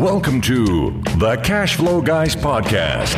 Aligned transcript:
Welcome 0.00 0.40
to 0.40 0.92
the 1.18 1.38
Cash 1.44 1.76
Flow 1.76 2.00
Guys 2.00 2.34
podcast. 2.34 3.14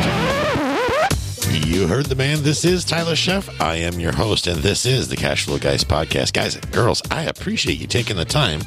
You 1.65 1.87
heard 1.87 2.07
the 2.07 2.15
man. 2.15 2.43
This 2.43 2.65
is 2.65 2.83
Tyler 2.83 3.13
Sheff. 3.13 3.49
I 3.61 3.77
am 3.77 4.01
your 4.01 4.11
host, 4.11 4.47
and 4.47 4.61
this 4.61 4.85
is 4.85 5.07
the 5.07 5.15
Cash 5.15 5.45
Flow 5.45 5.57
Guys 5.57 5.85
podcast. 5.85 6.33
Guys 6.33 6.55
and 6.55 6.71
girls, 6.73 7.01
I 7.09 7.23
appreciate 7.23 7.79
you 7.79 7.87
taking 7.87 8.17
the 8.17 8.25
time 8.25 8.59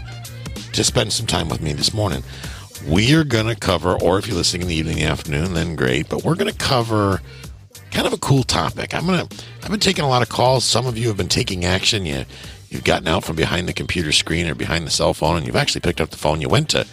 to 0.73 0.83
spend 0.83 1.13
some 1.13 1.27
time 1.27 1.51
with 1.51 1.61
me 1.61 1.75
this 1.75 1.93
morning. 1.93 2.23
We 2.89 3.15
are 3.15 3.23
going 3.23 3.49
to 3.49 3.55
cover, 3.55 4.01
or 4.01 4.19
if 4.19 4.27
you're 4.27 4.37
listening 4.39 4.63
in 4.63 4.69
the 4.69 4.75
evening, 4.77 4.97
the 4.97 5.05
afternoon, 5.05 5.53
then 5.53 5.77
great, 5.77 6.09
but 6.09 6.25
we're 6.25 6.37
going 6.37 6.51
to 6.51 6.59
cover 6.59 7.21
kind 7.91 8.07
of 8.07 8.15
a 8.15 8.19
cool 8.19 8.45
topic. 8.45 8.95
I'm 8.95 9.05
going 9.05 9.29
to, 9.29 9.45
I've 9.63 9.71
been 9.71 9.79
taking 9.79 10.07
a 10.07 10.09
lot 10.09 10.23
of 10.23 10.31
calls. 10.31 10.65
Some 10.65 10.87
of 10.87 10.97
you 10.97 11.09
have 11.09 11.19
been 11.19 11.29
taking 11.29 11.67
action. 11.67 12.07
You, 12.07 12.25
you've 12.71 12.85
gotten 12.85 13.09
out 13.09 13.25
from 13.25 13.37
behind 13.37 13.69
the 13.69 13.75
computer 13.75 14.11
screen 14.11 14.49
or 14.49 14.55
behind 14.55 14.87
the 14.87 14.91
cell 14.91 15.13
phone, 15.13 15.37
and 15.37 15.47
you've 15.47 15.55
actually 15.55 15.83
picked 15.83 16.01
up 16.01 16.09
the 16.09 16.17
phone. 16.17 16.41
You 16.41 16.49
went 16.49 16.71
to 16.71 16.87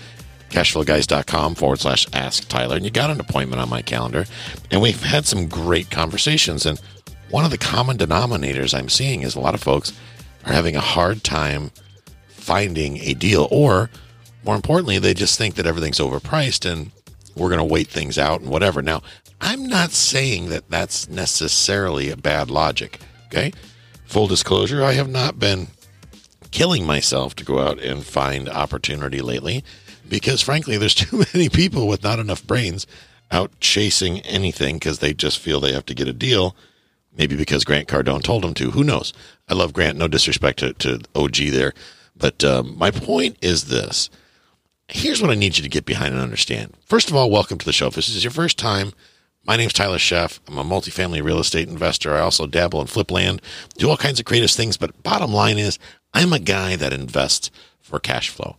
cashflowguys.com 0.53 1.55
forward 1.55 1.79
slash 1.79 2.07
ask 2.13 2.47
Tyler. 2.47 2.75
And 2.75 2.85
you 2.85 2.91
got 2.91 3.09
an 3.09 3.19
appointment 3.19 3.61
on 3.61 3.69
my 3.69 3.81
calendar. 3.81 4.25
And 4.71 4.81
we've 4.81 5.01
had 5.01 5.25
some 5.25 5.47
great 5.47 5.89
conversations. 5.89 6.65
And 6.65 6.79
one 7.29 7.43
of 7.43 7.51
the 7.51 7.57
common 7.57 7.97
denominators 7.97 8.77
I'm 8.77 8.89
seeing 8.89 9.21
is 9.21 9.35
a 9.35 9.39
lot 9.39 9.55
of 9.55 9.63
folks 9.63 9.91
are 10.45 10.53
having 10.53 10.75
a 10.75 10.81
hard 10.81 11.23
time 11.23 11.71
finding 12.29 12.97
a 12.97 13.13
deal. 13.13 13.47
Or 13.49 13.89
more 14.43 14.55
importantly, 14.55 14.99
they 14.99 15.13
just 15.13 15.37
think 15.37 15.55
that 15.55 15.65
everything's 15.65 15.99
overpriced 15.99 16.69
and 16.71 16.91
we're 17.35 17.49
going 17.49 17.57
to 17.57 17.73
wait 17.73 17.87
things 17.87 18.19
out 18.19 18.41
and 18.41 18.49
whatever. 18.49 18.81
Now, 18.81 19.01
I'm 19.41 19.67
not 19.67 19.91
saying 19.91 20.49
that 20.49 20.69
that's 20.69 21.09
necessarily 21.09 22.09
a 22.11 22.17
bad 22.17 22.51
logic. 22.51 22.99
Okay. 23.25 23.51
Full 24.05 24.27
disclosure, 24.27 24.83
I 24.83 24.91
have 24.91 25.09
not 25.09 25.39
been 25.39 25.67
killing 26.53 26.85
myself 26.85 27.35
to 27.35 27.43
go 27.43 27.59
out 27.59 27.79
and 27.79 28.05
find 28.05 28.47
opportunity 28.47 29.21
lately 29.21 29.63
because 30.07 30.41
frankly, 30.41 30.77
there's 30.77 30.93
too 30.95 31.25
many 31.33 31.49
people 31.49 31.87
with 31.87 32.03
not 32.03 32.19
enough 32.19 32.45
brains 32.45 32.85
out 33.31 33.51
chasing 33.59 34.19
anything 34.21 34.75
because 34.75 34.99
they 34.99 35.13
just 35.13 35.39
feel 35.39 35.59
they 35.59 35.73
have 35.73 35.87
to 35.87 35.95
get 35.95 36.07
a 36.07 36.13
deal. 36.13 36.55
Maybe 37.17 37.35
because 37.35 37.63
Grant 37.63 37.87
Cardone 37.87 38.23
told 38.23 38.43
them 38.43 38.53
to. 38.55 38.71
Who 38.71 38.83
knows? 38.83 39.13
I 39.49 39.53
love 39.53 39.73
Grant. 39.73 39.97
No 39.97 40.07
disrespect 40.07 40.59
to, 40.59 40.73
to 40.73 41.01
OG 41.15 41.35
there. 41.51 41.73
But 42.15 42.43
um, 42.43 42.77
my 42.77 42.91
point 42.91 43.37
is 43.41 43.65
this. 43.65 44.09
Here's 44.87 45.21
what 45.21 45.31
I 45.31 45.35
need 45.35 45.57
you 45.57 45.63
to 45.63 45.69
get 45.69 45.85
behind 45.85 46.13
and 46.13 46.21
understand. 46.21 46.75
First 46.85 47.09
of 47.09 47.15
all, 47.15 47.31
welcome 47.31 47.57
to 47.57 47.65
the 47.65 47.73
show. 47.73 47.87
If 47.87 47.95
this 47.95 48.09
is 48.09 48.23
your 48.23 48.31
first 48.31 48.57
time, 48.57 48.93
my 49.45 49.57
name's 49.57 49.73
Tyler 49.73 49.97
Sheff. 49.97 50.39
I'm 50.47 50.57
a 50.57 50.63
multifamily 50.63 51.23
real 51.23 51.39
estate 51.39 51.67
investor. 51.67 52.13
I 52.15 52.21
also 52.21 52.47
dabble 52.47 52.81
in 52.81 52.87
flip 52.87 53.11
land, 53.11 53.41
do 53.77 53.89
all 53.89 53.97
kinds 53.97 54.19
of 54.19 54.25
creative 54.25 54.51
things. 54.51 54.77
But 54.77 55.01
bottom 55.03 55.33
line 55.33 55.57
is, 55.57 55.79
I'm 56.13 56.33
a 56.33 56.39
guy 56.39 56.75
that 56.75 56.93
invests 56.93 57.49
for 57.81 57.99
cash 57.99 58.29
flow. 58.29 58.55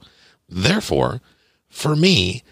Therefore, 0.49 1.21
for 1.69 1.97
me, 1.97 2.43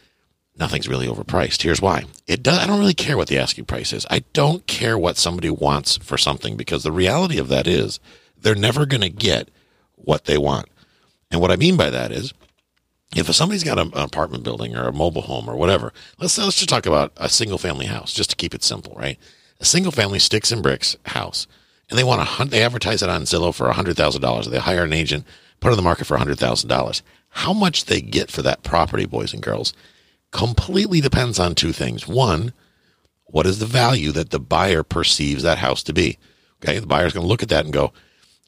nothing's 0.56 0.89
really 0.89 1.06
overpriced. 1.06 1.62
Here's 1.62 1.83
why. 1.83 2.05
It 2.27 2.42
does 2.42 2.59
I 2.59 2.67
don't 2.67 2.78
really 2.78 2.94
care 2.94 3.17
what 3.17 3.28
the 3.28 3.39
asking 3.39 3.67
price 3.67 3.92
is. 3.92 4.06
I 4.11 4.20
don't 4.33 4.67
care 4.67 4.98
what 4.98 5.17
somebody 5.17 5.50
wants 5.50 5.97
for 5.98 6.19
something 6.19 6.56
because 6.56 6.83
the 6.83 6.92
reality 6.92 7.39
of 7.39 7.48
that 7.48 7.67
is 7.67 8.00
they're 8.36 8.55
never 8.55 8.86
going 8.86 9.03
to 9.03 9.09
get 9.09 9.50
what 9.94 10.25
they 10.25 10.39
want. 10.39 10.69
And 11.31 11.41
what 11.41 11.50
I 11.50 11.56
mean 11.56 11.77
by 11.77 11.91
that 11.91 12.12
is 12.12 12.34
if 13.14 13.33
somebody's 13.34 13.64
got 13.64 13.78
an 13.78 13.92
apartment 13.94 14.44
building 14.44 14.77
or 14.77 14.89
a 14.89 14.92
mobile 14.92 15.22
home 15.22 15.48
or 15.48 15.56
whatever, 15.56 15.92
let's 16.19 16.39
let's 16.39 16.56
just 16.56 16.69
talk 16.69 16.87
about 16.87 17.12
a 17.16 17.28
single 17.28 17.59
family 17.59 17.87
house, 17.87 18.12
just 18.12 18.31
to 18.31 18.37
keep 18.37 18.55
it 18.55 18.62
simple, 18.62 18.94
right? 18.97 19.19
A 19.61 19.64
single 19.64 19.92
family 19.92 20.19
sticks 20.19 20.50
and 20.50 20.62
bricks 20.62 20.97
house, 21.06 21.47
and 21.93 21.98
they 21.98 22.05
want 22.05 22.21
to 22.21 22.25
hunt. 22.25 22.51
they 22.51 22.62
advertise 22.62 23.03
it 23.03 23.11
on 23.11 23.23
Zillow 23.23 23.55
for 23.55 23.71
hundred 23.71 23.97
thousand 23.97 24.23
dollars. 24.23 24.48
They 24.48 24.59
hire 24.59 24.85
an 24.85 24.93
agent, 24.93 25.27
put 25.61 25.69
it 25.69 25.73
on 25.73 25.77
the 25.77 25.83
market 25.83 26.07
for 26.07 26.17
hundred 26.17 26.39
thousand 26.39 26.69
dollars 26.69 27.03
how 27.34 27.53
much 27.53 27.87
they 27.87 28.01
get 28.01 28.31
for 28.31 28.43
that 28.43 28.62
property, 28.62 29.07
boys 29.07 29.33
and 29.33 29.43
girls, 29.43 29.73
completely 30.33 31.01
depends 31.01 31.39
on 31.39 31.55
two 31.55 31.73
things. 31.73 32.07
One, 32.07 32.53
what 33.25 33.47
is 33.47 33.59
the 33.59 33.66
value 33.66 34.12
that 34.12 34.31
the 34.31 34.39
buyer 34.39 34.83
perceives 34.83 35.43
that 35.43 35.59
house 35.59 35.83
to 35.84 35.94
be? 35.94 36.19
Okay, 36.62 36.78
the 36.78 36.87
buyer's 36.87 37.15
going 37.15 37.25
to 37.25 37.28
look 37.28 37.43
at 37.43 37.49
that 37.49 37.65
and 37.65 37.72
go, 37.72 37.93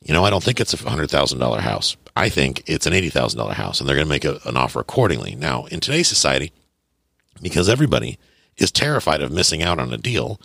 you 0.02 0.12
know, 0.12 0.24
I 0.24 0.30
don't 0.30 0.44
think 0.44 0.60
it's 0.60 0.74
a 0.74 0.88
hundred 0.88 1.10
thousand 1.10 1.38
dollar 1.38 1.62
house. 1.62 1.96
I 2.14 2.28
think 2.28 2.62
it's 2.66 2.86
an 2.86 2.92
eighty 2.92 3.08
thousand 3.08 3.38
dollar 3.38 3.54
house, 3.54 3.80
and 3.80 3.88
they're 3.88 3.96
going 3.96 4.06
to 4.06 4.10
make 4.10 4.26
a, 4.26 4.38
an 4.44 4.58
offer 4.58 4.80
accordingly. 4.80 5.34
Now, 5.34 5.64
in 5.66 5.80
today's 5.80 6.08
society, 6.08 6.52
because 7.40 7.70
everybody 7.70 8.18
is 8.58 8.70
terrified 8.70 9.22
of 9.22 9.32
missing 9.32 9.62
out 9.62 9.78
on 9.78 9.92
a 9.94 9.98
deal 9.98 10.38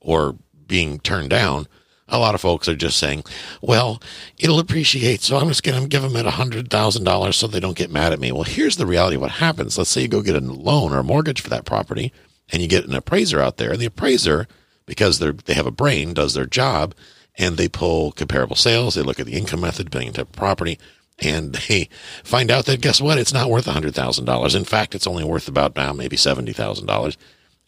or 0.00 0.36
being 0.66 0.98
turned 0.98 1.30
down, 1.30 1.68
a 2.08 2.18
lot 2.18 2.34
of 2.34 2.40
folks 2.40 2.68
are 2.68 2.76
just 2.76 2.98
saying, 2.98 3.24
well, 3.62 4.00
it'll 4.38 4.58
appreciate, 4.58 5.22
so 5.22 5.36
I'm 5.36 5.48
just 5.48 5.62
going 5.62 5.82
to 5.82 5.88
give 5.88 6.02
them 6.02 6.16
it 6.16 6.26
$100,000 6.26 7.34
so 7.34 7.46
they 7.46 7.60
don't 7.60 7.76
get 7.76 7.90
mad 7.90 8.12
at 8.12 8.20
me. 8.20 8.30
Well, 8.30 8.42
here's 8.42 8.76
the 8.76 8.86
reality 8.86 9.16
of 9.16 9.22
what 9.22 9.32
happens. 9.32 9.78
Let's 9.78 9.90
say 9.90 10.02
you 10.02 10.08
go 10.08 10.22
get 10.22 10.36
a 10.36 10.40
loan 10.40 10.92
or 10.92 10.98
a 10.98 11.04
mortgage 11.04 11.40
for 11.40 11.50
that 11.50 11.64
property 11.64 12.12
and 12.52 12.60
you 12.60 12.68
get 12.68 12.84
an 12.84 12.94
appraiser 12.94 13.40
out 13.40 13.56
there. 13.56 13.72
And 13.72 13.80
the 13.80 13.86
appraiser, 13.86 14.46
because 14.86 15.18
they 15.18 15.30
they 15.30 15.54
have 15.54 15.66
a 15.66 15.70
brain, 15.70 16.12
does 16.12 16.34
their 16.34 16.46
job 16.46 16.94
and 17.36 17.56
they 17.56 17.68
pull 17.68 18.12
comparable 18.12 18.56
sales. 18.56 18.94
They 18.94 19.02
look 19.02 19.18
at 19.18 19.26
the 19.26 19.34
income 19.34 19.60
method, 19.62 19.86
depending 19.86 20.10
on 20.10 20.14
type 20.14 20.28
of 20.28 20.32
property, 20.32 20.78
and 21.18 21.54
they 21.68 21.88
find 22.22 22.50
out 22.50 22.66
that 22.66 22.80
guess 22.80 23.00
what? 23.00 23.18
It's 23.18 23.32
not 23.32 23.50
worth 23.50 23.66
$100,000. 23.66 24.56
In 24.56 24.64
fact, 24.64 24.94
it's 24.94 25.06
only 25.06 25.24
worth 25.24 25.48
about 25.48 25.76
now 25.76 25.92
maybe 25.92 26.16
$70,000. 26.16 27.16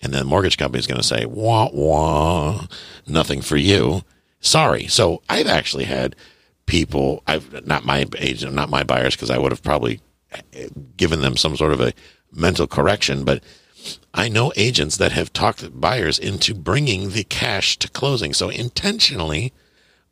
And 0.03 0.13
then 0.13 0.21
the 0.21 0.25
mortgage 0.25 0.59
company 0.59 0.79
is 0.79 0.87
going 0.87 1.01
to 1.01 1.07
say, 1.07 1.25
wah, 1.25 1.71
wah, 1.73 2.67
nothing 3.07 3.41
for 3.41 3.57
you 3.57 4.03
sorry. 4.41 4.87
So 4.87 5.23
I've 5.29 5.47
actually 5.47 5.85
had 5.85 6.17
people, 6.67 7.23
I've 7.27 7.67
not 7.67 7.85
my 7.85 8.07
agent, 8.19 8.55
not 8.55 8.71
my 8.71 8.83
buyers, 8.83 9.15
because 9.15 9.31
I 9.31 9.39
would 9.39 9.53
have 9.53 9.63
probably 9.63 10.01
eh, 10.53 10.69
given 10.97 11.21
them 11.21 11.37
some 11.37 11.57
sort 11.57 11.73
of 11.73 11.81
a 11.81 11.93
mental 12.33 12.67
correction, 12.67 13.25
but 13.25 13.43
I 14.13 14.29
know 14.29 14.53
agents 14.57 14.97
that 14.97 15.13
have 15.13 15.33
talked 15.33 15.81
buyers 15.81 16.19
into 16.19 16.55
bringing 16.55 17.11
the 17.11 17.25
cash 17.25 17.79
to 17.79 17.89
closing. 17.89 18.33
So 18.33 18.49
intentionally 18.49 19.53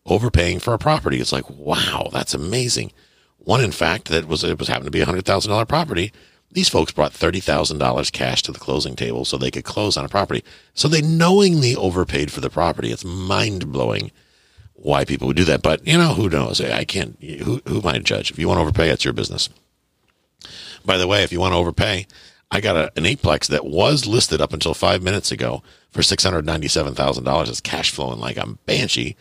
overpaying 0.06 0.60
for 0.60 0.74
a 0.74 0.78
property. 0.78 1.20
It's 1.20 1.32
like, 1.32 1.48
wow, 1.48 2.08
that's 2.12 2.34
amazing. 2.34 2.92
One, 3.38 3.62
in 3.62 3.72
fact, 3.72 4.08
that 4.08 4.26
was, 4.26 4.44
it 4.44 4.58
was 4.58 4.68
happened 4.68 4.86
to 4.86 4.90
be 4.90 5.00
a 5.00 5.06
hundred 5.06 5.24
thousand 5.24 5.50
dollar 5.50 5.66
property. 5.66 6.12
These 6.54 6.68
folks 6.68 6.92
brought 6.92 7.12
$30,000 7.12 8.12
cash 8.12 8.42
to 8.42 8.52
the 8.52 8.60
closing 8.60 8.94
table 8.94 9.24
so 9.24 9.36
they 9.36 9.50
could 9.50 9.64
close 9.64 9.96
on 9.96 10.04
a 10.04 10.08
property. 10.08 10.42
So 10.72 10.86
they 10.86 11.02
knowingly 11.02 11.74
overpaid 11.74 12.30
for 12.32 12.40
the 12.40 12.48
property. 12.48 12.92
It's 12.92 13.04
mind 13.04 13.72
blowing 13.72 14.12
why 14.74 15.04
people 15.04 15.26
would 15.26 15.36
do 15.36 15.44
that. 15.44 15.62
But 15.62 15.84
you 15.86 15.98
know, 15.98 16.14
who 16.14 16.28
knows? 16.28 16.60
I 16.60 16.84
can't. 16.84 17.20
Who 17.22 17.60
who 17.66 17.78
am 17.80 17.86
I 17.86 17.94
to 17.94 18.00
judge? 18.00 18.30
If 18.30 18.38
you 18.38 18.46
want 18.46 18.58
to 18.58 18.62
overpay, 18.62 18.90
it's 18.90 19.04
your 19.04 19.12
business. 19.14 19.48
By 20.84 20.96
the 20.96 21.08
way, 21.08 21.24
if 21.24 21.32
you 21.32 21.40
want 21.40 21.54
to 21.54 21.58
overpay, 21.58 22.06
I 22.50 22.60
got 22.60 22.76
a, 22.76 22.92
an 22.96 23.04
eightplex 23.04 23.48
that 23.48 23.64
was 23.64 24.06
listed 24.06 24.40
up 24.40 24.52
until 24.52 24.74
five 24.74 25.02
minutes 25.02 25.32
ago 25.32 25.62
for 25.90 26.02
six 26.02 26.22
hundred 26.22 26.46
ninety-seven 26.46 26.94
thousand 26.94 27.24
dollars. 27.24 27.48
It's 27.48 27.60
cash 27.60 27.90
flowing 27.90 28.20
like 28.20 28.36
a 28.36 28.46
banshee, 28.66 29.16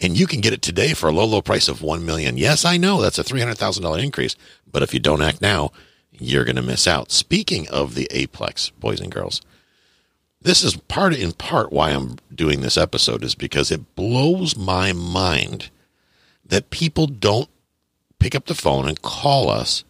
and 0.00 0.18
you 0.18 0.26
can 0.26 0.40
get 0.40 0.54
it 0.54 0.62
today 0.62 0.94
for 0.94 1.08
a 1.08 1.12
low, 1.12 1.26
low 1.26 1.42
price 1.42 1.68
of 1.68 1.82
one 1.82 2.06
million. 2.06 2.38
Yes, 2.38 2.64
I 2.64 2.78
know 2.78 3.02
that's 3.02 3.18
a 3.18 3.24
three 3.24 3.40
hundred 3.40 3.58
thousand 3.58 3.82
dollar 3.82 3.98
increase, 3.98 4.36
but 4.70 4.82
if 4.82 4.94
you 4.94 5.00
don't 5.00 5.20
act 5.20 5.42
now, 5.42 5.72
you're 6.18 6.44
going 6.44 6.56
to 6.56 6.62
miss 6.62 6.86
out. 6.86 7.10
Speaking 7.10 7.68
of 7.68 7.94
the 7.94 8.08
eightplex, 8.10 8.70
boys 8.78 9.00
and 9.00 9.12
girls, 9.12 9.40
this 10.40 10.62
is 10.62 10.76
part 10.76 11.14
in 11.14 11.32
part 11.32 11.72
why 11.72 11.90
I'm 11.90 12.16
doing 12.34 12.60
this 12.60 12.76
episode 12.76 13.24
is 13.24 13.34
because 13.34 13.70
it 13.70 13.94
blows 13.96 14.56
my 14.56 14.92
mind 14.92 15.70
that 16.44 16.70
people 16.70 17.06
don't 17.06 17.48
pick 18.18 18.34
up 18.34 18.46
the 18.46 18.54
phone 18.54 18.88
and 18.88 19.02
call 19.02 19.50
us 19.50 19.84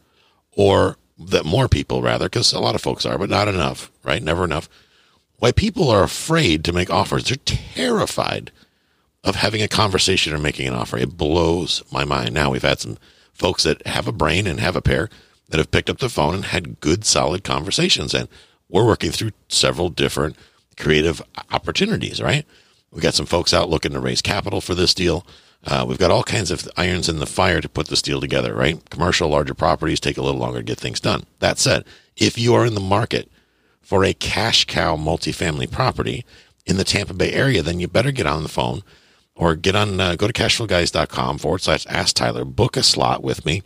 or 0.53 0.97
that 1.19 1.44
more 1.44 1.69
people 1.69 2.03
rather 2.03 2.27
because 2.27 2.53
a 2.53 2.60
lot 2.60 2.75
of 2.75 2.81
folks 2.81 3.05
are 3.05 3.19
but 3.19 3.31
not 3.31 3.49
enough 3.49 3.91
right? 4.09 4.22
Never 4.22 4.45
enough. 4.45 4.69
Why 5.39 5.53
people 5.53 5.91
are 5.91 6.03
afraid 6.03 6.65
to 6.65 6.72
make 6.72 6.91
offers. 6.91 7.25
They're 7.25 7.37
terrified 7.45 8.50
of 9.22 9.37
having 9.37 9.62
a 9.62 9.69
conversation 9.69 10.33
or 10.33 10.39
making 10.39 10.66
an 10.66 10.75
offer. 10.75 10.97
It 10.97 11.16
blows 11.16 11.83
my 11.93 12.05
mind. 12.05 12.33
Now 12.33 12.50
we've 12.50 12.62
had 12.62 12.81
some 12.81 12.99
folks 13.33 13.63
that 13.65 13.86
have 13.86 14.09
a 14.09 14.13
brain 14.13 14.47
and 14.47 14.59
have 14.59 14.74
a 14.74 14.83
pair 14.83 15.10
that 15.48 15.59
have 15.59 15.71
picked 15.71 15.91
up 15.91 15.98
the 15.98 16.09
phone 16.09 16.34
and 16.34 16.45
had 16.47 16.80
good 16.80 17.04
solid 17.04 17.45
conversations 17.45 18.15
and 18.15 18.28
we're 18.68 18.86
working 18.86 19.10
through 19.10 19.30
several 19.48 19.89
different 19.89 20.36
creative 20.77 21.22
opportunities, 21.50 22.21
right? 22.21 22.45
We've 22.91 23.03
got 23.03 23.15
some 23.15 23.27
folks 23.27 23.53
out 23.53 23.68
looking 23.68 23.92
to 23.92 24.00
raise 24.00 24.22
capital 24.22 24.60
for 24.60 24.74
this 24.74 24.95
deal. 24.95 25.27
Uh, 25.65 25.84
we've 25.86 25.98
got 25.98 26.10
all 26.10 26.22
kinds 26.22 26.50
of 26.50 26.68
irons 26.77 27.09
in 27.09 27.18
the 27.18 27.27
fire 27.27 27.60
to 27.60 27.68
put 27.68 27.89
this 27.89 28.03
deal 28.03 28.21
together, 28.21 28.54
right? 28.54 28.89
Commercial, 28.91 29.28
larger 29.28 29.54
properties 29.54 30.00
take 30.00 30.16
a 30.16 30.22
little 30.22 30.41
longer 30.41 30.60
to 30.60 30.65
get 30.65 30.78
things 30.78 31.00
done. 31.00 31.24
That 31.41 31.59
said, 31.59 31.84
if 32.16 32.39
you 32.39 32.54
are 32.54 32.65
in 32.65 32.74
the 32.74 32.80
market 32.80 33.30
for 33.80 34.04
a 34.04 34.15
cash 34.15 34.66
cow 34.66 34.97
multifamily 34.97 35.71
property 35.71 36.24
in 36.65 36.77
the 36.77 36.84
Tampa 36.84 37.15
Bay 37.15 37.33
area, 37.33 37.62
then 37.62 37.80
you 37.80 37.89
better 37.89 38.12
get 38.12 38.27
on 38.27 38.42
the 38.42 38.48
phone 38.48 38.83
or 39.34 39.54
get 39.54 39.74
on, 39.74 40.00
uh, 40.00 40.15
go 40.15 40.27
to 40.27 40.33
cashflowguys.com 40.33 41.39
forward 41.39 41.62
slash 41.62 41.86
ask 41.89 42.15
Tyler, 42.15 42.45
book 42.45 42.77
a 42.77 42.83
slot 42.83 43.22
with 43.22 43.45
me. 43.45 43.62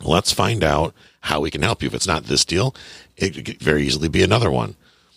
Let's 0.00 0.32
find 0.32 0.62
out 0.62 0.94
how 1.22 1.40
we 1.40 1.50
can 1.50 1.62
help 1.62 1.82
you. 1.82 1.88
If 1.88 1.94
it's 1.94 2.06
not 2.06 2.24
this 2.24 2.44
deal, 2.44 2.74
it 3.16 3.44
could 3.44 3.58
very 3.58 3.84
easily 3.86 4.08
be 4.08 4.22
another 4.22 4.50
one. 4.50 4.76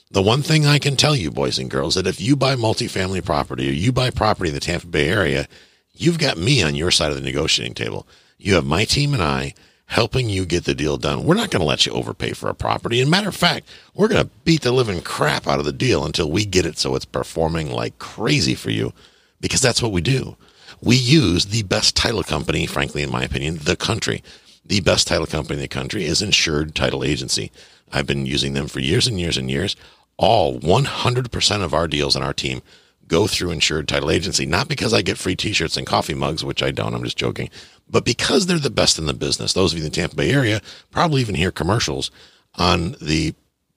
The 0.09 0.21
one 0.21 0.41
thing 0.41 0.65
I 0.65 0.79
can 0.79 0.97
tell 0.97 1.15
you, 1.15 1.31
boys 1.31 1.57
and 1.57 1.69
girls, 1.69 1.95
that 1.95 2.07
if 2.07 2.19
you 2.19 2.35
buy 2.35 2.55
multifamily 2.55 3.23
property 3.23 3.69
or 3.69 3.73
you 3.73 3.91
buy 3.91 4.09
property 4.09 4.49
in 4.49 4.53
the 4.53 4.59
Tampa 4.59 4.87
Bay 4.87 5.07
area, 5.07 5.47
you've 5.93 6.19
got 6.19 6.37
me 6.37 6.61
on 6.61 6.75
your 6.75 6.91
side 6.91 7.11
of 7.11 7.15
the 7.15 7.21
negotiating 7.21 7.75
table. 7.75 8.05
You 8.37 8.55
have 8.55 8.65
my 8.65 8.83
team 8.83 9.13
and 9.13 9.23
I 9.23 9.53
helping 9.85 10.29
you 10.29 10.45
get 10.45 10.63
the 10.63 10.73
deal 10.73 10.97
done. 10.97 11.25
We're 11.25 11.35
not 11.35 11.51
going 11.51 11.59
to 11.59 11.67
let 11.67 11.85
you 11.85 11.91
overpay 11.91 12.31
for 12.31 12.49
a 12.49 12.55
property. 12.55 13.01
And 13.01 13.11
matter 13.11 13.27
of 13.27 13.35
fact, 13.35 13.69
we're 13.93 14.07
going 14.07 14.23
to 14.23 14.31
beat 14.45 14.61
the 14.61 14.71
living 14.71 15.01
crap 15.01 15.47
out 15.47 15.59
of 15.59 15.65
the 15.65 15.73
deal 15.73 16.05
until 16.05 16.31
we 16.31 16.45
get 16.45 16.65
it 16.65 16.77
so 16.77 16.95
it's 16.95 17.05
performing 17.05 17.69
like 17.69 17.99
crazy 17.99 18.55
for 18.55 18.69
you 18.69 18.93
because 19.41 19.59
that's 19.59 19.81
what 19.81 19.91
we 19.91 19.99
do. 19.99 20.37
We 20.81 20.95
use 20.95 21.47
the 21.47 21.63
best 21.63 21.95
title 21.95 22.23
company, 22.23 22.65
frankly, 22.65 23.03
in 23.03 23.11
my 23.11 23.23
opinion, 23.23 23.59
the 23.63 23.75
country. 23.75 24.23
The 24.65 24.81
best 24.81 25.07
title 25.07 25.25
company 25.25 25.55
in 25.55 25.61
the 25.61 25.67
country 25.67 26.05
is 26.05 26.21
Insured 26.21 26.75
Title 26.75 27.03
Agency. 27.03 27.51
I've 27.91 28.07
been 28.07 28.25
using 28.25 28.53
them 28.53 28.67
for 28.67 28.79
years 28.79 29.07
and 29.07 29.19
years 29.19 29.37
and 29.37 29.49
years. 29.49 29.75
All 30.17 30.59
100% 30.59 31.63
of 31.63 31.73
our 31.73 31.87
deals 31.87 32.15
on 32.15 32.23
our 32.23 32.33
team 32.33 32.61
go 33.07 33.27
through 33.27 33.51
Insured 33.51 33.87
Title 33.87 34.09
Agency, 34.09 34.45
not 34.45 34.69
because 34.69 34.93
I 34.93 35.01
get 35.01 35.17
free 35.17 35.35
t 35.35 35.51
shirts 35.51 35.75
and 35.75 35.85
coffee 35.85 36.13
mugs, 36.13 36.45
which 36.45 36.63
I 36.63 36.71
don't, 36.71 36.93
I'm 36.93 37.03
just 37.03 37.17
joking, 37.17 37.49
but 37.89 38.05
because 38.05 38.45
they're 38.45 38.57
the 38.57 38.69
best 38.69 38.97
in 38.97 39.05
the 39.05 39.13
business. 39.13 39.51
Those 39.51 39.73
of 39.73 39.79
you 39.79 39.85
in 39.85 39.91
the 39.91 39.95
Tampa 39.95 40.15
Bay 40.15 40.31
area 40.31 40.61
probably 40.91 41.21
even 41.21 41.35
hear 41.35 41.51
commercials 41.51 42.09
on 42.55 42.95
the 43.01 43.33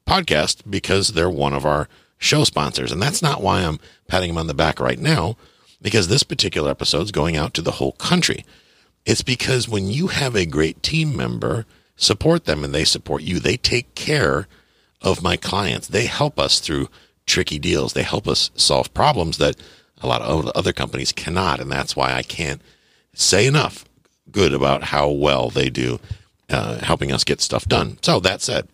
podcast 0.07 0.63
because 0.69 1.09
they're 1.09 1.31
one 1.31 1.53
of 1.53 1.65
our 1.67 1.89
show 2.19 2.45
sponsors. 2.45 2.93
And 2.93 3.03
that's 3.03 3.23
not 3.23 3.43
why 3.43 3.61
I'm 3.61 3.81
patting 4.07 4.29
them 4.29 4.39
on 4.39 4.47
the 4.47 4.55
back 4.55 4.79
right 4.79 4.99
now, 4.99 5.37
because 5.83 6.09
this 6.09 6.23
particular 6.23 6.71
episode 6.71 7.03
is 7.03 7.13
going 7.13 7.37
out 7.37 7.55
to 7.55 7.63
the 7.63 7.73
whole 7.73 7.93
country. 7.93 8.45
It's 9.05 9.23
because 9.23 9.69
when 9.69 9.89
you 9.89 10.09
have 10.09 10.35
a 10.35 10.47
great 10.47 10.83
team 10.83 11.17
member, 11.17 11.67
support 11.97 12.45
them 12.45 12.65
and 12.65 12.75
they 12.75 12.85
support 12.85 13.23
you. 13.23 13.39
They 13.39 13.57
take 13.57 13.95
care 13.95 14.49
of 15.03 15.23
my 15.23 15.37
clients. 15.37 15.89
They 15.89 16.07
help 16.07 16.39
us 16.39 16.61
through 16.61 16.89
tricky 17.27 17.59
deals. 17.59 17.93
They 17.93 18.03
help 18.03 18.27
us 18.27 18.51
solve 18.55 18.93
problems 18.95 19.39
that 19.39 19.57
a 20.01 20.07
lot 20.07 20.23
of 20.23 20.47
other 20.49 20.73
companies 20.73 21.13
cannot. 21.13 21.61
And 21.61 21.71
that's 21.71 21.95
why 21.95 22.15
I 22.15 22.23
can't 22.23 22.63
say 23.15 23.47
enough 23.47 23.85
good 24.31 24.53
about 24.53 24.85
how 24.85 25.09
well 25.09 25.51
they 25.51 25.71
do 25.71 26.01
uh, 26.51 26.79
helping 26.79 27.13
us 27.13 27.25
get 27.25 27.41
stuff 27.41 27.67
done. 27.67 27.99
So 28.03 28.21
that 28.21 28.43
said, 28.43 28.69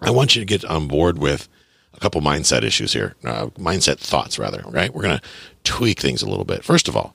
I 0.00 0.10
want 0.10 0.34
you 0.34 0.40
to 0.40 0.46
get 0.46 0.64
on 0.64 0.88
board 0.88 1.18
with 1.18 1.48
a 1.92 2.00
couple 2.00 2.20
mindset 2.20 2.62
issues 2.62 2.92
here, 2.92 3.16
uh, 3.24 3.46
mindset 3.58 3.98
thoughts 3.98 4.38
rather, 4.38 4.62
right? 4.66 4.94
We're 4.94 5.02
going 5.02 5.18
to 5.18 5.28
tweak 5.64 6.00
things 6.00 6.22
a 6.22 6.28
little 6.28 6.44
bit. 6.44 6.64
First 6.64 6.88
of 6.88 6.96
all, 6.96 7.14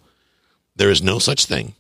there 0.76 0.90
is 0.90 1.02
no 1.02 1.20
such 1.20 1.46
thing 1.46 1.74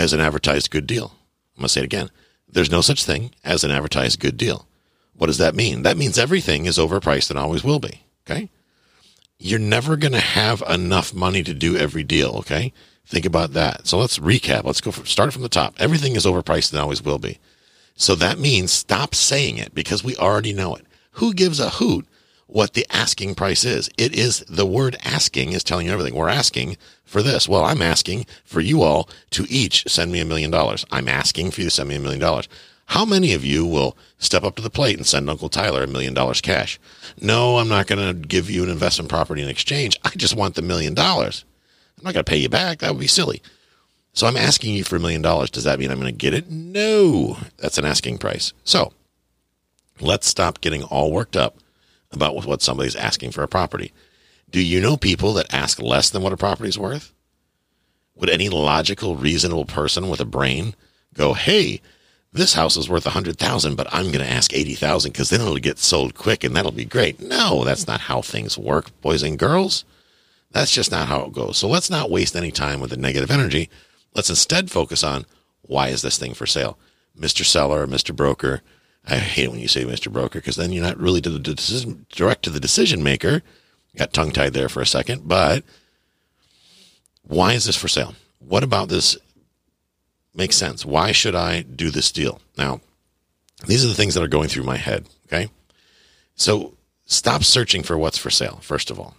as 0.00 0.14
an 0.14 0.20
advertised 0.20 0.70
good 0.70 0.86
deal. 0.86 1.12
I'm 1.56 1.60
going 1.60 1.66
to 1.66 1.68
say 1.68 1.82
it 1.82 1.84
again. 1.84 2.10
There's 2.48 2.70
no 2.70 2.80
such 2.80 3.04
thing 3.04 3.32
as 3.44 3.62
an 3.62 3.70
advertised 3.70 4.18
good 4.18 4.36
deal. 4.38 4.66
What 5.14 5.26
does 5.26 5.38
that 5.38 5.54
mean? 5.54 5.82
That 5.82 5.98
means 5.98 6.18
everything 6.18 6.64
is 6.64 6.78
overpriced 6.78 7.28
and 7.28 7.38
always 7.38 7.62
will 7.62 7.78
be. 7.80 8.02
Okay. 8.26 8.48
You're 9.38 9.58
never 9.58 9.96
going 9.96 10.12
to 10.12 10.20
have 10.20 10.62
enough 10.68 11.12
money 11.12 11.42
to 11.42 11.52
do 11.52 11.76
every 11.76 12.02
deal. 12.02 12.30
Okay. 12.38 12.72
Think 13.04 13.26
about 13.26 13.52
that. 13.52 13.86
So 13.86 13.98
let's 13.98 14.18
recap. 14.18 14.64
Let's 14.64 14.80
go 14.80 14.90
from, 14.90 15.04
start 15.04 15.32
from 15.34 15.42
the 15.42 15.48
top. 15.50 15.74
Everything 15.78 16.16
is 16.16 16.24
overpriced 16.24 16.72
and 16.72 16.80
always 16.80 17.02
will 17.02 17.18
be. 17.18 17.38
So 17.94 18.14
that 18.14 18.38
means 18.38 18.72
stop 18.72 19.14
saying 19.14 19.58
it 19.58 19.74
because 19.74 20.02
we 20.02 20.16
already 20.16 20.54
know 20.54 20.74
it. 20.76 20.86
Who 21.12 21.34
gives 21.34 21.60
a 21.60 21.70
hoot 21.70 22.06
what 22.52 22.74
the 22.74 22.86
asking 22.90 23.34
price 23.34 23.64
is? 23.64 23.88
It 23.96 24.14
is 24.14 24.40
the 24.48 24.66
word 24.66 24.96
asking 25.04 25.52
is 25.52 25.64
telling 25.64 25.86
you 25.86 25.92
everything. 25.92 26.14
We're 26.14 26.28
asking 26.28 26.76
for 27.04 27.22
this. 27.22 27.48
Well, 27.48 27.64
I'm 27.64 27.82
asking 27.82 28.26
for 28.44 28.60
you 28.60 28.82
all 28.82 29.08
to 29.30 29.46
each 29.48 29.88
send 29.88 30.12
me 30.12 30.20
a 30.20 30.24
million 30.24 30.50
dollars. 30.50 30.84
I'm 30.90 31.08
asking 31.08 31.50
for 31.50 31.60
you 31.60 31.66
to 31.66 31.70
send 31.70 31.88
me 31.88 31.94
a 31.94 32.00
million 32.00 32.20
dollars. 32.20 32.48
How 32.86 33.04
many 33.04 33.34
of 33.34 33.44
you 33.44 33.64
will 33.64 33.96
step 34.18 34.42
up 34.42 34.56
to 34.56 34.62
the 34.62 34.70
plate 34.70 34.96
and 34.96 35.06
send 35.06 35.30
Uncle 35.30 35.48
Tyler 35.48 35.84
a 35.84 35.86
million 35.86 36.12
dollars 36.12 36.40
cash? 36.40 36.80
No, 37.20 37.58
I'm 37.58 37.68
not 37.68 37.86
going 37.86 38.04
to 38.04 38.26
give 38.26 38.50
you 38.50 38.64
an 38.64 38.68
investment 38.68 39.08
property 39.08 39.42
in 39.42 39.48
exchange. 39.48 39.98
I 40.04 40.10
just 40.10 40.34
want 40.34 40.56
the 40.56 40.62
million 40.62 40.94
dollars. 40.94 41.44
I'm 41.98 42.04
not 42.04 42.14
going 42.14 42.24
to 42.24 42.30
pay 42.30 42.38
you 42.38 42.48
back. 42.48 42.78
That 42.78 42.92
would 42.92 43.00
be 43.00 43.06
silly. 43.06 43.42
So 44.12 44.26
I'm 44.26 44.36
asking 44.36 44.74
you 44.74 44.82
for 44.82 44.96
a 44.96 45.00
million 45.00 45.22
dollars. 45.22 45.50
Does 45.50 45.64
that 45.64 45.78
mean 45.78 45.92
I'm 45.92 46.00
going 46.00 46.12
to 46.12 46.18
get 46.18 46.34
it? 46.34 46.50
No, 46.50 47.38
that's 47.58 47.78
an 47.78 47.84
asking 47.84 48.18
price. 48.18 48.52
So 48.64 48.92
let's 50.00 50.26
stop 50.26 50.60
getting 50.60 50.82
all 50.82 51.12
worked 51.12 51.36
up 51.36 51.58
about 52.12 52.44
what 52.46 52.62
somebody's 52.62 52.96
asking 52.96 53.32
for 53.32 53.42
a 53.42 53.48
property. 53.48 53.92
Do 54.50 54.60
you 54.60 54.80
know 54.80 54.96
people 54.96 55.32
that 55.34 55.52
ask 55.52 55.80
less 55.80 56.10
than 56.10 56.22
what 56.22 56.32
a 56.32 56.36
property's 56.36 56.78
worth? 56.78 57.12
Would 58.16 58.30
any 58.30 58.48
logical, 58.48 59.16
reasonable 59.16 59.64
person 59.64 60.08
with 60.08 60.20
a 60.20 60.24
brain 60.24 60.74
go, 61.14 61.34
hey, 61.34 61.80
this 62.32 62.54
house 62.54 62.76
is 62.76 62.88
worth 62.88 63.06
a 63.06 63.10
hundred 63.10 63.38
thousand, 63.38 63.76
but 63.76 63.88
I'm 63.92 64.06
going 64.06 64.24
to 64.24 64.30
ask 64.30 64.52
eighty 64.52 64.74
thousand 64.74 65.12
because 65.12 65.30
then 65.30 65.40
it'll 65.40 65.56
get 65.56 65.78
sold 65.78 66.14
quick 66.14 66.44
and 66.44 66.54
that'll 66.54 66.70
be 66.70 66.84
great. 66.84 67.20
No, 67.20 67.64
that's 67.64 67.86
not 67.86 68.02
how 68.02 68.22
things 68.22 68.56
work, 68.56 68.98
boys 69.00 69.22
and 69.22 69.38
girls. 69.38 69.84
That's 70.52 70.70
just 70.72 70.90
not 70.90 71.08
how 71.08 71.22
it 71.22 71.32
goes. 71.32 71.58
So 71.58 71.68
let's 71.68 71.90
not 71.90 72.10
waste 72.10 72.36
any 72.36 72.50
time 72.50 72.80
with 72.80 72.90
the 72.90 72.96
negative 72.96 73.30
energy. 73.30 73.68
Let's 74.14 74.30
instead 74.30 74.70
focus 74.70 75.02
on 75.02 75.26
why 75.62 75.88
is 75.88 76.02
this 76.02 76.18
thing 76.18 76.34
for 76.34 76.46
sale, 76.46 76.78
Mr. 77.18 77.44
Seller 77.44 77.86
Mr. 77.86 78.14
Broker. 78.14 78.62
I 79.06 79.16
hate 79.16 79.50
when 79.50 79.60
you 79.60 79.68
say 79.68 79.84
Mr. 79.84 80.12
Broker 80.12 80.40
because 80.40 80.56
then 80.56 80.72
you're 80.72 80.84
not 80.84 80.98
really 80.98 81.20
to 81.20 81.30
the 81.30 81.38
decision, 81.38 82.06
direct 82.10 82.42
to 82.44 82.50
the 82.50 82.60
decision 82.60 83.02
maker. 83.02 83.42
Got 83.96 84.12
tongue 84.12 84.30
tied 84.30 84.52
there 84.52 84.68
for 84.68 84.80
a 84.80 84.86
second, 84.86 85.26
but 85.26 85.64
why 87.22 87.54
is 87.54 87.64
this 87.64 87.76
for 87.76 87.88
sale? 87.88 88.14
What 88.38 88.62
about 88.62 88.88
this 88.88 89.16
makes 90.34 90.56
sense. 90.56 90.84
Why 90.84 91.12
should 91.12 91.34
I 91.34 91.62
do 91.62 91.90
this 91.90 92.12
deal? 92.12 92.40
Now, 92.56 92.80
these 93.66 93.84
are 93.84 93.88
the 93.88 93.94
things 93.94 94.14
that 94.14 94.22
are 94.22 94.28
going 94.28 94.48
through 94.48 94.64
my 94.64 94.76
head. 94.76 95.06
Okay. 95.26 95.50
So 96.34 96.74
stop 97.04 97.44
searching 97.44 97.82
for 97.82 97.98
what's 97.98 98.18
for 98.18 98.30
sale, 98.30 98.60
first 98.62 98.90
of 98.90 98.98
all. 98.98 99.14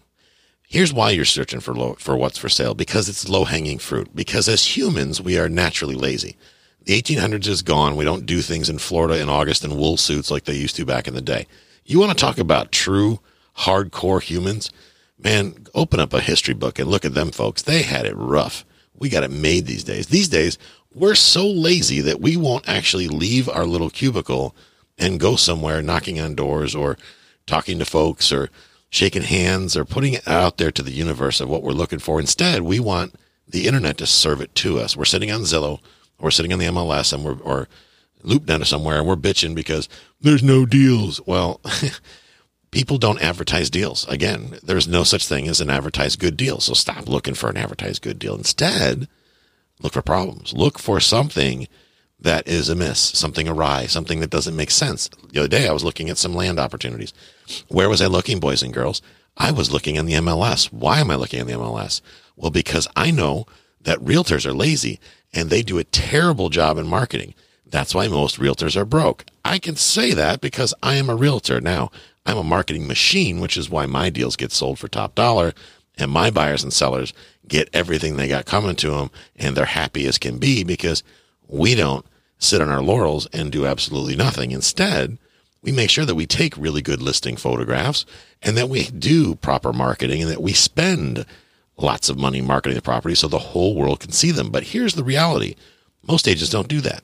Here's 0.68 0.94
why 0.94 1.12
you're 1.12 1.26
searching 1.26 1.60
for 1.60 1.74
low, 1.74 1.96
for 2.00 2.16
what's 2.16 2.38
for 2.38 2.50
sale 2.50 2.74
because 2.74 3.10
it's 3.10 3.28
low 3.28 3.44
hanging 3.44 3.78
fruit. 3.78 4.16
Because 4.16 4.48
as 4.48 4.78
humans, 4.78 5.22
we 5.22 5.38
are 5.38 5.50
naturally 5.50 5.96
lazy. 5.96 6.38
The 6.84 7.00
1800s 7.02 7.48
is 7.48 7.62
gone. 7.62 7.96
We 7.96 8.06
don't 8.06 8.26
do 8.26 8.42
things 8.42 8.70
in 8.70 8.80
Florida 8.80 9.20
in 9.20 9.30
August 9.30 9.64
in 9.64 9.78
wool 9.78 9.98
suits 9.98 10.32
like 10.32 10.46
they 10.46 10.56
used 10.56 10.76
to 10.78 10.86
back 10.86 11.08
in 11.08 11.14
the 11.14 11.22
day. 11.22 11.48
You 11.86 12.00
want 12.00 12.12
to 12.12 12.18
talk 12.18 12.38
about 12.38 12.72
true 12.72 13.20
hardcore 13.60 14.22
humans? 14.22 14.72
Man, 15.20 15.68
open 15.76 16.00
up 16.00 16.14
a 16.14 16.22
history 16.22 16.56
book 16.56 16.80
and 16.80 16.90
look 16.90 17.06
at 17.06 17.14
them 17.14 17.32
folks. 17.32 17.62
They 17.62 17.84
had 17.84 18.06
it 18.06 18.16
rough. 18.16 18.66
We 18.96 19.10
got 19.10 19.24
it 19.24 19.32
made 19.32 19.68
these 19.68 19.84
days. 19.84 20.08
These 20.08 20.30
days, 20.30 20.58
we're 20.94 21.16
so 21.16 21.48
lazy 21.48 22.02
that 22.02 22.22
we 22.22 22.36
won't 22.36 22.68
actually 22.68 23.08
leave 23.08 23.48
our 23.48 23.66
little 23.66 23.90
cubicle 23.90 24.56
and 24.98 25.20
go 25.20 25.36
somewhere 25.36 25.82
knocking 25.82 26.20
on 26.20 26.36
doors 26.36 26.76
or 26.76 26.98
talking 27.46 27.80
to 27.80 27.86
folks 27.86 28.32
or 28.32 28.50
shaking 28.90 29.24
hands 29.24 29.78
or 29.78 29.86
putting 29.86 30.14
it 30.14 30.28
out 30.28 30.58
there 30.58 30.72
to 30.72 30.84
the 30.84 30.92
universe 30.92 31.40
of 31.40 31.50
what 31.50 31.64
we're 31.64 31.72
looking 31.72 32.00
for. 32.00 32.20
Instead, 32.20 32.62
we 32.64 32.80
want 32.80 33.16
the 33.48 33.68
internet 33.68 33.98
to 33.98 34.06
serve 34.06 34.42
it 34.42 34.54
to 34.56 34.80
us. 34.80 34.98
We're 34.98 35.06
sitting 35.06 35.32
on 35.32 35.42
Zillow, 35.42 35.80
we're 36.22 36.32
sitting 36.32 36.52
in 36.52 36.60
the 36.60 36.66
MLS, 36.66 37.14
and 37.14 37.24
we're 37.24 37.40
or 37.40 37.68
LoopNet 38.24 38.66
somewhere, 38.66 39.00
and 39.00 39.08
we're 39.08 39.16
bitching 39.16 39.56
because 39.56 39.90
there's 40.20 40.44
no 40.44 40.66
deals. 40.66 41.20
Well, 41.26 41.62
people 42.72 42.98
don't 42.98 43.22
advertise 43.22 43.70
deals. 43.70 44.08
Again, 44.08 44.60
there's 44.64 44.88
no 44.88 45.04
such 45.04 45.28
thing 45.28 45.48
as 45.48 45.60
an 45.60 45.70
advertised 45.70 46.20
good 46.20 46.38
deal. 46.38 46.60
So 46.60 46.74
stop 46.74 47.08
looking 47.08 47.34
for 47.34 47.50
an 47.50 47.58
advertised 47.58 48.02
good 48.02 48.20
deal. 48.20 48.36
Instead, 48.36 49.08
Look 49.82 49.94
for 49.94 50.02
problems. 50.02 50.54
Look 50.54 50.80
for 50.80 51.00
something 51.00 51.68
that 52.20 52.48
is 52.48 52.70
amiss, 52.70 53.00
something 53.00 53.48
awry, 53.48 53.88
something 53.88 54.20
that 54.20 54.30
doesn't 54.30 54.56
make 54.56 54.70
sense. 54.70 55.10
The 55.32 55.40
other 55.40 55.48
day, 55.48 55.68
I 55.68 55.74
was 55.74 55.84
looking 55.84 56.10
at 56.10 56.20
some 56.20 56.36
land 56.36 56.60
opportunities. 56.60 57.14
Where 57.68 57.90
was 57.90 58.02
I 58.02 58.08
looking, 58.08 58.40
boys 58.40 58.62
and 58.62 58.74
girls? 58.74 59.02
I 59.38 59.52
was 59.52 59.72
looking 59.72 59.96
in 59.96 60.06
the 60.06 60.14
MLS. 60.14 60.72
Why 60.72 61.00
am 61.00 61.10
I 61.10 61.16
looking 61.16 61.40
in 61.40 61.48
the 61.48 61.54
MLS? 61.54 62.02
Well, 62.36 62.52
because 62.52 62.88
I 62.96 63.10
know 63.10 63.48
that 63.82 64.00
realtors 64.00 64.46
are 64.46 64.54
lazy 64.54 65.00
and 65.34 65.50
they 65.50 65.62
do 65.62 65.78
a 65.78 65.84
terrible 65.84 66.50
job 66.50 66.78
in 66.78 66.88
marketing. 66.88 67.34
That's 67.66 67.96
why 67.96 68.08
most 68.08 68.40
realtors 68.40 68.76
are 68.76 68.86
broke. 68.86 69.26
I 69.46 69.58
can 69.58 69.76
say 69.76 70.14
that 70.14 70.42
because 70.42 70.74
I 70.84 70.96
am 70.96 71.10
a 71.10 71.16
realtor. 71.16 71.62
Now, 71.62 71.90
I'm 72.26 72.38
a 72.38 72.44
marketing 72.44 72.88
machine, 72.88 73.40
which 73.40 73.58
is 73.58 73.70
why 73.70 73.86
my 73.86 74.10
deals 74.10 74.36
get 74.36 74.52
sold 74.52 74.78
for 74.78 74.88
top 74.88 75.16
dollar 75.16 75.54
and 75.98 76.12
my 76.12 76.30
buyers 76.30 76.64
and 76.64 76.74
sellers 76.74 77.14
get 77.48 77.70
everything 77.74 78.16
they 78.16 78.28
got 78.28 78.46
coming 78.46 78.76
to 78.78 78.92
them 78.92 79.12
and 79.36 79.56
they're 79.56 79.66
happy 79.66 80.06
as 80.06 80.18
can 80.18 80.38
be 80.38 80.64
because 80.64 81.04
we 81.48 81.76
don't 81.76 82.06
sit 82.38 82.62
on 82.62 82.70
our 82.70 82.82
laurels 82.82 83.28
and 83.34 83.52
do 83.52 83.66
absolutely 83.66 84.16
nothing. 84.16 84.52
Instead, 84.52 85.18
we 85.62 85.72
make 85.72 85.90
sure 85.90 86.06
that 86.06 86.16
we 86.16 86.26
take 86.26 86.58
really 86.58 86.82
good 86.82 87.02
listing 87.02 87.38
photographs 87.38 88.06
and 88.42 88.58
that 88.58 88.70
we 88.70 88.86
do 88.86 89.36
proper 89.36 89.72
marketing 89.72 90.22
and 90.22 90.32
that 90.32 90.42
we 90.42 90.54
spend 90.54 91.26
lots 91.82 92.10
of 92.10 92.18
money 92.18 92.42
marketing 92.42 92.76
the 92.76 92.82
property 92.82 93.16
so 93.16 93.28
the 93.28 93.38
whole 93.40 93.76
world 93.76 94.00
can 94.00 94.12
see 94.12 94.32
them. 94.32 94.50
But 94.50 94.64
here's 94.64 94.96
the 94.96 95.04
reality. 95.04 95.56
Most 96.08 96.28
agents 96.28 96.52
don't 96.52 96.68
do 96.68 96.82
that. 96.82 97.04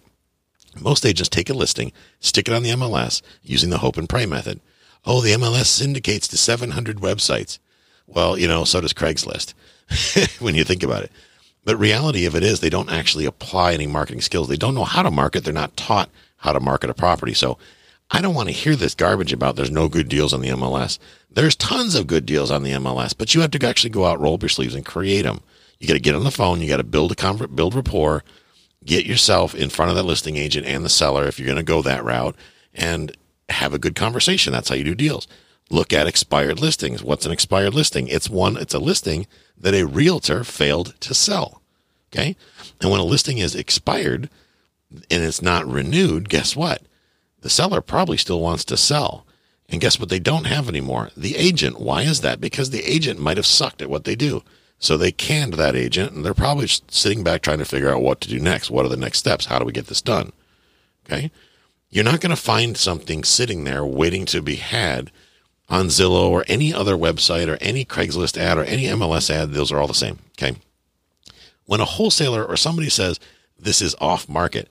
Most 0.80 1.06
agents 1.06 1.30
take 1.30 1.50
a 1.50 1.54
listing, 1.54 1.92
stick 2.20 2.48
it 2.48 2.54
on 2.54 2.64
the 2.64 2.70
MLS 2.72 3.22
using 3.44 3.70
the 3.70 3.80
hope 3.80 3.98
and 3.98 4.08
pray 4.08 4.26
method. 4.26 4.60
Oh, 5.06 5.22
the 5.22 5.32
MLS 5.32 5.66
syndicates 5.66 6.28
to 6.30 6.38
700 6.38 6.98
websites. 6.98 7.60
Well, 8.06 8.38
you 8.38 8.48
know, 8.48 8.64
so 8.64 8.82
does 8.82 8.94
Craigslist 8.94 9.54
when 10.42 10.56
you 10.56 10.64
think 10.64 10.84
about 10.84 11.04
it. 11.04 11.12
But 11.64 11.78
reality 11.78 12.26
of 12.26 12.36
it 12.36 12.44
is 12.44 12.60
they 12.60 12.70
don't 12.70 12.92
actually 12.92 13.26
apply 13.26 13.74
any 13.74 13.88
marketing 13.88 14.22
skills. 14.22 14.48
They 14.48 14.56
don't 14.56 14.76
know 14.76 14.86
how 14.86 15.04
to 15.04 15.12
market. 15.12 15.44
They're 15.44 15.54
not 15.54 15.76
taught 15.76 16.10
how 16.38 16.54
to 16.54 16.60
market 16.60 16.90
a 16.90 16.94
property. 16.94 17.34
So 17.34 17.58
I 18.10 18.22
don't 18.22 18.36
want 18.36 18.48
to 18.48 18.54
hear 18.54 18.76
this 18.76 18.96
garbage 18.96 19.34
about 19.34 19.56
there's 19.56 19.72
no 19.72 19.90
good 19.90 20.08
deals 20.08 20.34
on 20.34 20.42
the 20.42 20.50
MLS. 20.50 20.98
There's 21.30 21.56
tons 21.56 21.94
of 21.94 22.08
good 22.08 22.26
deals 22.26 22.52
on 22.52 22.64
the 22.64 22.72
MLS, 22.72 23.14
but 23.18 23.36
you 23.36 23.42
have 23.42 23.52
to 23.52 23.68
actually 23.68 23.90
go 23.90 24.06
out, 24.06 24.20
roll 24.20 24.36
up 24.36 24.42
your 24.42 24.50
sleeves 24.50 24.76
and 24.76 24.86
create 24.86 25.24
them. 25.24 25.42
You 25.80 25.88
got 25.88 25.96
to 25.96 26.00
get 26.00 26.16
on 26.16 26.24
the 26.24 26.32
phone. 26.32 26.62
You 26.62 26.70
got 26.70 26.78
to 26.78 26.84
build 26.84 27.12
a 27.12 27.16
convert, 27.16 27.56
build 27.56 27.76
rapport 27.76 28.24
Get 28.86 29.06
yourself 29.06 29.54
in 29.54 29.70
front 29.70 29.90
of 29.90 29.98
that 29.98 30.04
listing 30.04 30.38
agent 30.38 30.66
and 30.66 30.86
the 30.86 30.90
seller 30.90 31.26
if 31.26 31.38
you're 31.38 31.46
going 31.46 31.58
to 31.58 31.64
go 31.64 31.82
that 31.82 32.06
route 32.06 32.36
and 32.74 33.16
have 33.50 33.74
a 33.74 33.80
good 33.80 33.96
conversation. 33.96 34.54
That's 34.54 34.70
how 34.70 34.76
you 34.76 34.86
do 34.86 34.96
deals. 34.96 35.28
Look 35.70 35.92
at 35.92 36.08
expired 36.08 36.62
listings. 36.62 37.04
What's 37.04 37.26
an 37.26 37.34
expired 37.34 37.74
listing? 37.74 38.08
It's 38.08 38.30
one, 38.30 38.56
it's 38.56 38.74
a 38.74 38.80
listing 38.80 39.28
that 39.58 39.74
a 39.74 39.86
realtor 39.86 40.46
failed 40.46 40.96
to 41.02 41.14
sell. 41.14 41.62
Okay. 42.14 42.38
And 42.80 42.90
when 42.90 43.02
a 43.02 43.04
listing 43.04 43.40
is 43.40 43.56
expired 43.56 44.30
and 45.12 45.24
it's 45.24 45.42
not 45.42 45.68
renewed, 45.68 46.30
guess 46.30 46.56
what? 46.56 46.82
The 47.42 47.50
seller 47.50 47.82
probably 47.82 48.18
still 48.18 48.42
wants 48.42 48.66
to 48.66 48.78
sell. 48.78 49.26
And 49.70 49.82
guess 49.82 50.00
what 50.00 50.10
they 50.10 50.20
don't 50.20 50.46
have 50.46 50.70
anymore? 50.70 51.10
The 51.16 51.36
agent. 51.36 51.80
Why 51.80 52.04
is 52.04 52.22
that? 52.22 52.40
Because 52.40 52.70
the 52.70 52.84
agent 52.84 53.20
might 53.20 53.38
have 53.38 53.46
sucked 53.46 53.82
at 53.82 53.90
what 53.90 54.06
they 54.06 54.16
do. 54.16 54.44
So 54.80 54.96
they 54.96 55.12
canned 55.12 55.54
that 55.54 55.76
agent 55.76 56.14
and 56.14 56.24
they're 56.24 56.34
probably 56.34 56.68
sitting 56.68 57.24
back 57.24 57.42
trying 57.42 57.58
to 57.58 57.66
figure 57.66 57.90
out 57.90 58.02
what 58.02 58.22
to 58.22 58.30
do 58.30 58.40
next. 58.40 58.70
What 58.70 58.86
are 58.86 58.90
the 58.90 58.98
next 58.98 59.20
steps? 59.20 59.48
How 59.48 59.60
do 59.60 59.66
we 59.66 59.72
get 59.72 59.88
this 59.88 60.02
done? 60.02 60.32
Okay. 61.06 61.32
You're 61.90 62.04
not 62.04 62.22
going 62.22 62.36
to 62.36 62.42
find 62.42 62.78
something 62.78 63.24
sitting 63.24 63.64
there 63.64 63.86
waiting 63.86 64.26
to 64.28 64.42
be 64.42 64.56
had 64.56 65.12
on 65.70 65.88
Zillow 65.88 66.30
or 66.30 66.46
any 66.48 66.74
other 66.74 66.96
website 66.96 67.48
or 67.48 67.58
any 67.60 67.86
Craigslist 67.86 68.38
ad 68.38 68.58
or 68.58 68.64
any 68.64 68.84
MLS 68.84 69.30
ad. 69.30 69.52
Those 69.52 69.72
are 69.72 69.80
all 69.80 69.88
the 69.88 69.94
same. 69.94 70.20
Okay. 70.38 70.58
When 71.66 71.82
a 71.82 71.86
wholesaler 71.86 72.46
or 72.46 72.56
somebody 72.56 72.90
says 72.90 73.20
this 73.58 73.82
is 73.82 73.96
off 74.00 74.30
market, 74.30 74.70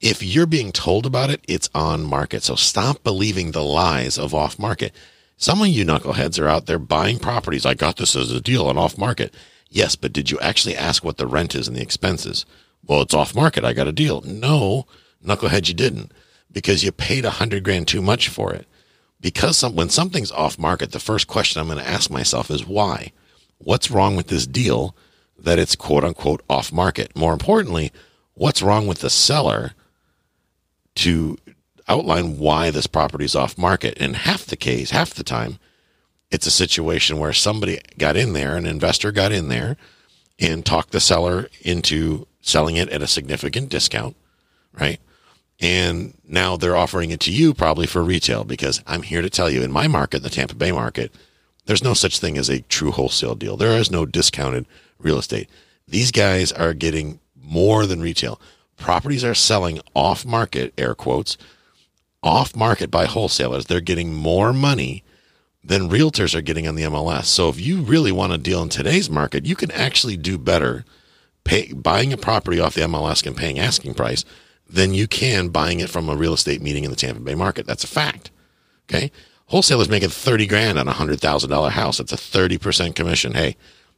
if 0.00 0.22
you're 0.22 0.46
being 0.46 0.72
told 0.72 1.04
about 1.04 1.30
it, 1.30 1.42
it's 1.46 1.68
on 1.74 2.02
market. 2.02 2.42
So 2.42 2.54
stop 2.54 3.02
believing 3.04 3.50
the 3.50 3.62
lies 3.62 4.18
of 4.18 4.34
off 4.34 4.58
market. 4.58 4.94
Some 5.36 5.60
of 5.60 5.68
you 5.68 5.84
knuckleheads 5.84 6.40
are 6.40 6.48
out 6.48 6.66
there 6.66 6.78
buying 6.78 7.18
properties. 7.18 7.66
I 7.66 7.74
got 7.74 7.96
this 7.96 8.16
as 8.16 8.32
a 8.32 8.40
deal 8.40 8.66
on 8.66 8.78
off 8.78 8.98
market. 8.98 9.34
Yes, 9.68 9.96
but 9.96 10.12
did 10.12 10.30
you 10.30 10.38
actually 10.40 10.76
ask 10.76 11.04
what 11.04 11.16
the 11.16 11.26
rent 11.26 11.54
is 11.54 11.68
and 11.68 11.76
the 11.76 11.82
expenses? 11.82 12.44
Well, 12.84 13.02
it's 13.02 13.14
off 13.14 13.34
market. 13.34 13.64
I 13.64 13.72
got 13.72 13.88
a 13.88 13.92
deal. 13.92 14.22
No, 14.22 14.86
knucklehead, 15.24 15.68
you 15.68 15.74
didn't 15.74 16.12
because 16.52 16.82
you 16.82 16.92
paid 16.92 17.24
a 17.24 17.30
hundred 17.30 17.62
grand 17.62 17.86
too 17.86 18.02
much 18.02 18.28
for 18.28 18.52
it. 18.52 18.66
Because 19.20 19.58
some, 19.58 19.76
when 19.76 19.90
something's 19.90 20.32
off 20.32 20.58
market, 20.58 20.92
the 20.92 20.98
first 20.98 21.26
question 21.26 21.60
I'm 21.60 21.68
going 21.68 21.78
to 21.78 21.88
ask 21.88 22.10
myself 22.10 22.50
is 22.50 22.66
why? 22.66 23.12
What's 23.58 23.90
wrong 23.90 24.16
with 24.16 24.28
this 24.28 24.46
deal 24.46 24.96
that 25.38 25.58
it's 25.58 25.76
quote 25.76 26.04
unquote 26.04 26.42
off 26.48 26.72
market? 26.72 27.14
More 27.14 27.34
importantly, 27.34 27.92
what's 28.34 28.62
wrong 28.62 28.86
with 28.86 29.00
the 29.00 29.10
seller 29.10 29.74
to 31.00 31.38
outline 31.88 32.38
why 32.38 32.70
this 32.70 32.86
property 32.86 33.24
is 33.24 33.34
off 33.34 33.58
market. 33.58 33.96
In 33.98 34.14
half 34.14 34.44
the 34.44 34.56
case, 34.56 34.90
half 34.90 35.14
the 35.14 35.24
time, 35.24 35.58
it's 36.30 36.46
a 36.46 36.50
situation 36.50 37.18
where 37.18 37.32
somebody 37.32 37.80
got 37.98 38.16
in 38.16 38.32
there, 38.32 38.56
an 38.56 38.66
investor 38.66 39.10
got 39.10 39.32
in 39.32 39.48
there 39.48 39.76
and 40.38 40.64
talked 40.64 40.92
the 40.92 41.00
seller 41.00 41.48
into 41.62 42.26
selling 42.40 42.76
it 42.76 42.88
at 42.90 43.02
a 43.02 43.06
significant 43.06 43.68
discount, 43.68 44.16
right? 44.72 45.00
And 45.58 46.14
now 46.26 46.56
they're 46.56 46.76
offering 46.76 47.10
it 47.10 47.20
to 47.20 47.32
you 47.32 47.52
probably 47.52 47.86
for 47.86 48.02
retail 48.02 48.44
because 48.44 48.82
I'm 48.86 49.02
here 49.02 49.20
to 49.20 49.30
tell 49.30 49.50
you 49.50 49.62
in 49.62 49.72
my 49.72 49.88
market, 49.88 50.22
the 50.22 50.30
Tampa 50.30 50.54
Bay 50.54 50.72
market, 50.72 51.12
there's 51.66 51.84
no 51.84 51.94
such 51.94 52.18
thing 52.18 52.38
as 52.38 52.48
a 52.48 52.62
true 52.62 52.90
wholesale 52.90 53.34
deal. 53.34 53.56
There 53.56 53.78
is 53.78 53.90
no 53.90 54.06
discounted 54.06 54.66
real 54.98 55.18
estate. 55.18 55.48
These 55.88 56.12
guys 56.12 56.52
are 56.52 56.72
getting 56.72 57.20
more 57.36 57.84
than 57.86 58.00
retail. 58.00 58.40
Properties 58.80 59.24
are 59.24 59.34
selling 59.34 59.78
off 59.94 60.24
market, 60.24 60.72
air 60.76 60.94
quotes, 60.94 61.36
off 62.22 62.56
market 62.56 62.90
by 62.90 63.04
wholesalers. 63.04 63.66
They're 63.66 63.80
getting 63.80 64.14
more 64.14 64.52
money 64.52 65.04
than 65.62 65.90
realtors 65.90 66.34
are 66.34 66.40
getting 66.40 66.66
on 66.66 66.74
the 66.74 66.84
MLS. 66.84 67.24
So 67.26 67.50
if 67.50 67.60
you 67.60 67.82
really 67.82 68.10
want 68.10 68.32
to 68.32 68.38
deal 68.38 68.62
in 68.62 68.70
today's 68.70 69.10
market, 69.10 69.44
you 69.44 69.54
can 69.54 69.70
actually 69.70 70.16
do 70.16 70.38
better 70.38 70.84
pay, 71.44 71.72
buying 71.72 72.12
a 72.12 72.16
property 72.16 72.58
off 72.58 72.74
the 72.74 72.80
MLS 72.82 73.24
and 73.26 73.36
paying 73.36 73.58
asking 73.58 73.94
price 73.94 74.24
than 74.68 74.94
you 74.94 75.06
can 75.06 75.48
buying 75.48 75.80
it 75.80 75.90
from 75.90 76.08
a 76.08 76.16
real 76.16 76.32
estate 76.32 76.62
meeting 76.62 76.84
in 76.84 76.90
the 76.90 76.96
Tampa 76.96 77.20
Bay 77.20 77.34
market. 77.34 77.66
That's 77.66 77.84
a 77.84 77.88
fact. 77.88 78.30
Okay. 78.88 79.12
Wholesalers 79.46 79.90
making 79.90 80.08
30 80.08 80.46
grand 80.46 80.78
on 80.78 80.88
a 80.88 80.92
hundred 80.92 81.20
thousand 81.20 81.50
dollar 81.50 81.70
house. 81.70 81.98
That's 81.98 82.12
a 82.12 82.16
30% 82.16 82.94
commission. 82.94 83.34
Hey, 83.34 83.56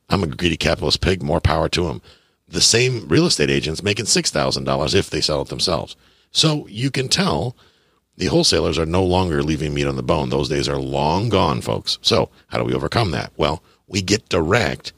I'm 0.08 0.24
a 0.24 0.26
greedy 0.26 0.56
capitalist 0.56 1.00
pig. 1.00 1.22
More 1.22 1.40
power 1.40 1.68
to 1.68 1.84
them. 1.84 2.02
The 2.52 2.60
same 2.60 3.08
real 3.08 3.26
estate 3.26 3.50
agents 3.50 3.82
making 3.82 4.04
$6,000 4.04 4.94
if 4.94 5.10
they 5.10 5.20
sell 5.20 5.42
it 5.42 5.48
themselves. 5.48 5.96
So 6.30 6.66
you 6.68 6.90
can 6.90 7.08
tell 7.08 7.56
the 8.16 8.26
wholesalers 8.26 8.78
are 8.78 8.86
no 8.86 9.02
longer 9.02 9.42
leaving 9.42 9.72
meat 9.72 9.86
on 9.86 9.96
the 9.96 10.02
bone. 10.02 10.28
Those 10.28 10.50
days 10.50 10.68
are 10.68 10.78
long 10.78 11.30
gone, 11.30 11.62
folks. 11.62 11.98
So 12.02 12.28
how 12.48 12.58
do 12.58 12.64
we 12.64 12.74
overcome 12.74 13.10
that? 13.12 13.32
Well, 13.38 13.62
we 13.86 14.02
get 14.02 14.28
direct 14.28 14.92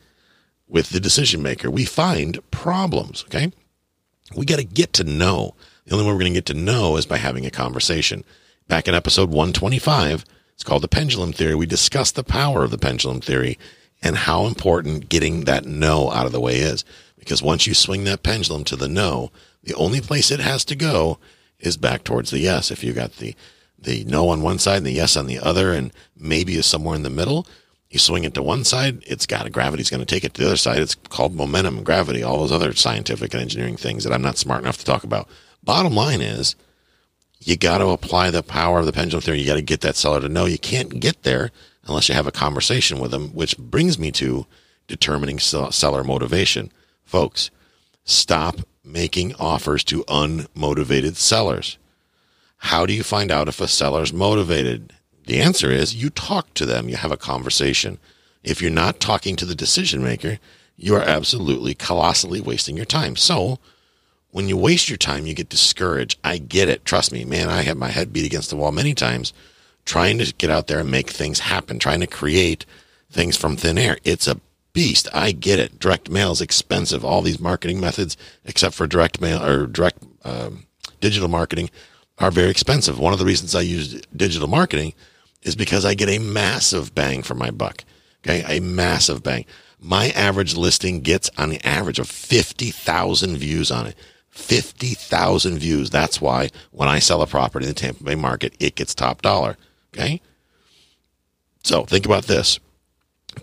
with 0.67 0.91
the 0.91 0.99
decision 0.99 1.43
maker. 1.43 1.71
We 1.71 1.85
find 1.85 2.39
problems. 2.51 3.25
Okay. 3.27 3.53
We 4.35 4.47
got 4.47 4.59
to 4.59 4.65
get 4.65 4.93
to 4.95 5.05
know. 5.05 5.55
The 5.87 5.95
only 5.95 6.07
way 6.07 6.13
we're 6.13 6.19
going 6.19 6.33
to 6.33 6.39
get 6.39 6.47
to 6.47 6.55
know 6.55 6.97
is 6.97 7.07
by 7.07 7.19
having 7.19 7.47
a 7.47 7.51
conversation. 7.51 8.25
Back 8.67 8.89
in 8.89 8.95
episode 8.95 9.29
125, 9.29 10.25
it's 10.55 10.65
called 10.65 10.83
the 10.83 10.89
pendulum 10.89 11.33
theory. 11.33 11.55
We 11.55 11.67
discussed 11.67 12.17
the 12.17 12.25
power 12.25 12.65
of 12.65 12.73
the 12.73 12.79
pendulum 12.79 13.21
theory 13.21 13.59
and 14.03 14.17
how 14.17 14.47
important 14.47 15.09
getting 15.09 15.45
that 15.45 15.65
no 15.65 16.11
out 16.11 16.27
of 16.27 16.33
the 16.33 16.41
way 16.41 16.57
is. 16.57 16.85
Because 17.25 17.43
once 17.43 17.67
you 17.67 17.75
swing 17.75 18.05
that 18.05 18.23
pendulum 18.23 18.65
to 18.65 18.77
the 18.77 18.89
no, 18.89 19.33
the 19.63 19.75
only 19.75 20.01
place 20.01 20.31
it 20.31 20.41
has 20.41 20.65
to 20.67 20.77
go 20.77 21.19
is 21.59 21.77
back 21.77 22.05
towards 22.05 22.31
the 22.31 22.39
yes. 22.39 22.71
If 22.71 22.85
you 22.85 22.93
got 22.93 23.17
the, 23.17 23.35
the 23.79 24.05
no 24.05 24.29
on 24.29 24.43
one 24.43 24.59
side 24.59 24.79
and 24.79 24.87
the 24.87 24.93
yes 24.93 25.17
on 25.17 25.27
the 25.27 25.39
other, 25.39 25.73
and 25.73 25.93
maybe 26.17 26.55
is 26.57 26.67
somewhere 26.67 26.95
in 26.95 27.03
the 27.03 27.11
middle, 27.11 27.47
you 27.89 27.99
swing 27.99 28.25
it 28.25 28.35
to 28.35 28.43
one 28.43 28.65
side, 28.65 29.03
it's 29.07 29.25
got 29.27 29.47
a 29.47 29.51
gravity's 29.51 29.89
going 29.89 30.01
to 30.01 30.07
take 30.07 30.25
it 30.25 30.35
to 30.35 30.41
the 30.43 30.49
other 30.49 30.57
side. 30.57 30.81
It's 30.81 30.95
called 30.95 31.35
momentum 31.35 31.79
and 31.79 31.87
gravity, 31.87 32.23
all 32.23 32.41
those 32.41 32.53
other 32.53 32.75
scientific 32.75 33.33
and 33.33 33.41
engineering 33.41 33.77
things 33.77 34.05
that 34.05 34.13
I'm 34.13 34.23
not 34.23 34.37
smart 34.37 34.63
enough 34.63 34.79
to 34.79 34.85
talk 34.85 35.05
about. 35.05 35.29
Bottom 35.63 35.95
line 35.95 36.21
is, 36.21 36.57
you 37.41 37.57
got 37.57 37.79
to 37.79 37.89
apply 37.89 38.31
the 38.31 38.43
power 38.43 38.81
of 38.81 38.87
the 38.87 38.93
pendulum 38.93 39.23
theory. 39.23 39.41
You 39.41 39.47
got 39.47 39.55
to 39.55 39.63
get 39.63 39.81
that 39.83 39.97
seller 39.97 40.21
to 40.21 40.29
know 40.29 40.45
you 40.45 40.59
can't 40.59 41.01
get 41.01 41.23
there 41.23 41.51
unless 41.87 42.09
you 42.09 42.15
have 42.15 42.27
a 42.27 42.33
conversation 42.33 42.99
with 42.99 43.11
them, 43.11 43.29
which 43.31 43.57
brings 43.57 43.99
me 43.99 44.11
to 44.13 44.47
determining 44.89 45.39
seller 45.39 46.05
motivation. 46.05 46.73
Folks, 47.05 47.51
stop 48.05 48.61
making 48.85 49.35
offers 49.37 49.85
to 49.85 50.05
unmotivated 50.05 51.17
sellers. 51.17 51.79
How 52.59 52.87
do 52.87 52.93
you 52.93 53.03
find 53.03 53.31
out 53.31 53.49
if 53.49 53.61
a 53.61 53.69
seller's 53.69 54.13
motivated? 54.13 54.93
The 55.27 55.41
answer 55.41 55.71
is 55.71 55.95
you 55.95 56.11
talk 56.11 56.53
to 56.55 56.67
them, 56.67 56.89
you 56.89 56.97
have 56.97 57.13
a 57.13 57.17
conversation. 57.17 57.99
If 58.43 58.61
you're 58.61 58.71
not 58.71 59.01
talking 59.01 59.37
to 59.37 59.47
the 59.47 59.55
decision 59.55 60.03
maker, 60.03 60.39
you 60.77 60.95
are 60.95 61.03
absolutely 61.03 61.75
colossally 61.75 62.41
wasting 62.41 62.77
your 62.77 62.85
time. 62.85 63.17
So, 63.17 63.59
when 64.33 64.49
you 64.49 64.57
waste 64.57 64.89
your 64.89 64.99
time, 64.99 65.27
you 65.27 65.35
get 65.35 65.49
discouraged. 65.49 66.19
I 66.25 66.39
get 66.39 66.69
it. 66.69 66.85
Trust 66.85 67.13
me, 67.13 67.25
man, 67.25 67.49
I 67.49 67.63
have 67.63 67.77
my 67.77 67.91
head 67.91 68.13
beat 68.13 68.27
against 68.27 68.51
the 68.51 68.57
wall 68.57 68.73
many 68.73 68.93
times 68.93 69.33
trying 69.85 70.19
to 70.19 70.33
get 70.35 70.51
out 70.51 70.67
there 70.67 70.81
and 70.81 70.91
make 70.91 71.11
things 71.11 71.41
happen, 71.41 71.79
trying 71.79 72.01
to 72.01 72.07
create 72.07 72.65
things 73.11 73.37
from 73.37 73.57
thin 73.57 73.79
air. 73.79 73.99
It's 74.05 74.27
a 74.27 74.41
beast. 74.75 75.09
I 75.15 75.33
get 75.33 75.59
it. 75.59 75.79
Direct 75.79 76.11
mail 76.11 76.33
is 76.33 76.43
expensive. 76.43 77.03
All 77.05 77.23
these 77.23 77.41
marketing 77.41 77.81
methods, 77.81 78.19
except 78.45 78.75
for 78.75 78.87
direct 78.87 79.23
mail 79.23 79.43
or 79.43 79.67
direct 79.67 80.03
um, 80.25 80.67
digital 81.01 81.29
marketing, 81.29 81.71
are 82.19 82.31
very 82.31 82.51
expensive. 82.51 82.99
One 82.99 83.15
of 83.15 83.19
the 83.19 83.25
reasons 83.25 83.55
I 83.55 83.63
use 83.63 84.03
digital 84.15 84.49
marketing 84.49 84.93
is 85.43 85.57
because 85.57 85.85
I 85.87 85.95
get 85.95 86.11
a 86.11 86.19
massive 86.19 86.95
bang 86.95 87.23
for 87.23 87.35
my 87.35 87.51
buck. 87.51 87.85
Okay, 88.23 88.45
a 88.47 88.61
massive 88.61 89.23
bang. 89.23 89.47
My 89.79 90.09
average 90.11 90.57
listing 90.57 91.01
gets 91.01 91.31
on 91.37 91.51
the 91.51 91.65
average 91.65 91.99
of 91.99 92.09
50,000 92.09 93.37
views 93.37 93.71
on 93.71 93.87
it. 93.87 93.97
50,000 94.31 95.59
views. 95.59 95.91
That's 95.91 96.21
why 96.21 96.51
when 96.73 96.89
I 96.89 96.99
sell 96.99 97.23
a 97.23 97.27
property 97.27 97.67
in 97.67 97.71
the 97.71 97.75
Tampa 97.75 98.03
Bay 98.03 98.15
market, 98.15 98.55
it 98.59 98.75
gets 98.75 98.95
top 98.95 99.23
dollar. 99.23 99.57
Okay. 99.93 100.21
So 101.63 101.85
think 101.85 102.05
about 102.07 102.25
this. 102.25 102.59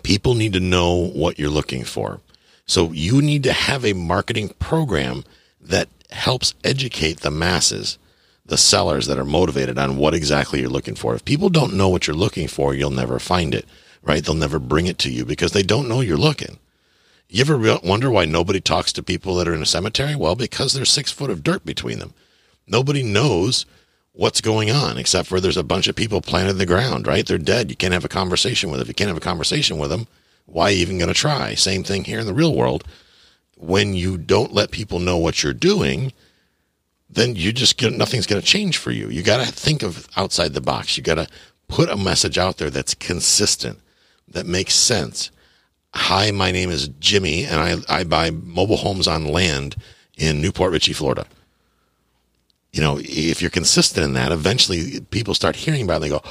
People 0.02 0.34
need 0.34 0.52
to 0.54 0.60
know 0.60 0.94
what 0.94 1.38
you're 1.38 1.50
looking 1.50 1.84
for. 1.84 2.20
So 2.66 2.92
you 2.92 3.20
need 3.20 3.42
to 3.44 3.52
have 3.52 3.84
a 3.84 3.92
marketing 3.92 4.50
program 4.58 5.24
that 5.60 5.88
helps 6.10 6.54
educate 6.64 7.20
the 7.20 7.30
masses, 7.30 7.98
the 8.46 8.56
sellers 8.56 9.06
that 9.06 9.18
are 9.18 9.24
motivated 9.24 9.78
on 9.78 9.96
what 9.96 10.14
exactly 10.14 10.60
you're 10.60 10.68
looking 10.68 10.94
for. 10.94 11.14
If 11.14 11.24
people 11.24 11.48
don't 11.48 11.74
know 11.74 11.88
what 11.88 12.06
you're 12.06 12.16
looking 12.16 12.48
for, 12.48 12.74
you'll 12.74 12.90
never 12.90 13.18
find 13.18 13.54
it, 13.54 13.66
right? 14.02 14.24
They'll 14.24 14.34
never 14.34 14.58
bring 14.58 14.86
it 14.86 14.98
to 15.00 15.10
you 15.10 15.24
because 15.24 15.52
they 15.52 15.62
don't 15.62 15.88
know 15.88 16.00
you're 16.00 16.16
looking. 16.16 16.58
You 17.28 17.40
ever 17.40 17.78
wonder 17.82 18.10
why 18.10 18.26
nobody 18.26 18.60
talks 18.60 18.92
to 18.92 19.02
people 19.02 19.36
that 19.36 19.48
are 19.48 19.54
in 19.54 19.62
a 19.62 19.66
cemetery? 19.66 20.14
Well, 20.14 20.36
because 20.36 20.74
there's 20.74 20.90
six 20.90 21.10
foot 21.10 21.30
of 21.30 21.42
dirt 21.42 21.64
between 21.64 21.98
them. 21.98 22.12
Nobody 22.66 23.02
knows 23.02 23.64
what's 24.12 24.40
going 24.40 24.70
on, 24.70 24.98
except 24.98 25.28
for 25.28 25.40
there's 25.40 25.56
a 25.56 25.62
bunch 25.62 25.88
of 25.88 25.96
people 25.96 26.20
planted 26.20 26.50
in 26.50 26.58
the 26.58 26.66
ground, 26.66 27.06
right? 27.06 27.26
They're 27.26 27.38
dead. 27.38 27.70
You 27.70 27.76
can't 27.76 27.94
have 27.94 28.04
a 28.04 28.08
conversation 28.08 28.70
with 28.70 28.78
them. 28.78 28.84
If 28.84 28.88
you 28.88 28.94
can't 28.94 29.08
have 29.08 29.16
a 29.16 29.20
conversation 29.20 29.78
with 29.78 29.90
them, 29.90 30.06
why 30.46 30.70
even 30.70 30.98
going 30.98 31.08
to 31.08 31.14
try? 31.14 31.54
Same 31.54 31.82
thing 31.82 32.04
here 32.04 32.20
in 32.20 32.26
the 32.26 32.34
real 32.34 32.54
world. 32.54 32.84
When 33.56 33.94
you 33.94 34.18
don't 34.18 34.52
let 34.52 34.70
people 34.70 34.98
know 34.98 35.16
what 35.16 35.42
you're 35.42 35.52
doing, 35.52 36.12
then 37.08 37.36
you 37.36 37.52
just 37.52 37.76
get 37.76 37.92
nothing's 37.92 38.26
going 38.26 38.40
to 38.40 38.46
change 38.46 38.76
for 38.76 38.90
you. 38.90 39.08
You 39.08 39.22
got 39.22 39.44
to 39.44 39.52
think 39.52 39.82
of 39.82 40.08
outside 40.16 40.54
the 40.54 40.60
box. 40.60 40.96
You 40.96 41.02
got 41.02 41.14
to 41.14 41.28
put 41.68 41.88
a 41.88 41.96
message 41.96 42.38
out 42.38 42.58
there 42.58 42.70
that's 42.70 42.94
consistent, 42.94 43.78
that 44.28 44.46
makes 44.46 44.74
sense. 44.74 45.30
Hi, 45.94 46.30
my 46.30 46.50
name 46.50 46.70
is 46.70 46.88
Jimmy, 46.88 47.44
and 47.44 47.60
I, 47.60 48.00
I 48.00 48.04
buy 48.04 48.30
mobile 48.30 48.78
homes 48.78 49.06
on 49.06 49.26
land 49.26 49.76
in 50.16 50.40
New 50.40 50.52
Port 50.52 50.72
Richey, 50.72 50.92
Florida. 50.92 51.26
You 52.72 52.80
know, 52.80 52.98
if 53.00 53.42
you're 53.42 53.50
consistent 53.50 54.04
in 54.04 54.14
that, 54.14 54.32
eventually 54.32 55.00
people 55.10 55.34
start 55.34 55.56
hearing 55.56 55.82
about 55.82 55.94
it. 55.94 55.96
And 55.96 56.04
they 56.04 56.08
go, 56.08 56.22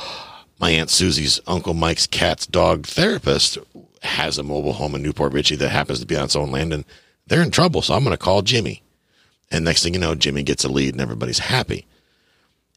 my 0.59 0.71
Aunt 0.71 0.89
Susie's 0.89 1.39
Uncle 1.45 1.73
Mike's 1.75 2.07
cat's 2.07 2.47
dog 2.47 2.87
therapist 2.87 3.59
has 4.01 4.37
a 4.37 4.43
mobile 4.43 4.73
home 4.73 4.95
in 4.95 5.03
New 5.03 5.13
Port 5.13 5.33
Richey 5.33 5.55
that 5.55 5.69
happens 5.69 5.99
to 5.99 6.05
be 6.07 6.15
on 6.15 6.25
its 6.25 6.35
own 6.35 6.51
land 6.51 6.73
and 6.73 6.83
they're 7.27 7.43
in 7.43 7.51
trouble. 7.51 7.83
So 7.83 7.93
I'm 7.93 8.03
going 8.03 8.15
to 8.15 8.23
call 8.23 8.41
Jimmy. 8.41 8.81
And 9.51 9.63
next 9.63 9.83
thing 9.83 9.93
you 9.93 9.99
know, 9.99 10.15
Jimmy 10.15 10.41
gets 10.43 10.63
a 10.63 10.69
lead 10.69 10.93
and 10.93 11.01
everybody's 11.01 11.39
happy. 11.39 11.85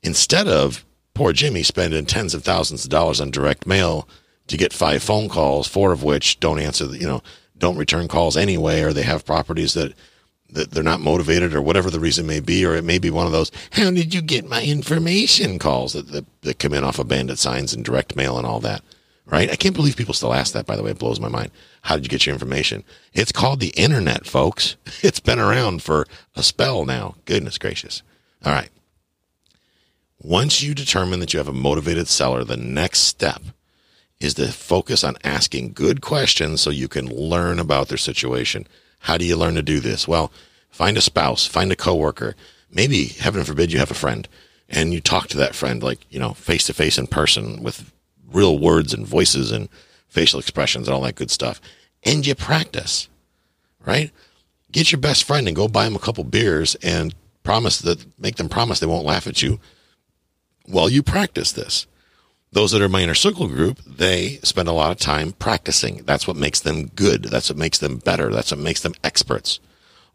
Instead 0.02 0.46
of 0.46 0.84
poor 1.14 1.32
Jimmy 1.32 1.62
spending 1.62 2.04
tens 2.04 2.34
of 2.34 2.44
thousands 2.44 2.84
of 2.84 2.90
dollars 2.90 3.20
on 3.20 3.30
direct 3.30 3.66
mail 3.66 4.06
to 4.48 4.58
get 4.58 4.74
five 4.74 5.02
phone 5.02 5.30
calls, 5.30 5.66
four 5.66 5.92
of 5.92 6.02
which 6.02 6.38
don't 6.40 6.60
answer, 6.60 6.84
you 6.86 7.06
know, 7.06 7.22
don't 7.56 7.78
return 7.78 8.08
calls 8.08 8.36
anyway, 8.36 8.82
or 8.82 8.92
they 8.92 9.02
have 9.02 9.24
properties 9.24 9.72
that, 9.74 9.94
that 10.54 10.70
they're 10.70 10.82
not 10.82 11.00
motivated 11.00 11.54
or 11.54 11.62
whatever 11.62 11.90
the 11.90 12.00
reason 12.00 12.26
may 12.26 12.40
be, 12.40 12.64
or 12.64 12.74
it 12.74 12.84
may 12.84 12.98
be 12.98 13.10
one 13.10 13.26
of 13.26 13.32
those, 13.32 13.52
how 13.72 13.90
did 13.90 14.14
you 14.14 14.22
get 14.22 14.48
my 14.48 14.62
information 14.62 15.58
calls 15.58 15.92
that, 15.92 16.08
that, 16.08 16.24
that 16.42 16.58
come 16.58 16.74
in 16.74 16.84
off 16.84 16.98
of 16.98 17.08
bandit 17.08 17.38
signs 17.38 17.74
and 17.74 17.84
direct 17.84 18.16
mail 18.16 18.38
and 18.38 18.46
all 18.46 18.60
that 18.60 18.82
right? 19.26 19.50
I 19.50 19.56
can't 19.56 19.74
believe 19.74 19.96
people 19.96 20.14
still 20.14 20.34
ask 20.34 20.52
that, 20.52 20.66
by 20.66 20.76
the 20.76 20.82
way. 20.82 20.90
It 20.90 20.98
blows 20.98 21.20
my 21.20 21.28
mind. 21.28 21.50
How 21.82 21.96
did 21.96 22.04
you 22.04 22.08
get 22.08 22.26
your 22.26 22.34
information? 22.34 22.84
It's 23.12 23.32
called 23.32 23.60
the 23.60 23.74
internet, 23.76 24.26
folks. 24.26 24.76
It's 25.02 25.20
been 25.20 25.38
around 25.38 25.82
for 25.82 26.06
a 26.34 26.42
spell 26.42 26.84
now. 26.84 27.16
Goodness 27.26 27.58
gracious. 27.58 28.02
All 28.44 28.52
right. 28.52 28.70
Once 30.18 30.62
you 30.62 30.74
determine 30.74 31.20
that 31.20 31.34
you 31.34 31.38
have 31.38 31.48
a 31.48 31.52
motivated 31.52 32.08
seller, 32.08 32.42
the 32.42 32.56
next 32.56 33.00
step 33.00 33.42
is 34.18 34.34
to 34.34 34.48
focus 34.48 35.04
on 35.04 35.16
asking 35.22 35.74
good 35.74 36.00
questions 36.00 36.62
so 36.62 36.70
you 36.70 36.88
can 36.88 37.06
learn 37.06 37.58
about 37.58 37.88
their 37.88 37.98
situation. 37.98 38.66
How 39.04 39.18
do 39.18 39.26
you 39.26 39.36
learn 39.36 39.54
to 39.56 39.62
do 39.62 39.80
this? 39.80 40.08
Well, 40.08 40.32
find 40.70 40.96
a 40.96 41.02
spouse, 41.02 41.46
find 41.46 41.70
a 41.70 41.76
coworker. 41.76 42.34
Maybe, 42.70 43.04
heaven 43.04 43.44
forbid, 43.44 43.70
you 43.70 43.78
have 43.78 43.90
a 43.90 43.94
friend 43.94 44.26
and 44.66 44.94
you 44.94 45.02
talk 45.02 45.28
to 45.28 45.36
that 45.36 45.54
friend 45.54 45.82
like, 45.82 46.06
you 46.08 46.18
know, 46.18 46.32
face 46.32 46.64
to 46.68 46.72
face 46.72 46.96
in 46.96 47.06
person 47.06 47.62
with 47.62 47.92
real 48.32 48.58
words 48.58 48.94
and 48.94 49.06
voices 49.06 49.52
and 49.52 49.68
facial 50.08 50.40
expressions 50.40 50.88
and 50.88 50.94
all 50.94 51.02
that 51.02 51.16
good 51.16 51.30
stuff. 51.30 51.60
And 52.02 52.26
you 52.26 52.34
practice, 52.34 53.10
right? 53.84 54.10
Get 54.72 54.90
your 54.90 55.02
best 55.02 55.24
friend 55.24 55.46
and 55.46 55.54
go 55.54 55.68
buy 55.68 55.84
them 55.84 55.96
a 55.96 55.98
couple 55.98 56.24
beers 56.24 56.74
and 56.76 57.14
promise 57.42 57.80
that, 57.80 58.06
make 58.18 58.36
them 58.36 58.48
promise 58.48 58.80
they 58.80 58.86
won't 58.86 59.04
laugh 59.04 59.26
at 59.26 59.42
you 59.42 59.60
while 60.64 60.88
you 60.88 61.02
practice 61.02 61.52
this. 61.52 61.86
Those 62.54 62.70
that 62.70 62.82
are 62.82 62.88
my 62.88 63.02
inner 63.02 63.16
circle 63.16 63.48
group, 63.48 63.80
they 63.84 64.38
spend 64.44 64.68
a 64.68 64.72
lot 64.72 64.92
of 64.92 64.98
time 64.98 65.32
practicing. 65.32 66.04
That's 66.04 66.28
what 66.28 66.36
makes 66.36 66.60
them 66.60 66.86
good. 66.86 67.24
That's 67.24 67.50
what 67.50 67.58
makes 67.58 67.78
them 67.78 67.96
better. 67.96 68.30
That's 68.30 68.52
what 68.52 68.60
makes 68.60 68.80
them 68.80 68.94
experts. 69.02 69.58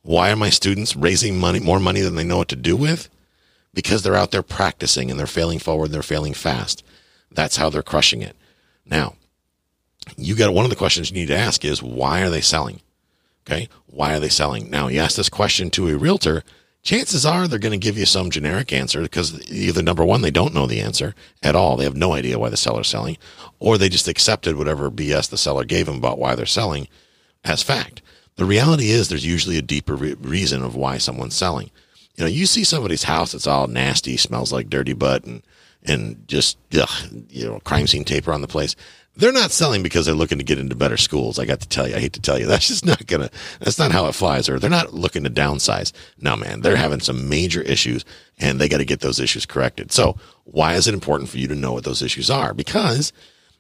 Why 0.04 0.32
are 0.32 0.38
my 0.38 0.50
students 0.50 0.96
raising 0.96 1.38
money, 1.38 1.60
more 1.60 1.82
money 1.82 2.00
than 2.00 2.16
they 2.16 2.24
know 2.24 2.38
what 2.38 2.48
to 2.48 2.56
do 2.56 2.78
with? 2.78 3.10
Because 3.74 4.04
they're 4.04 4.16
out 4.16 4.32
there 4.32 4.42
practicing 4.42 5.12
and 5.12 5.20
they're 5.20 5.28
failing 5.28 5.60
forward 5.60 5.88
and 5.88 5.94
they're 5.94 6.02
failing 6.02 6.34
fast. 6.34 6.82
That's 7.30 7.58
how 7.58 7.70
they're 7.70 7.84
crushing 7.84 8.22
it. 8.22 8.38
Now, 8.86 9.16
you 10.16 10.34
got 10.34 10.54
one 10.54 10.64
of 10.64 10.70
the 10.70 10.78
questions 10.78 11.12
you 11.12 11.18
need 11.18 11.28
to 11.28 11.38
ask 11.38 11.66
is 11.66 11.84
why 11.84 12.22
are 12.22 12.30
they 12.30 12.40
selling? 12.40 12.80
Okay. 13.46 13.68
Why 13.88 14.14
are 14.14 14.20
they 14.22 14.30
selling? 14.30 14.70
Now, 14.70 14.88
you 14.88 15.02
ask 15.02 15.18
this 15.18 15.28
question 15.28 15.70
to 15.72 15.90
a 15.90 15.98
realtor, 15.98 16.46
chances 16.84 17.26
are 17.26 17.48
they're 17.48 17.60
going 17.60 17.80
to 17.80 17.86
give 17.86 17.98
you 17.98 18.06
some 18.06 18.30
generic 18.30 18.72
answer 18.72 19.02
because 19.02 19.50
either 19.52 19.82
number 19.82 20.06
one, 20.06 20.22
they 20.22 20.32
don't 20.32 20.54
know 20.54 20.68
the 20.68 20.82
answer 20.82 21.16
at 21.44 21.56
all. 21.56 21.76
They 21.76 21.84
have 21.84 21.96
no 21.96 22.14
idea 22.14 22.40
why 22.40 22.50
the 22.50 22.58
seller's 22.58 22.88
selling, 22.88 23.18
or 23.60 23.78
they 23.78 23.90
just 23.90 24.08
accepted 24.08 24.56
whatever 24.56 24.90
BS 24.90 25.30
the 25.30 25.38
seller 25.38 25.64
gave 25.64 25.86
them 25.86 25.98
about 25.98 26.20
why 26.20 26.36
they're 26.36 26.46
selling 26.46 26.88
as 27.44 27.64
fact. 27.64 28.02
The 28.36 28.46
reality 28.46 28.90
is 28.90 29.10
there's 29.10 29.26
usually 29.26 29.58
a 29.58 29.62
deeper 29.62 29.96
re- 29.96 30.14
reason 30.14 30.64
of 30.64 30.76
why 30.76 30.98
someone's 30.98 31.36
selling. 31.36 31.72
You 32.16 32.24
know, 32.24 32.30
you 32.30 32.46
see 32.46 32.64
somebody's 32.64 33.04
house 33.04 33.34
that's 33.34 33.48
all 33.48 33.68
nasty, 33.68 34.18
smells 34.18 34.52
like 34.54 34.70
dirty 34.70 34.94
butt, 34.94 35.26
and 35.26 35.42
and 35.90 36.28
just 36.28 36.58
ugh, 36.80 36.90
you 37.30 37.46
know 37.46 37.60
crime 37.62 37.88
scene 37.88 38.04
tape 38.06 38.28
around 38.28 38.42
the 38.42 38.48
place. 38.48 38.76
They're 39.16 39.34
not 39.34 39.52
selling 39.52 39.84
because 39.84 40.06
they're 40.06 40.16
looking 40.16 40.38
to 40.38 40.46
get 40.46 40.60
into 40.60 40.76
better 40.76 40.96
schools. 40.96 41.40
I 41.40 41.46
got 41.46 41.60
to 41.60 41.68
tell 41.68 41.90
you, 41.90 41.96
I 41.96 42.00
hate 42.00 42.14
to 42.14 42.22
tell 42.22 42.40
you, 42.40 42.46
that's 42.48 42.68
just 42.68 42.86
not 42.86 43.06
gonna. 43.08 43.30
That's 43.60 43.80
not 43.80 43.92
how 43.92 44.06
it 44.06 44.16
flies. 44.16 44.48
Or 44.48 44.60
they're 44.60 44.70
not 44.70 44.94
looking 44.94 45.24
to 45.24 45.30
downsize. 45.30 45.92
No, 46.22 46.36
man, 46.36 46.62
they're 46.62 46.78
having 46.78 47.02
some 47.02 47.28
major 47.28 47.62
issues, 47.62 48.06
and 48.38 48.62
they 48.62 48.70
got 48.70 48.78
to 48.78 48.86
get 48.86 49.02
those 49.02 49.20
issues 49.20 49.46
corrected. 49.46 49.92
So, 49.92 50.16
why 50.46 50.76
is 50.76 50.88
it 50.88 50.94
important 50.94 51.30
for 51.30 51.38
you 51.38 51.48
to 51.48 51.56
know 51.56 51.74
what 51.74 51.84
those 51.84 52.02
issues 52.02 52.30
are? 52.30 52.54
Because 52.54 53.12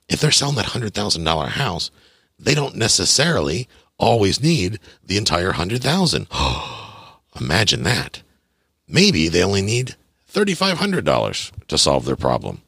if 0.08 0.22
they're 0.22 0.32
selling 0.32 0.56
that 0.56 0.68
hundred 0.68 0.94
thousand 0.94 1.24
dollar 1.24 1.48
house, 1.48 1.92
they 2.38 2.56
don't 2.56 2.76
necessarily 2.76 3.68
always 3.98 4.42
need 4.42 4.80
the 5.04 5.18
entire 5.18 5.54
hundred 5.54 5.82
thousand. 5.84 6.28
Imagine 7.39 7.84
that. 7.84 8.22
Maybe 8.88 9.28
they 9.28 9.44
only 9.44 9.62
need 9.62 9.96
$3,500 10.32 11.52
to 11.68 11.78
solve 11.78 12.06
their 12.06 12.15
problem. 12.15 12.62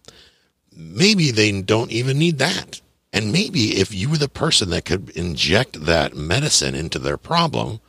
Maybe 0.75 1.31
they 1.31 1.61
don't 1.61 1.91
even 1.91 2.17
need 2.17 2.39
that. 2.39 2.81
And 3.13 3.31
maybe 3.31 3.77
if 3.77 3.93
you 3.93 4.09
were 4.09 4.17
the 4.17 4.29
person 4.29 4.69
that 4.69 4.85
could 4.85 5.09
inject 5.11 5.85
that 5.85 6.15
medicine 6.15 6.75
into 6.75 6.97
their 6.97 7.17
problem 7.17 7.81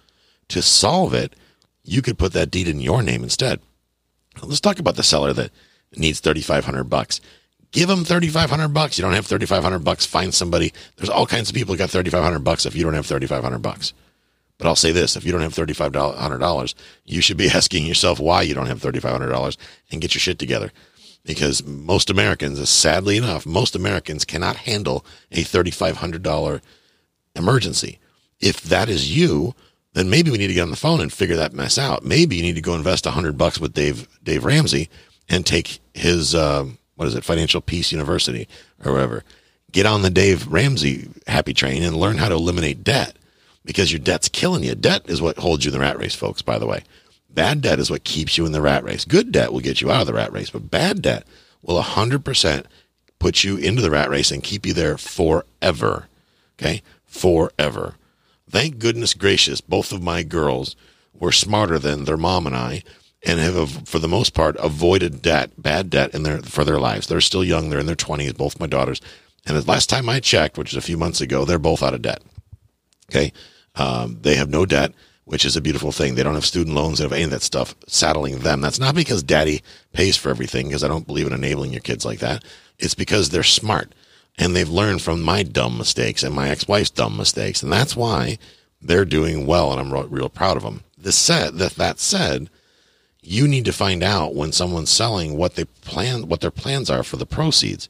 to 0.48 0.62
solve 0.62 1.14
it, 1.14 1.34
you 1.84 2.02
could 2.02 2.18
put 2.18 2.32
that 2.32 2.50
deed 2.50 2.68
in 2.68 2.80
your 2.80 3.02
name 3.02 3.22
instead. 3.22 3.60
Let's 4.42 4.60
talk 4.60 4.78
about 4.78 4.96
the 4.96 5.02
seller 5.02 5.32
that 5.32 5.50
needs 5.96 6.20
3500 6.20 6.84
bucks. 6.84 7.20
Give 7.70 7.88
them 7.88 8.04
3500 8.04 8.68
bucks. 8.68 8.98
You 8.98 9.02
don't 9.02 9.14
have 9.14 9.26
3500 9.26 9.78
bucks, 9.80 10.04
find 10.04 10.34
somebody. 10.34 10.72
There's 10.96 11.08
all 11.08 11.26
kinds 11.26 11.48
of 11.48 11.54
people 11.54 11.74
who 11.74 11.78
got 11.78 11.90
3500 11.90 12.40
bucks 12.40 12.66
if 12.66 12.74
you 12.74 12.84
don't 12.84 12.94
have 12.94 13.06
3500 13.06 13.58
bucks. 13.60 13.94
But 14.58 14.68
I'll 14.68 14.76
say 14.76 14.92
this 14.92 15.16
if 15.16 15.24
you 15.24 15.32
don't 15.32 15.40
have 15.40 15.54
$3,500, 15.54 16.74
you 17.04 17.20
should 17.20 17.36
be 17.36 17.48
asking 17.54 17.86
yourself 17.86 18.20
why 18.20 18.42
you 18.42 18.54
don't 18.54 18.66
have 18.66 18.80
$3,500 18.80 19.56
and 19.90 20.00
get 20.00 20.14
your 20.14 20.20
shit 20.20 20.38
together. 20.38 20.72
Because 21.24 21.64
most 21.64 22.10
Americans, 22.10 22.68
sadly 22.68 23.16
enough, 23.16 23.46
most 23.46 23.76
Americans 23.76 24.24
cannot 24.24 24.56
handle 24.56 25.04
a 25.30 25.44
$3,500 25.44 26.60
emergency. 27.36 27.98
If 28.40 28.60
that 28.62 28.88
is 28.88 29.16
you, 29.16 29.54
then 29.94 30.10
maybe 30.10 30.30
we 30.30 30.38
need 30.38 30.48
to 30.48 30.54
get 30.54 30.62
on 30.62 30.70
the 30.70 30.76
phone 30.76 31.00
and 31.00 31.12
figure 31.12 31.36
that 31.36 31.52
mess 31.52 31.78
out. 31.78 32.04
Maybe 32.04 32.36
you 32.36 32.42
need 32.42 32.56
to 32.56 32.60
go 32.60 32.74
invest 32.74 33.06
a 33.06 33.10
hundred 33.10 33.38
bucks 33.38 33.58
with 33.60 33.74
Dave 33.74 34.08
Dave 34.22 34.44
Ramsey 34.44 34.88
and 35.28 35.44
take 35.44 35.80
his 35.94 36.34
uh, 36.34 36.66
what 36.96 37.08
is 37.08 37.14
it, 37.14 37.24
Financial 37.24 37.60
Peace 37.60 37.92
University 37.92 38.48
or 38.84 38.92
whatever. 38.92 39.22
Get 39.70 39.86
on 39.86 40.02
the 40.02 40.10
Dave 40.10 40.46
Ramsey 40.48 41.08
happy 41.26 41.54
train 41.54 41.82
and 41.82 41.96
learn 41.96 42.18
how 42.18 42.28
to 42.28 42.34
eliminate 42.34 42.84
debt 42.84 43.16
because 43.64 43.92
your 43.92 43.98
debt's 43.98 44.28
killing 44.28 44.64
you. 44.64 44.74
Debt 44.74 45.02
is 45.08 45.22
what 45.22 45.38
holds 45.38 45.64
you 45.64 45.70
in 45.70 45.72
the 45.72 45.80
rat 45.80 45.98
race, 45.98 46.14
folks, 46.14 46.42
by 46.42 46.58
the 46.58 46.66
way. 46.66 46.82
Bad 47.30 47.62
debt 47.62 47.78
is 47.78 47.90
what 47.90 48.04
keeps 48.04 48.36
you 48.36 48.44
in 48.44 48.52
the 48.52 48.60
rat 48.60 48.84
race. 48.84 49.04
Good 49.04 49.32
debt 49.32 49.52
will 49.52 49.60
get 49.60 49.80
you 49.80 49.90
out 49.90 50.02
of 50.02 50.06
the 50.06 50.14
rat 50.14 50.32
race, 50.32 50.50
but 50.50 50.70
bad 50.70 51.02
debt 51.02 51.26
will 51.62 51.80
100% 51.80 52.64
put 53.18 53.44
you 53.44 53.56
into 53.56 53.80
the 53.80 53.90
rat 53.90 54.10
race 54.10 54.30
and 54.30 54.42
keep 54.42 54.66
you 54.66 54.74
there 54.74 54.98
forever. 54.98 56.08
Okay? 56.58 56.82
Forever. 57.06 57.94
Thank 58.50 58.78
goodness 58.78 59.14
gracious, 59.14 59.60
both 59.60 59.92
of 59.92 60.02
my 60.02 60.22
girls 60.22 60.76
were 61.14 61.32
smarter 61.32 61.78
than 61.78 62.04
their 62.04 62.16
mom 62.16 62.46
and 62.46 62.56
I 62.56 62.82
and 63.24 63.38
have, 63.38 63.88
for 63.88 63.98
the 63.98 64.08
most 64.08 64.34
part, 64.34 64.56
avoided 64.56 65.22
debt, 65.22 65.50
bad 65.56 65.88
debt 65.88 66.12
in 66.12 66.24
their, 66.24 66.42
for 66.42 66.64
their 66.64 66.80
lives. 66.80 67.06
They're 67.06 67.20
still 67.20 67.44
young. 67.44 67.70
They're 67.70 67.78
in 67.78 67.86
their 67.86 67.94
20s, 67.94 68.36
both 68.36 68.58
my 68.58 68.66
daughters. 68.66 69.00
And 69.46 69.56
the 69.56 69.62
last 69.62 69.88
time 69.88 70.08
I 70.08 70.20
checked, 70.20 70.58
which 70.58 70.72
is 70.72 70.76
a 70.76 70.82
few 70.82 70.96
months 70.96 71.20
ago, 71.20 71.44
they're 71.44 71.58
both 71.58 71.82
out 71.82 71.94
of 71.94 72.02
debt. 72.02 72.22
Okay. 73.10 73.32
Um, 73.74 74.18
they 74.22 74.34
have 74.34 74.50
no 74.50 74.66
debt, 74.66 74.92
which 75.24 75.44
is 75.44 75.56
a 75.56 75.60
beautiful 75.60 75.92
thing. 75.92 76.14
They 76.14 76.22
don't 76.22 76.34
have 76.34 76.44
student 76.44 76.76
loans. 76.76 76.98
They 76.98 77.04
have 77.04 77.12
any 77.12 77.24
of 77.24 77.30
that 77.30 77.42
stuff 77.42 77.74
saddling 77.86 78.40
them. 78.40 78.60
That's 78.60 78.78
not 78.78 78.94
because 78.94 79.22
daddy 79.22 79.62
pays 79.92 80.16
for 80.16 80.30
everything, 80.30 80.68
because 80.68 80.84
I 80.84 80.88
don't 80.88 81.06
believe 81.06 81.26
in 81.26 81.32
enabling 81.32 81.72
your 81.72 81.80
kids 81.80 82.04
like 82.04 82.18
that. 82.18 82.44
It's 82.78 82.94
because 82.94 83.30
they're 83.30 83.42
smart 83.42 83.94
and 84.38 84.54
they've 84.54 84.68
learned 84.68 85.02
from 85.02 85.22
my 85.22 85.42
dumb 85.42 85.78
mistakes 85.78 86.22
and 86.22 86.34
my 86.34 86.48
ex-wife's 86.48 86.90
dumb 86.90 87.16
mistakes. 87.16 87.62
And 87.62 87.72
that's 87.72 87.96
why 87.96 88.38
they're 88.80 89.04
doing 89.04 89.46
well. 89.46 89.70
And 89.70 89.80
I'm 89.80 89.92
real, 89.92 90.08
real 90.08 90.28
proud 90.28 90.56
of 90.56 90.62
them. 90.62 90.82
This 90.98 91.16
said, 91.16 91.54
that, 91.58 91.74
that 91.76 91.98
said, 91.98 92.50
you 93.22 93.46
need 93.46 93.64
to 93.66 93.72
find 93.72 94.02
out 94.02 94.34
when 94.34 94.52
someone's 94.52 94.90
selling 94.90 95.36
what 95.36 95.54
they 95.54 95.64
plan, 95.64 96.28
what 96.28 96.40
their 96.40 96.50
plans 96.50 96.90
are 96.90 97.04
for 97.04 97.16
the 97.16 97.26
proceeds. 97.26 97.88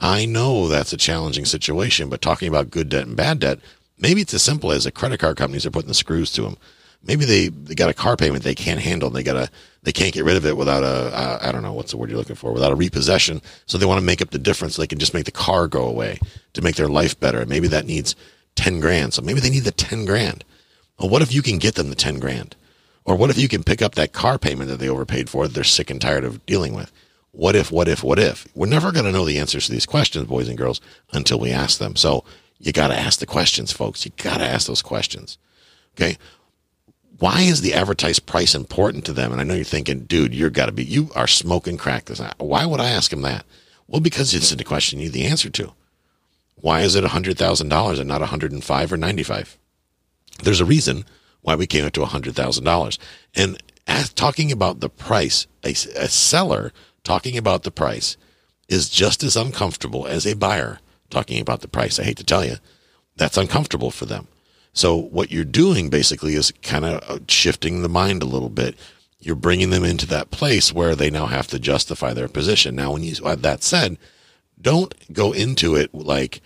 I 0.00 0.26
know 0.26 0.68
that's 0.68 0.92
a 0.92 0.98
challenging 0.98 1.44
situation, 1.44 2.08
but 2.08 2.20
talking 2.20 2.48
about 2.48 2.70
good 2.70 2.88
debt 2.88 3.06
and 3.06 3.16
bad 3.16 3.38
debt, 3.38 3.60
Maybe 3.98 4.20
it's 4.20 4.34
as 4.34 4.42
simple 4.42 4.72
as 4.72 4.84
the 4.84 4.90
credit 4.92 5.20
card 5.20 5.36
companies 5.36 5.64
are 5.66 5.70
putting 5.70 5.88
the 5.88 5.94
screws 5.94 6.30
to 6.32 6.42
them. 6.42 6.56
Maybe 7.02 7.24
they, 7.24 7.48
they 7.48 7.74
got 7.74 7.88
a 7.88 7.94
car 7.94 8.16
payment 8.16 8.42
they 8.42 8.54
can't 8.54 8.80
handle. 8.80 9.08
And 9.08 9.16
they 9.16 9.22
got 9.22 9.36
a 9.36 9.48
they 9.82 9.92
can't 9.92 10.12
get 10.12 10.24
rid 10.24 10.36
of 10.36 10.44
it 10.44 10.56
without 10.56 10.82
a 10.82 11.38
I 11.40 11.52
don't 11.52 11.62
know 11.62 11.72
what's 11.72 11.92
the 11.92 11.96
word 11.96 12.10
you're 12.10 12.18
looking 12.18 12.36
for 12.36 12.52
without 12.52 12.72
a 12.72 12.76
repossession. 12.76 13.40
So 13.66 13.78
they 13.78 13.86
want 13.86 14.00
to 14.00 14.06
make 14.06 14.20
up 14.20 14.30
the 14.30 14.38
difference. 14.38 14.74
So 14.74 14.82
they 14.82 14.88
can 14.88 14.98
just 14.98 15.14
make 15.14 15.24
the 15.24 15.30
car 15.30 15.68
go 15.68 15.84
away 15.84 16.18
to 16.54 16.62
make 16.62 16.76
their 16.76 16.88
life 16.88 17.18
better. 17.18 17.40
And 17.40 17.48
Maybe 17.48 17.68
that 17.68 17.86
needs 17.86 18.16
ten 18.54 18.80
grand. 18.80 19.14
So 19.14 19.22
maybe 19.22 19.40
they 19.40 19.50
need 19.50 19.64
the 19.64 19.70
ten 19.70 20.04
grand. 20.04 20.44
Well, 20.98 21.08
what 21.08 21.22
if 21.22 21.32
you 21.32 21.42
can 21.42 21.58
get 21.58 21.74
them 21.74 21.90
the 21.90 21.94
ten 21.94 22.18
grand? 22.18 22.56
Or 23.04 23.14
what 23.14 23.30
if 23.30 23.38
you 23.38 23.46
can 23.46 23.62
pick 23.62 23.82
up 23.82 23.94
that 23.94 24.12
car 24.12 24.36
payment 24.36 24.68
that 24.68 24.78
they 24.78 24.88
overpaid 24.88 25.30
for 25.30 25.46
that 25.46 25.54
they're 25.54 25.62
sick 25.62 25.90
and 25.90 26.00
tired 26.00 26.24
of 26.24 26.44
dealing 26.44 26.74
with? 26.74 26.90
What 27.30 27.54
if, 27.54 27.70
what 27.70 27.86
if, 27.86 28.02
what 28.02 28.18
if? 28.18 28.48
We're 28.54 28.66
never 28.66 28.90
going 28.90 29.04
to 29.04 29.12
know 29.12 29.24
the 29.24 29.38
answers 29.38 29.66
to 29.66 29.72
these 29.72 29.86
questions, 29.86 30.26
boys 30.26 30.48
and 30.48 30.58
girls, 30.58 30.80
until 31.12 31.38
we 31.38 31.52
ask 31.52 31.78
them. 31.78 31.94
So 31.94 32.24
you 32.58 32.72
got 32.72 32.88
to 32.88 32.98
ask 32.98 33.20
the 33.20 33.26
questions, 33.26 33.72
folks. 33.72 34.04
You 34.04 34.12
got 34.16 34.38
to 34.38 34.46
ask 34.46 34.66
those 34.66 34.82
questions. 34.82 35.38
Okay. 35.98 36.18
why 37.18 37.40
is 37.40 37.62
the 37.62 37.72
advertised 37.72 38.26
price 38.26 38.54
important 38.54 39.06
to 39.06 39.12
them? 39.14 39.32
And 39.32 39.40
I 39.40 39.44
know 39.44 39.54
you're 39.54 39.64
thinking, 39.64 40.00
dude, 40.00 40.34
you're 40.34 40.50
got 40.50 40.66
to 40.66 40.72
be, 40.72 40.84
you 40.84 41.10
are 41.14 41.26
smoking 41.26 41.78
crack. 41.78 42.04
This. 42.04 42.20
Why 42.38 42.66
would 42.66 42.80
I 42.80 42.90
ask 42.90 43.10
them 43.10 43.22
that? 43.22 43.46
Well, 43.86 44.02
because 44.02 44.34
it's 44.34 44.52
a 44.52 44.64
question 44.64 44.98
you 44.98 45.06
need 45.06 45.14
the 45.14 45.26
answer 45.26 45.48
to. 45.50 45.72
Why 46.56 46.80
is 46.80 46.94
it 46.94 47.04
$100,000 47.04 47.98
and 47.98 48.08
not 48.08 48.20
105 48.20 48.92
or 48.92 48.96
95? 48.96 49.58
There's 50.42 50.60
a 50.60 50.64
reason 50.66 51.04
why 51.40 51.54
we 51.54 51.66
came 51.66 51.86
up 51.86 51.92
to 51.92 52.00
$100,000. 52.00 52.98
And 53.34 53.62
as, 53.86 54.12
talking 54.12 54.50
about 54.50 54.80
the 54.80 54.88
price, 54.88 55.46
a, 55.64 55.70
a 55.70 56.08
seller 56.08 56.72
talking 57.04 57.38
about 57.38 57.62
the 57.62 57.70
price 57.70 58.16
is 58.68 58.88
just 58.90 59.22
as 59.22 59.36
uncomfortable 59.36 60.06
as 60.06 60.26
a 60.26 60.34
buyer 60.34 60.80
talking 61.10 61.40
about 61.40 61.60
the 61.60 61.68
price. 61.68 61.98
I 61.98 62.04
hate 62.04 62.16
to 62.18 62.24
tell 62.24 62.44
you, 62.44 62.56
that's 63.16 63.36
uncomfortable 63.36 63.90
for 63.90 64.06
them. 64.06 64.28
So 64.72 64.94
what 64.96 65.30
you're 65.30 65.44
doing 65.44 65.88
basically 65.88 66.34
is 66.34 66.52
kind 66.62 66.84
of 66.84 67.10
uh, 67.10 67.18
shifting 67.28 67.82
the 67.82 67.88
mind 67.88 68.22
a 68.22 68.26
little 68.26 68.50
bit. 68.50 68.76
You're 69.18 69.34
bringing 69.34 69.70
them 69.70 69.84
into 69.84 70.06
that 70.08 70.30
place 70.30 70.72
where 70.72 70.94
they 70.94 71.08
now 71.08 71.26
have 71.26 71.46
to 71.48 71.58
justify 71.58 72.12
their 72.12 72.28
position. 72.28 72.76
Now, 72.76 72.92
when 72.92 73.02
you 73.02 73.14
have 73.24 73.42
that 73.42 73.62
said, 73.62 73.96
don't 74.60 74.94
go 75.12 75.32
into 75.32 75.74
it 75.74 75.94
like 75.94 76.42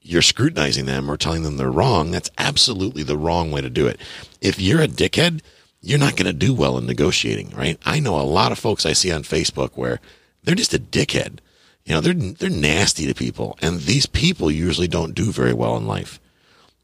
you're 0.00 0.22
scrutinizing 0.22 0.86
them 0.86 1.10
or 1.10 1.16
telling 1.16 1.42
them 1.42 1.56
they're 1.56 1.70
wrong. 1.70 2.10
That's 2.10 2.30
absolutely 2.38 3.02
the 3.02 3.18
wrong 3.18 3.50
way 3.50 3.60
to 3.60 3.70
do 3.70 3.86
it. 3.86 4.00
If 4.40 4.60
you're 4.60 4.80
a 4.80 4.88
dickhead, 4.88 5.40
you're 5.80 5.98
not 5.98 6.16
going 6.16 6.26
to 6.26 6.32
do 6.32 6.54
well 6.54 6.78
in 6.78 6.86
negotiating, 6.86 7.50
right? 7.50 7.78
I 7.84 8.00
know 8.00 8.18
a 8.18 8.22
lot 8.22 8.52
of 8.52 8.58
folks 8.58 8.86
I 8.86 8.94
see 8.94 9.12
on 9.12 9.22
Facebook 9.22 9.72
where 9.74 10.00
they're 10.42 10.54
just 10.54 10.74
a 10.74 10.78
dickhead. 10.78 11.38
You 11.84 11.94
know, 11.94 12.00
they're 12.00 12.14
they're 12.14 12.50
nasty 12.50 13.06
to 13.06 13.14
people, 13.14 13.58
and 13.60 13.80
these 13.80 14.06
people 14.06 14.50
usually 14.50 14.88
don't 14.88 15.14
do 15.14 15.32
very 15.32 15.52
well 15.52 15.76
in 15.76 15.86
life 15.86 16.18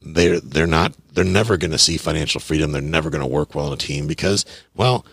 they're 0.02 0.40
they're 0.40 0.66
not 0.66 0.94
they're 1.12 1.24
never 1.24 1.56
going 1.56 1.70
to 1.72 1.78
see 1.78 1.96
financial 1.96 2.40
freedom. 2.40 2.72
They're 2.72 2.82
never 2.82 3.10
going 3.10 3.22
to 3.22 3.26
work 3.26 3.54
well 3.54 3.66
in 3.68 3.72
a 3.72 3.76
team 3.76 4.06
because, 4.06 4.44
well, 4.74 5.04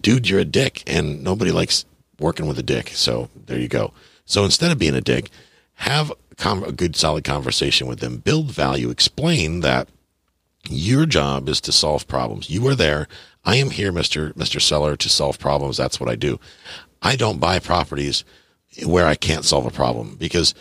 dude, 0.00 0.28
you're 0.28 0.40
a 0.40 0.44
dick, 0.44 0.82
and 0.86 1.22
nobody 1.22 1.50
likes 1.50 1.84
working 2.18 2.46
with 2.46 2.58
a 2.58 2.62
dick. 2.62 2.90
So 2.90 3.28
there 3.46 3.58
you 3.58 3.68
go. 3.68 3.92
So 4.24 4.44
instead 4.44 4.70
of 4.70 4.78
being 4.78 4.94
a 4.94 5.00
dick, 5.00 5.30
have 5.74 6.12
a 6.44 6.72
good 6.72 6.96
solid 6.96 7.24
conversation 7.24 7.86
with 7.86 8.00
them, 8.00 8.18
build 8.18 8.50
value, 8.50 8.90
explain 8.90 9.60
that 9.60 9.88
your 10.68 11.04
job 11.04 11.48
is 11.48 11.60
to 11.62 11.72
solve 11.72 12.06
problems. 12.06 12.48
You 12.48 12.66
are 12.68 12.74
there. 12.74 13.08
I 13.44 13.56
am 13.56 13.70
here, 13.70 13.92
Mister 13.92 14.32
Mister 14.36 14.60
Seller, 14.60 14.96
to 14.96 15.08
solve 15.08 15.38
problems. 15.38 15.76
That's 15.76 16.00
what 16.00 16.08
I 16.08 16.14
do. 16.14 16.38
I 17.02 17.16
don't 17.16 17.40
buy 17.40 17.58
properties 17.58 18.24
where 18.84 19.06
I 19.06 19.14
can't 19.14 19.44
solve 19.44 19.66
a 19.66 19.70
problem 19.70 20.16
because 20.16 20.54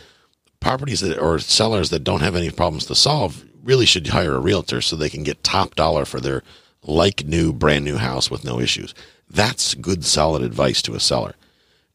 properties 0.60 1.02
that 1.02 1.20
or 1.20 1.40
sellers 1.40 1.90
that 1.90 2.04
don't 2.04 2.22
have 2.22 2.36
any 2.36 2.50
problems 2.50 2.86
to 2.88 2.96
solve 2.96 3.46
really 3.64 3.86
should 3.86 4.08
hire 4.08 4.36
a 4.36 4.40
realtor 4.40 4.82
so 4.82 4.96
they 4.96 5.10
can 5.10 5.24
get 5.24 5.44
top 5.44 5.76
dollar 5.76 6.06
for 6.06 6.20
their 6.20 6.44
like 6.84 7.26
new, 7.26 7.54
brand 7.54 7.86
new 7.86 7.98
house 7.98 8.32
with 8.32 8.44
no 8.44 8.60
issues. 8.60 8.94
That's 9.30 9.76
good, 9.76 10.04
solid 10.06 10.42
advice 10.42 10.82
to 10.84 10.96
a 10.96 11.00
seller. 11.00 11.36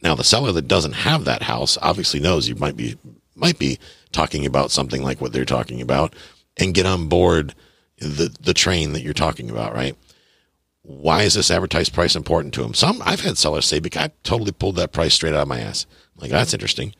Now, 0.03 0.15
the 0.15 0.25
seller 0.25 0.53
that 0.53 0.69
doesn't 0.69 0.93
have 0.93 1.25
that 1.25 1.43
house 1.43 1.79
obviously 1.81 2.21
knows 2.21 2.49
you 2.49 2.55
might 2.57 2.77
be 2.77 2.97
might 3.35 3.59
be 3.59 3.79
talking 4.13 4.47
about 4.47 4.71
something 4.71 5.03
like 5.03 5.21
what 5.21 5.33
they're 5.33 5.45
talking 5.45 5.81
about, 5.81 6.15
and 6.57 6.75
get 6.75 6.87
on 6.87 7.09
board 7.09 7.55
the 7.99 8.35
the 8.41 8.55
train 8.55 8.93
that 8.93 9.03
you're 9.03 9.15
talking 9.15 9.51
about, 9.51 9.75
right? 9.75 9.97
Why 10.83 11.23
is 11.23 11.35
this 11.35 11.51
advertised 11.51 11.95
price 11.95 12.15
important 12.15 12.53
to 12.55 12.63
them? 12.63 12.75
Some 12.75 13.01
I've 13.05 13.23
had 13.23 13.39
sellers 13.39 13.65
say, 13.65 13.81
"Because 13.81 14.05
I 14.05 14.11
totally 14.23 14.53
pulled 14.53 14.77
that 14.77 14.93
price 14.93 15.15
straight 15.15 15.33
out 15.33 15.43
of 15.43 15.49
my 15.49 15.61
ass." 15.61 15.87
Like 16.17 16.31
that's 16.31 16.55
interesting. 16.55 16.95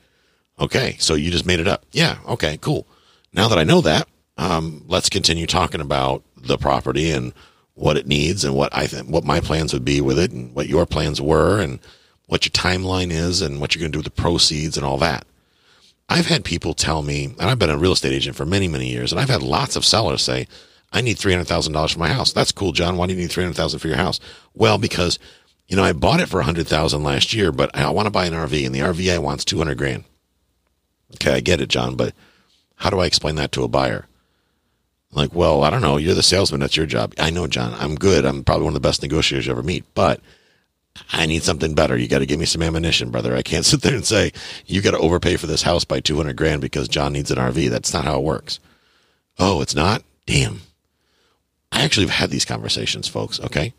Okay, 0.59 0.95
so 0.99 1.15
you 1.15 1.31
just 1.31 1.45
made 1.45 1.59
it 1.59 1.67
up. 1.67 1.85
Yeah. 1.91 2.17
Okay. 2.27 2.57
Cool. 2.57 2.87
Now 3.33 3.49
that 3.49 3.57
I 3.57 3.63
know 3.63 3.81
that, 3.81 4.07
um, 4.37 4.83
let's 4.87 5.09
continue 5.09 5.45
talking 5.45 5.81
about 5.81 6.23
the 6.37 6.57
property 6.57 7.11
and 7.11 7.33
what 7.73 7.97
it 7.97 8.07
needs 8.07 8.45
and 8.45 8.55
what 8.55 8.73
I 8.75 8.87
think, 8.87 9.09
what 9.09 9.25
my 9.25 9.41
plans 9.41 9.73
would 9.73 9.83
be 9.83 9.99
with 9.99 10.17
it 10.17 10.31
and 10.31 10.55
what 10.55 10.67
your 10.67 10.85
plans 10.85 11.21
were 11.21 11.59
and 11.59 11.79
what 12.27 12.45
your 12.45 12.51
timeline 12.51 13.11
is 13.11 13.41
and 13.41 13.59
what 13.59 13.75
you're 13.75 13.81
going 13.81 13.91
to 13.91 13.95
do 13.95 13.99
with 13.99 14.15
the 14.15 14.21
proceeds 14.21 14.77
and 14.77 14.85
all 14.85 14.97
that. 14.97 15.25
I've 16.07 16.27
had 16.27 16.45
people 16.45 16.73
tell 16.73 17.01
me, 17.01 17.25
and 17.25 17.41
I've 17.41 17.59
been 17.59 17.69
a 17.69 17.77
real 17.77 17.91
estate 17.91 18.13
agent 18.13 18.35
for 18.35 18.45
many, 18.45 18.67
many 18.67 18.89
years, 18.89 19.11
and 19.11 19.19
I've 19.19 19.29
had 19.29 19.41
lots 19.43 19.75
of 19.75 19.83
sellers 19.83 20.21
say, 20.21 20.47
I 20.93 21.01
need 21.01 21.17
$300,000 21.17 21.93
for 21.93 21.99
my 21.99 22.09
house. 22.09 22.31
That's 22.31 22.51
cool, 22.51 22.71
John. 22.71 22.95
Why 22.95 23.07
do 23.07 23.13
you 23.13 23.19
need 23.19 23.31
300,000 23.31 23.79
for 23.79 23.87
your 23.87 23.97
house? 23.97 24.19
Well, 24.53 24.77
because, 24.77 25.19
you 25.67 25.75
know, 25.75 25.83
I 25.83 25.93
bought 25.93 26.19
it 26.19 26.29
for 26.29 26.37
a 26.37 26.45
100,000 26.45 27.03
last 27.03 27.33
year, 27.33 27.51
but 27.51 27.75
I 27.75 27.89
want 27.89 28.05
to 28.05 28.11
buy 28.11 28.25
an 28.25 28.33
RV 28.33 28.65
and 28.65 28.73
the 28.73 28.79
RV 28.79 29.13
I 29.13 29.19
want's 29.19 29.45
200 29.45 29.77
grand. 29.77 30.03
Okay. 31.15 31.33
I 31.33 31.39
get 31.39 31.61
it, 31.61 31.69
John, 31.69 31.95
but 31.95 32.13
how 32.75 32.89
do 32.89 32.99
I 32.99 33.05
explain 33.05 33.35
that 33.35 33.51
to 33.53 33.63
a 33.63 33.67
buyer? 33.67 34.05
like, 35.15 35.33
well, 35.33 35.63
I 35.63 35.69
don't 35.69 35.81
know. 35.81 35.97
You're 35.97 36.13
the 36.13 36.21
salesman. 36.21 36.59
That's 36.59 36.75
your 36.75 36.85
job. 36.85 37.13
I 37.17 37.29
know, 37.29 37.47
John. 37.47 37.73
I'm 37.79 37.95
good. 37.95 38.25
I'm 38.25 38.43
probably 38.43 38.65
one 38.65 38.75
of 38.75 38.81
the 38.81 38.87
best 38.87 39.01
negotiators 39.01 39.45
you 39.45 39.51
ever 39.51 39.63
meet, 39.63 39.85
but 39.93 40.19
I 41.11 41.25
need 41.25 41.43
something 41.43 41.73
better. 41.73 41.97
You 41.97 42.07
got 42.07 42.19
to 42.19 42.25
give 42.25 42.39
me 42.39 42.45
some 42.45 42.61
ammunition, 42.61 43.11
brother. 43.11 43.35
I 43.35 43.41
can't 43.41 43.65
sit 43.65 43.81
there 43.81 43.95
and 43.95 44.05
say, 44.05 44.33
you 44.65 44.81
got 44.81 44.91
to 44.91 44.97
overpay 44.97 45.37
for 45.37 45.47
this 45.47 45.63
house 45.63 45.85
by 45.85 46.01
200 46.01 46.35
grand 46.35 46.61
because 46.61 46.87
John 46.87 47.13
needs 47.13 47.31
an 47.31 47.37
RV. 47.37 47.69
That's 47.69 47.93
not 47.93 48.05
how 48.05 48.19
it 48.19 48.23
works. 48.23 48.59
Oh, 49.39 49.61
it's 49.61 49.75
not? 49.75 50.03
Damn. 50.25 50.61
I 51.71 51.83
actually 51.83 52.07
have 52.07 52.15
had 52.15 52.29
these 52.29 52.45
conversations, 52.45 53.07
folks. 53.07 53.39
Okay. 53.39 53.73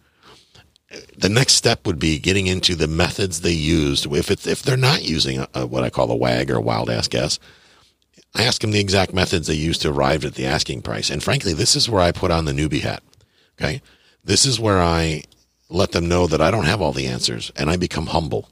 The 1.19 1.29
next 1.29 1.55
step 1.55 1.87
would 1.87 1.99
be 1.99 2.19
getting 2.19 2.47
into 2.47 2.75
the 2.75 2.87
methods 2.87 3.41
they 3.41 3.53
used. 3.53 4.07
If 4.07 4.31
it's, 4.31 4.47
if 4.47 4.63
they're 4.63 4.77
not 4.77 5.03
using 5.03 5.41
a, 5.41 5.49
a, 5.55 5.67
what 5.67 5.83
I 5.83 5.91
call 5.91 6.11
a 6.11 6.17
WAG 6.17 6.51
or 6.51 6.57
a 6.57 6.61
wild 6.61 6.89
ass 6.89 7.09
guess, 7.09 7.39
I 8.35 8.45
ask 8.45 8.61
them 8.61 8.71
the 8.71 8.81
exact 8.81 9.13
methods 9.13 9.47
they 9.47 9.55
used 9.55 9.83
to 9.83 9.91
arrive 9.91 10.25
at 10.25 10.35
the 10.35 10.47
asking 10.47 10.83
price. 10.83 11.11
And 11.11 11.23
frankly, 11.23 11.55
this 11.55 11.75
is 11.75 11.89
where 11.89 12.03
I 12.03 12.13
put 12.13 12.31
on 12.31 12.45
the 12.45 12.53
newbie 12.53 12.83
hat. 12.83 13.03
Okay. 13.59 13.83
This 14.23 14.45
is 14.45 14.61
where 14.61 14.81
I 14.81 15.25
let 15.69 15.93
them 15.93 16.09
know 16.09 16.27
that 16.27 16.41
I 16.41 16.51
don't 16.51 16.67
have 16.67 16.81
all 16.81 16.93
the 16.93 17.07
answers 17.07 17.51
and 17.57 17.71
I 17.71 17.77
become 17.77 18.07
humble. 18.07 18.49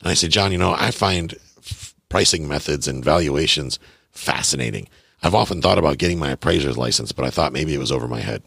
And 0.00 0.10
I 0.10 0.14
say, 0.14 0.28
John, 0.28 0.52
you 0.52 0.58
know, 0.58 0.74
I 0.76 0.90
find 0.90 1.34
f- 1.58 1.94
pricing 2.08 2.48
methods 2.48 2.88
and 2.88 3.04
valuations 3.04 3.78
fascinating. 4.10 4.88
I've 5.22 5.34
often 5.34 5.62
thought 5.62 5.78
about 5.78 5.98
getting 5.98 6.18
my 6.18 6.30
appraiser's 6.30 6.76
license, 6.76 7.12
but 7.12 7.24
I 7.24 7.30
thought 7.30 7.52
maybe 7.52 7.72
it 7.74 7.78
was 7.78 7.92
over 7.92 8.08
my 8.08 8.20
head. 8.20 8.42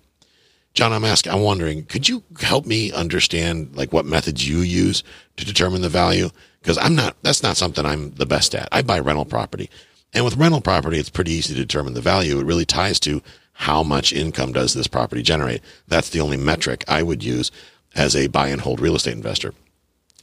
John, 0.75 0.91
I'm 0.91 1.05
asking, 1.05 1.31
I'm 1.31 1.41
wondering, 1.41 1.85
could 1.85 2.07
you 2.09 2.21
help 2.41 2.65
me 2.65 2.91
understand 2.91 3.75
like 3.75 3.93
what 3.93 4.05
methods 4.05 4.47
you 4.47 4.59
use 4.59 5.03
to 5.37 5.45
determine 5.45 5.81
the 5.81 5.89
value? 5.89 6.29
Because 6.61 6.77
I'm 6.77 6.95
not, 6.95 7.15
that's 7.21 7.41
not 7.41 7.55
something 7.55 7.85
I'm 7.85 8.11
the 8.15 8.25
best 8.25 8.53
at. 8.53 8.67
I 8.73 8.81
buy 8.81 8.99
rental 8.99 9.23
property. 9.23 9.69
And 10.13 10.25
with 10.25 10.35
rental 10.35 10.61
property, 10.61 10.99
it's 10.99 11.09
pretty 11.09 11.31
easy 11.31 11.53
to 11.53 11.59
determine 11.59 11.93
the 11.93 12.01
value. 12.01 12.39
It 12.39 12.45
really 12.45 12.65
ties 12.65 12.99
to 13.01 13.21
how 13.53 13.83
much 13.83 14.11
income 14.11 14.51
does 14.51 14.73
this 14.73 14.87
property 14.87 15.21
generate. 15.21 15.61
That's 15.87 16.09
the 16.09 16.19
only 16.19 16.37
metric 16.37 16.83
I 16.89 17.03
would 17.03 17.23
use 17.23 17.51
as 17.95 18.13
a 18.13 18.27
buy 18.27 18.49
and 18.49 18.59
hold 18.59 18.81
real 18.81 18.95
estate 18.95 19.13
investor. 19.15 19.53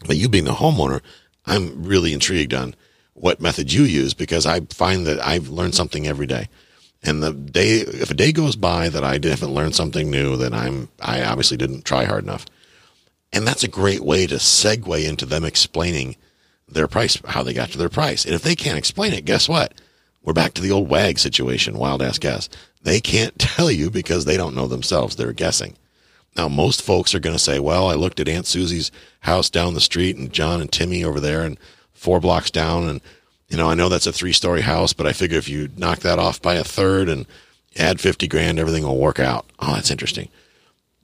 But 0.07 0.17
you 0.17 0.29
being 0.29 0.45
the 0.45 0.53
homeowner, 0.53 1.01
I'm 1.47 1.83
really 1.85 2.13
intrigued 2.13 2.53
on 2.53 2.75
what 3.15 3.41
method 3.41 3.73
you 3.73 3.85
use 3.85 4.13
because 4.13 4.45
I 4.45 4.61
find 4.61 5.07
that 5.07 5.25
I've 5.25 5.49
learned 5.49 5.75
something 5.75 6.07
every 6.07 6.27
day. 6.27 6.49
And 7.03 7.23
the 7.23 7.33
day, 7.33 7.79
if 7.79 8.11
a 8.11 8.15
day 8.15 8.33
goes 8.33 8.55
by 8.55 8.89
that 8.89 9.03
I 9.03 9.15
haven't 9.15 9.55
learned 9.55 9.75
something 9.75 10.11
new, 10.11 10.37
then 10.37 10.55
I'm, 10.55 10.89
I 11.01 11.25
obviously 11.25 11.57
didn't 11.57 11.85
try 11.85 12.05
hard 12.05 12.23
enough. 12.23 12.47
And 13.33 13.47
that's 13.47 13.65
a 13.65 13.69
great 13.69 14.03
way 14.03 14.27
to 14.27 14.37
segue 14.37 15.09
into 15.09 15.27
them 15.27 15.45
explaining 15.45 16.17
their 16.69 16.87
price, 16.87 17.21
how 17.27 17.43
they 17.43 17.53
got 17.55 17.71
to 17.71 17.79
their 17.79 17.89
price. 17.89 18.25
And 18.25 18.35
if 18.35 18.43
they 18.43 18.55
can't 18.55 18.79
explain 18.79 19.13
it, 19.13 19.25
guess 19.25 19.49
what? 19.49 19.75
We're 20.23 20.33
back 20.33 20.55
to 20.55 20.63
the 20.63 20.71
old 20.71 20.89
WAG 20.89 21.19
situation, 21.19 21.79
wild 21.79 22.03
ass 22.03 22.19
guess. 22.19 22.49
They 22.83 23.01
can't 23.01 23.37
tell 23.39 23.71
you 23.71 23.91
because 23.91 24.25
they 24.25 24.37
don't 24.37 24.55
know 24.55 24.69
themselves. 24.69 25.17
They're 25.17 25.33
guessing. 25.33 25.77
Now, 26.37 26.49
most 26.49 26.83
folks 26.83 27.15
are 27.15 27.21
going 27.21 27.37
to 27.37 27.43
say, 27.43 27.59
well, 27.59 27.91
I 27.91 27.95
looked 27.95 28.21
at 28.21 28.29
Aunt 28.29 28.47
Susie's 28.47 28.91
house 29.21 29.51
down 29.51 29.75
the 29.75 29.81
street 29.81 30.17
and 30.17 30.33
John 30.33 30.61
and 30.61 30.71
Timmy 30.71 31.05
over 31.05 31.21
there 31.21 31.43
and 31.43 31.59
four 31.93 32.21
blocks 32.21 32.51
down. 32.51 32.89
And, 32.89 33.01
you 33.53 33.59
know, 33.59 33.69
I 33.69 33.75
know 33.75 33.91
that's 33.91 34.07
a 34.07 34.13
three 34.13 34.33
story 34.33 34.63
house, 34.63 34.95
but 34.95 35.07
I 35.07 35.13
figure 35.13 35.37
if 35.37 35.47
you 35.47 35.69
knock 35.77 35.99
that 35.99 36.19
off 36.19 36.41
by 36.41 36.55
a 36.55 36.65
third 36.65 37.11
and 37.11 37.27
add 37.77 38.01
50 38.01 38.27
grand, 38.27 38.59
everything 38.59 38.83
will 38.83 38.97
work 38.97 39.21
out. 39.21 39.45
Oh, 39.59 39.75
that's 39.75 39.91
interesting. 39.91 40.31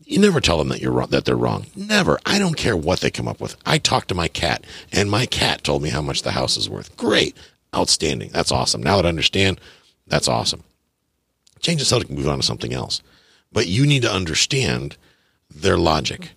You 0.07 0.19
never 0.19 0.41
tell 0.41 0.57
them 0.57 0.69
that 0.69 0.81
you're 0.81 0.91
wrong, 0.91 1.11
that 1.11 1.27
they're 1.27 1.37
wrong. 1.37 1.67
Never. 1.77 2.19
I 2.25 2.39
don't 2.39 2.57
care 2.57 2.75
what 2.75 3.01
they 3.01 3.11
come 3.11 3.29
up 3.29 3.39
with. 3.39 3.55
I 3.67 3.77
talked 3.77 4.09
to 4.09 4.15
my 4.15 4.29
cat, 4.29 4.65
and 4.91 5.11
my 5.11 5.27
cat 5.27 5.63
told 5.63 5.83
me 5.83 5.91
how 5.91 6.01
much 6.01 6.23
the 6.23 6.31
house 6.31 6.57
is 6.57 6.71
worth. 6.71 6.97
Great, 6.97 7.37
outstanding. 7.77 8.31
That's 8.31 8.51
awesome. 8.51 8.83
Now 8.83 8.97
that 8.97 9.05
I 9.05 9.11
understand, 9.11 9.61
that's 10.07 10.27
awesome. 10.27 10.65
Change 11.61 11.81
the 11.81 11.85
subject, 11.85 12.11
move 12.11 12.29
on 12.29 12.39
to 12.39 12.43
something 12.43 12.73
else. 12.73 13.03
But 13.53 13.67
you 13.67 13.85
need 13.85 14.01
to 14.03 14.11
understand 14.11 14.97
their 15.55 15.77
logic, 15.77 16.31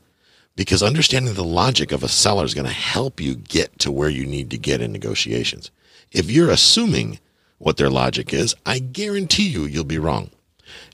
because 0.58 0.84
understanding 0.84 1.36
the 1.36 1.44
logic 1.46 1.94
of 1.94 2.04
a 2.04 2.10
seller 2.10 2.44
is 2.44 2.54
going 2.54 2.68
to 2.68 2.74
help 2.74 3.22
you 3.22 3.36
get 3.36 3.80
to 3.80 3.94
where 3.94 4.10
you 4.10 4.26
need 4.26 4.50
to 4.50 4.58
get 4.58 4.82
in 4.82 4.92
negotiations. 4.92 5.72
If 6.12 6.30
you're 6.30 6.50
assuming 6.50 7.20
what 7.58 7.78
their 7.78 7.90
logic 7.90 8.34
is, 8.34 8.56
I 8.66 8.80
guarantee 8.80 9.48
you 9.48 9.66
you'll 9.66 9.84
be 9.84 10.00
wrong. 10.00 10.32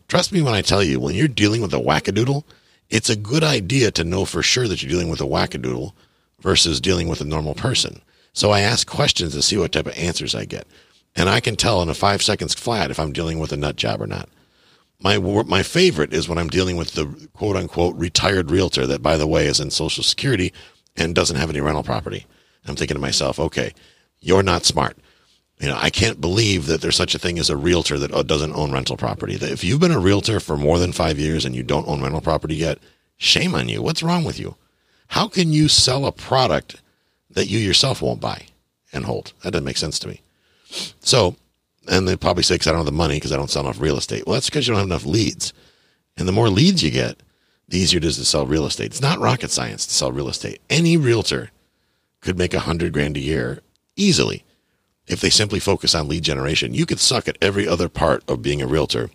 Trust 0.08 0.32
me 0.32 0.42
when 0.42 0.54
I 0.54 0.62
tell 0.62 0.84
you, 0.84 1.00
when 1.00 1.16
you're 1.16 1.28
dealing 1.28 1.62
with 1.62 1.74
a 1.74 1.78
wackadoodle, 1.78 2.44
it's 2.90 3.10
a 3.10 3.16
good 3.16 3.44
idea 3.44 3.92
to 3.92 4.04
know 4.04 4.26
for 4.26 4.42
sure 4.42 4.68
that 4.68 4.82
you're 4.82 4.92
dealing 4.92 5.10
with 5.10 5.20
a 5.22 5.26
wackadoodle 5.26 5.92
versus 6.40 6.80
dealing 6.80 7.08
with 7.08 7.20
a 7.20 7.26
normal 7.26 7.54
person. 7.54 8.02
So 8.34 8.52
I 8.52 8.62
ask 8.62 8.88
questions 8.88 9.34
to 9.34 9.42
see 9.42 9.58
what 9.58 9.72
type 9.72 9.88
of 9.88 9.98
answers 9.98 10.36
I 10.36 10.46
get. 10.46 10.68
And 11.16 11.28
I 11.28 11.40
can 11.40 11.56
tell 11.56 11.82
in 11.82 11.90
a 11.90 11.96
five 11.96 12.22
seconds 12.22 12.54
flat 12.54 12.92
if 12.92 13.00
I'm 13.00 13.12
dealing 13.12 13.40
with 13.40 13.52
a 13.52 13.58
nut 13.58 13.76
job 13.76 14.02
or 14.02 14.08
not. 14.08 14.30
My 15.00 15.18
my 15.18 15.64
favorite 15.64 16.14
is 16.14 16.30
when 16.30 16.38
I'm 16.38 16.50
dealing 16.50 16.76
with 16.76 16.94
the 16.94 17.06
quote 17.34 17.56
unquote 17.56 17.96
retired 17.96 18.50
realtor 18.50 18.88
that, 18.88 19.02
by 19.02 19.18
the 19.18 19.28
way, 19.28 19.48
is 19.48 19.60
in 19.60 19.72
Social 19.72 20.04
Security 20.04 20.54
and 20.96 21.14
doesn't 21.14 21.36
have 21.38 21.50
any 21.50 21.62
rental 21.62 21.84
property. 21.84 22.26
I'm 22.68 22.76
thinking 22.76 22.96
to 22.96 23.02
myself, 23.02 23.40
okay, 23.40 23.74
you're 24.20 24.44
not 24.44 24.66
smart. 24.66 24.98
You 25.60 25.68
know, 25.68 25.78
I 25.80 25.90
can't 25.90 26.22
believe 26.22 26.68
that 26.68 26.82
there's 26.82 26.96
such 26.96 27.16
a 27.16 27.20
thing 27.20 27.40
as 27.40 27.50
a 27.50 27.58
realtor 27.58 27.98
that 27.98 28.14
uh, 28.14 28.22
doesn't 28.22 28.54
own 28.54 28.72
rental 28.72 28.96
property. 28.96 29.38
That 29.38 29.52
if 29.52 29.64
you've 29.64 29.80
been 29.80 29.92
a 29.92 30.00
realtor 30.00 30.40
for 30.40 30.56
more 30.56 30.78
than 30.78 30.92
five 30.92 31.18
years 31.18 31.46
and 31.46 31.56
you 31.56 31.64
don't 31.64 31.88
own 31.88 32.02
rental 32.02 32.22
property 32.22 32.56
yet, 32.56 32.78
shame 33.18 33.56
on 33.56 33.68
you. 33.68 33.82
What's 33.82 34.04
wrong 34.04 34.24
with 34.24 34.40
you? 34.40 34.56
How 35.08 35.28
can 35.28 35.52
you 35.52 35.68
sell 35.68 36.06
a 36.06 36.12
product 36.12 36.82
that 37.32 37.48
you 37.48 37.58
yourself 37.58 38.02
won't 38.02 38.22
buy 38.22 38.44
and 38.94 39.06
hold? 39.06 39.34
That 39.42 39.52
doesn't 39.52 39.66
make 39.66 39.78
sense 39.78 39.98
to 40.00 40.08
me. 40.08 40.22
So 41.00 41.36
and 41.88 42.08
they 42.08 42.16
probably 42.16 42.44
say, 42.44 42.56
because 42.56 42.68
I 42.68 42.72
don't 42.72 42.80
have 42.80 42.86
the 42.86 42.92
money 42.92 43.16
because 43.16 43.32
I 43.32 43.38
don't 43.38 43.50
sell 43.50 43.64
enough 43.64 43.80
real 43.80 43.98
estate. 43.98 44.26
Well, 44.26 44.34
that's 44.34 44.50
because 44.50 44.68
you 44.68 44.74
don't 44.74 44.80
have 44.80 44.90
enough 44.90 45.06
leads. 45.06 45.54
And 46.18 46.28
the 46.28 46.34
more 46.34 46.50
leads 46.50 46.84
you 46.84 46.92
get, 46.92 47.18
the 47.68 47.80
easier 47.80 47.98
it 47.98 48.06
is 48.06 48.18
to 48.18 48.26
sell 48.26 48.46
real 48.46 48.66
estate. 48.66 48.88
It's 48.88 49.02
not 49.02 49.20
rocket 49.20 49.52
science 49.52 49.86
to 49.86 49.94
sell 49.94 50.12
real 50.12 50.30
estate. 50.30 50.62
Any 50.70 50.98
realtor 50.98 51.52
could 52.22 52.38
make 52.38 52.54
a 52.54 52.62
hundred 52.62 52.94
grand 52.94 53.18
a 53.18 53.22
year 53.22 53.62
easily 53.96 54.44
if 55.08 55.22
they 55.22 55.30
simply 55.30 55.60
focus 55.60 55.96
on 55.96 56.08
lead 56.08 56.24
generation. 56.24 56.74
You 56.74 56.86
could 56.86 57.00
suck 57.00 57.28
at 57.28 57.38
every 57.42 57.68
other 57.68 57.90
part 57.90 58.24
of 58.28 58.42
being 58.42 58.62
a 58.62 58.68
realtor 58.68 59.10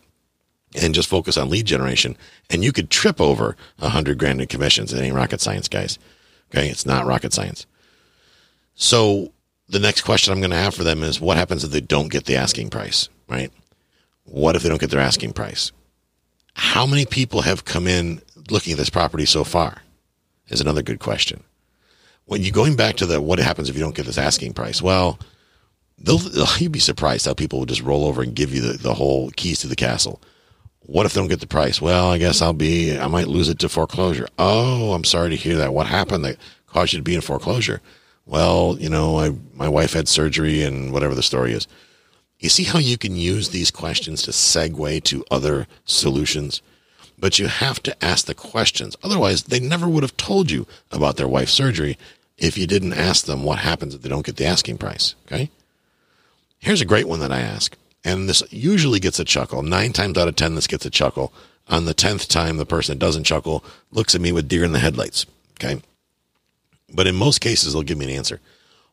and 0.80 0.94
just 0.94 1.08
focus 1.08 1.36
on 1.36 1.50
lead 1.50 1.66
generation, 1.66 2.16
and 2.48 2.64
you 2.64 2.72
could 2.72 2.90
trip 2.90 3.20
over 3.20 3.56
a 3.78 3.90
hundred 3.90 4.18
grand 4.18 4.40
in 4.40 4.46
commissions. 4.46 4.92
It 4.92 5.02
ain't 5.02 5.14
rocket 5.14 5.40
science, 5.40 5.68
guys. 5.68 5.98
Okay, 6.50 6.68
it's 6.68 6.86
not 6.86 7.06
rocket 7.06 7.32
science. 7.32 7.66
So 8.74 9.32
the 9.68 9.78
next 9.78 10.02
question 10.02 10.32
I'm 10.32 10.40
going 10.40 10.50
to 10.50 10.56
have 10.56 10.74
for 10.74 10.84
them 10.84 11.02
is 11.02 11.20
what 11.20 11.36
happens 11.36 11.64
if 11.64 11.70
they 11.70 11.80
don't 11.80 12.10
get 12.10 12.24
the 12.24 12.36
asking 12.36 12.70
price, 12.70 13.08
right? 13.28 13.50
What 14.24 14.56
if 14.56 14.62
they 14.62 14.68
don't 14.68 14.80
get 14.80 14.90
their 14.90 15.00
asking 15.00 15.32
price? 15.32 15.72
How 16.54 16.86
many 16.86 17.06
people 17.06 17.42
have 17.42 17.64
come 17.64 17.86
in 17.86 18.20
looking 18.50 18.72
at 18.72 18.78
this 18.78 18.90
property 18.90 19.26
so 19.26 19.44
far? 19.44 19.82
Is 20.48 20.60
another 20.60 20.82
good 20.82 21.00
question. 21.00 21.42
When 22.26 22.42
you're 22.42 22.52
going 22.52 22.76
back 22.76 22.96
to 22.96 23.06
the 23.06 23.20
what 23.20 23.38
happens 23.38 23.70
if 23.70 23.76
you 23.76 23.80
don't 23.80 23.94
get 23.94 24.06
this 24.06 24.18
asking 24.18 24.52
price, 24.52 24.82
well, 24.82 25.18
they'll, 25.98 26.20
you'd 26.58 26.72
be 26.72 26.78
surprised 26.78 27.26
how 27.26 27.34
people 27.34 27.58
will 27.58 27.66
just 27.66 27.82
roll 27.82 28.04
over 28.04 28.22
and 28.22 28.34
give 28.34 28.54
you 28.54 28.60
the, 28.60 28.78
the 28.78 28.94
whole 28.94 29.30
keys 29.30 29.60
to 29.60 29.68
the 29.68 29.76
castle. 29.76 30.20
What 30.80 31.06
if 31.06 31.14
they 31.14 31.20
don't 31.20 31.28
get 31.28 31.40
the 31.40 31.46
price? 31.46 31.80
Well, 31.80 32.10
I 32.10 32.18
guess 32.18 32.42
I'll 32.42 32.52
be, 32.52 32.98
I 32.98 33.06
might 33.06 33.28
lose 33.28 33.48
it 33.48 33.60
to 33.60 33.68
foreclosure. 33.68 34.26
Oh, 34.38 34.92
I'm 34.92 35.04
sorry 35.04 35.30
to 35.30 35.36
hear 35.36 35.56
that. 35.58 35.72
What 35.72 35.86
happened 35.86 36.24
that 36.24 36.38
caused 36.66 36.92
you 36.92 36.98
to 36.98 37.04
be 37.04 37.14
in 37.14 37.20
foreclosure? 37.20 37.80
well, 38.26 38.76
you 38.78 38.88
know, 38.88 39.18
I, 39.18 39.34
my 39.54 39.68
wife 39.68 39.92
had 39.92 40.08
surgery 40.08 40.62
and 40.62 40.92
whatever 40.92 41.14
the 41.14 41.22
story 41.22 41.52
is. 41.52 41.66
You 42.38 42.48
see 42.48 42.64
how 42.64 42.78
you 42.78 42.98
can 42.98 43.16
use 43.16 43.50
these 43.50 43.70
questions 43.70 44.22
to 44.22 44.30
segue 44.30 45.04
to 45.04 45.24
other 45.30 45.66
solutions? 45.84 46.60
But 47.18 47.38
you 47.38 47.46
have 47.46 47.82
to 47.84 48.04
ask 48.04 48.26
the 48.26 48.34
questions. 48.34 48.96
Otherwise, 49.02 49.44
they 49.44 49.60
never 49.60 49.88
would 49.88 50.02
have 50.02 50.16
told 50.16 50.50
you 50.50 50.66
about 50.90 51.16
their 51.16 51.28
wife's 51.28 51.52
surgery 51.52 51.96
if 52.36 52.58
you 52.58 52.66
didn't 52.66 52.94
ask 52.94 53.26
them 53.26 53.44
what 53.44 53.60
happens 53.60 53.94
if 53.94 54.02
they 54.02 54.08
don't 54.08 54.26
get 54.26 54.36
the 54.36 54.46
asking 54.46 54.78
price. 54.78 55.14
Okay. 55.26 55.50
Here's 56.62 56.80
a 56.80 56.86
great 56.86 57.08
one 57.08 57.18
that 57.18 57.32
I 57.32 57.40
ask. 57.40 57.76
And 58.04 58.28
this 58.28 58.40
usually 58.50 59.00
gets 59.00 59.18
a 59.18 59.24
chuckle. 59.24 59.64
Nine 59.64 59.92
times 59.92 60.16
out 60.16 60.28
of 60.28 60.36
10, 60.36 60.54
this 60.54 60.68
gets 60.68 60.86
a 60.86 60.90
chuckle. 60.90 61.32
On 61.68 61.86
the 61.86 61.94
10th 61.94 62.28
time, 62.28 62.56
the 62.56 62.64
person 62.64 62.96
that 62.96 63.04
doesn't 63.04 63.24
chuckle 63.24 63.64
looks 63.90 64.14
at 64.14 64.20
me 64.20 64.30
with 64.30 64.46
deer 64.46 64.62
in 64.62 64.70
the 64.70 64.78
headlights. 64.78 65.26
Okay. 65.54 65.82
But 66.94 67.08
in 67.08 67.16
most 67.16 67.40
cases, 67.40 67.72
they'll 67.72 67.82
give 67.82 67.98
me 67.98 68.04
an 68.04 68.16
answer. 68.16 68.40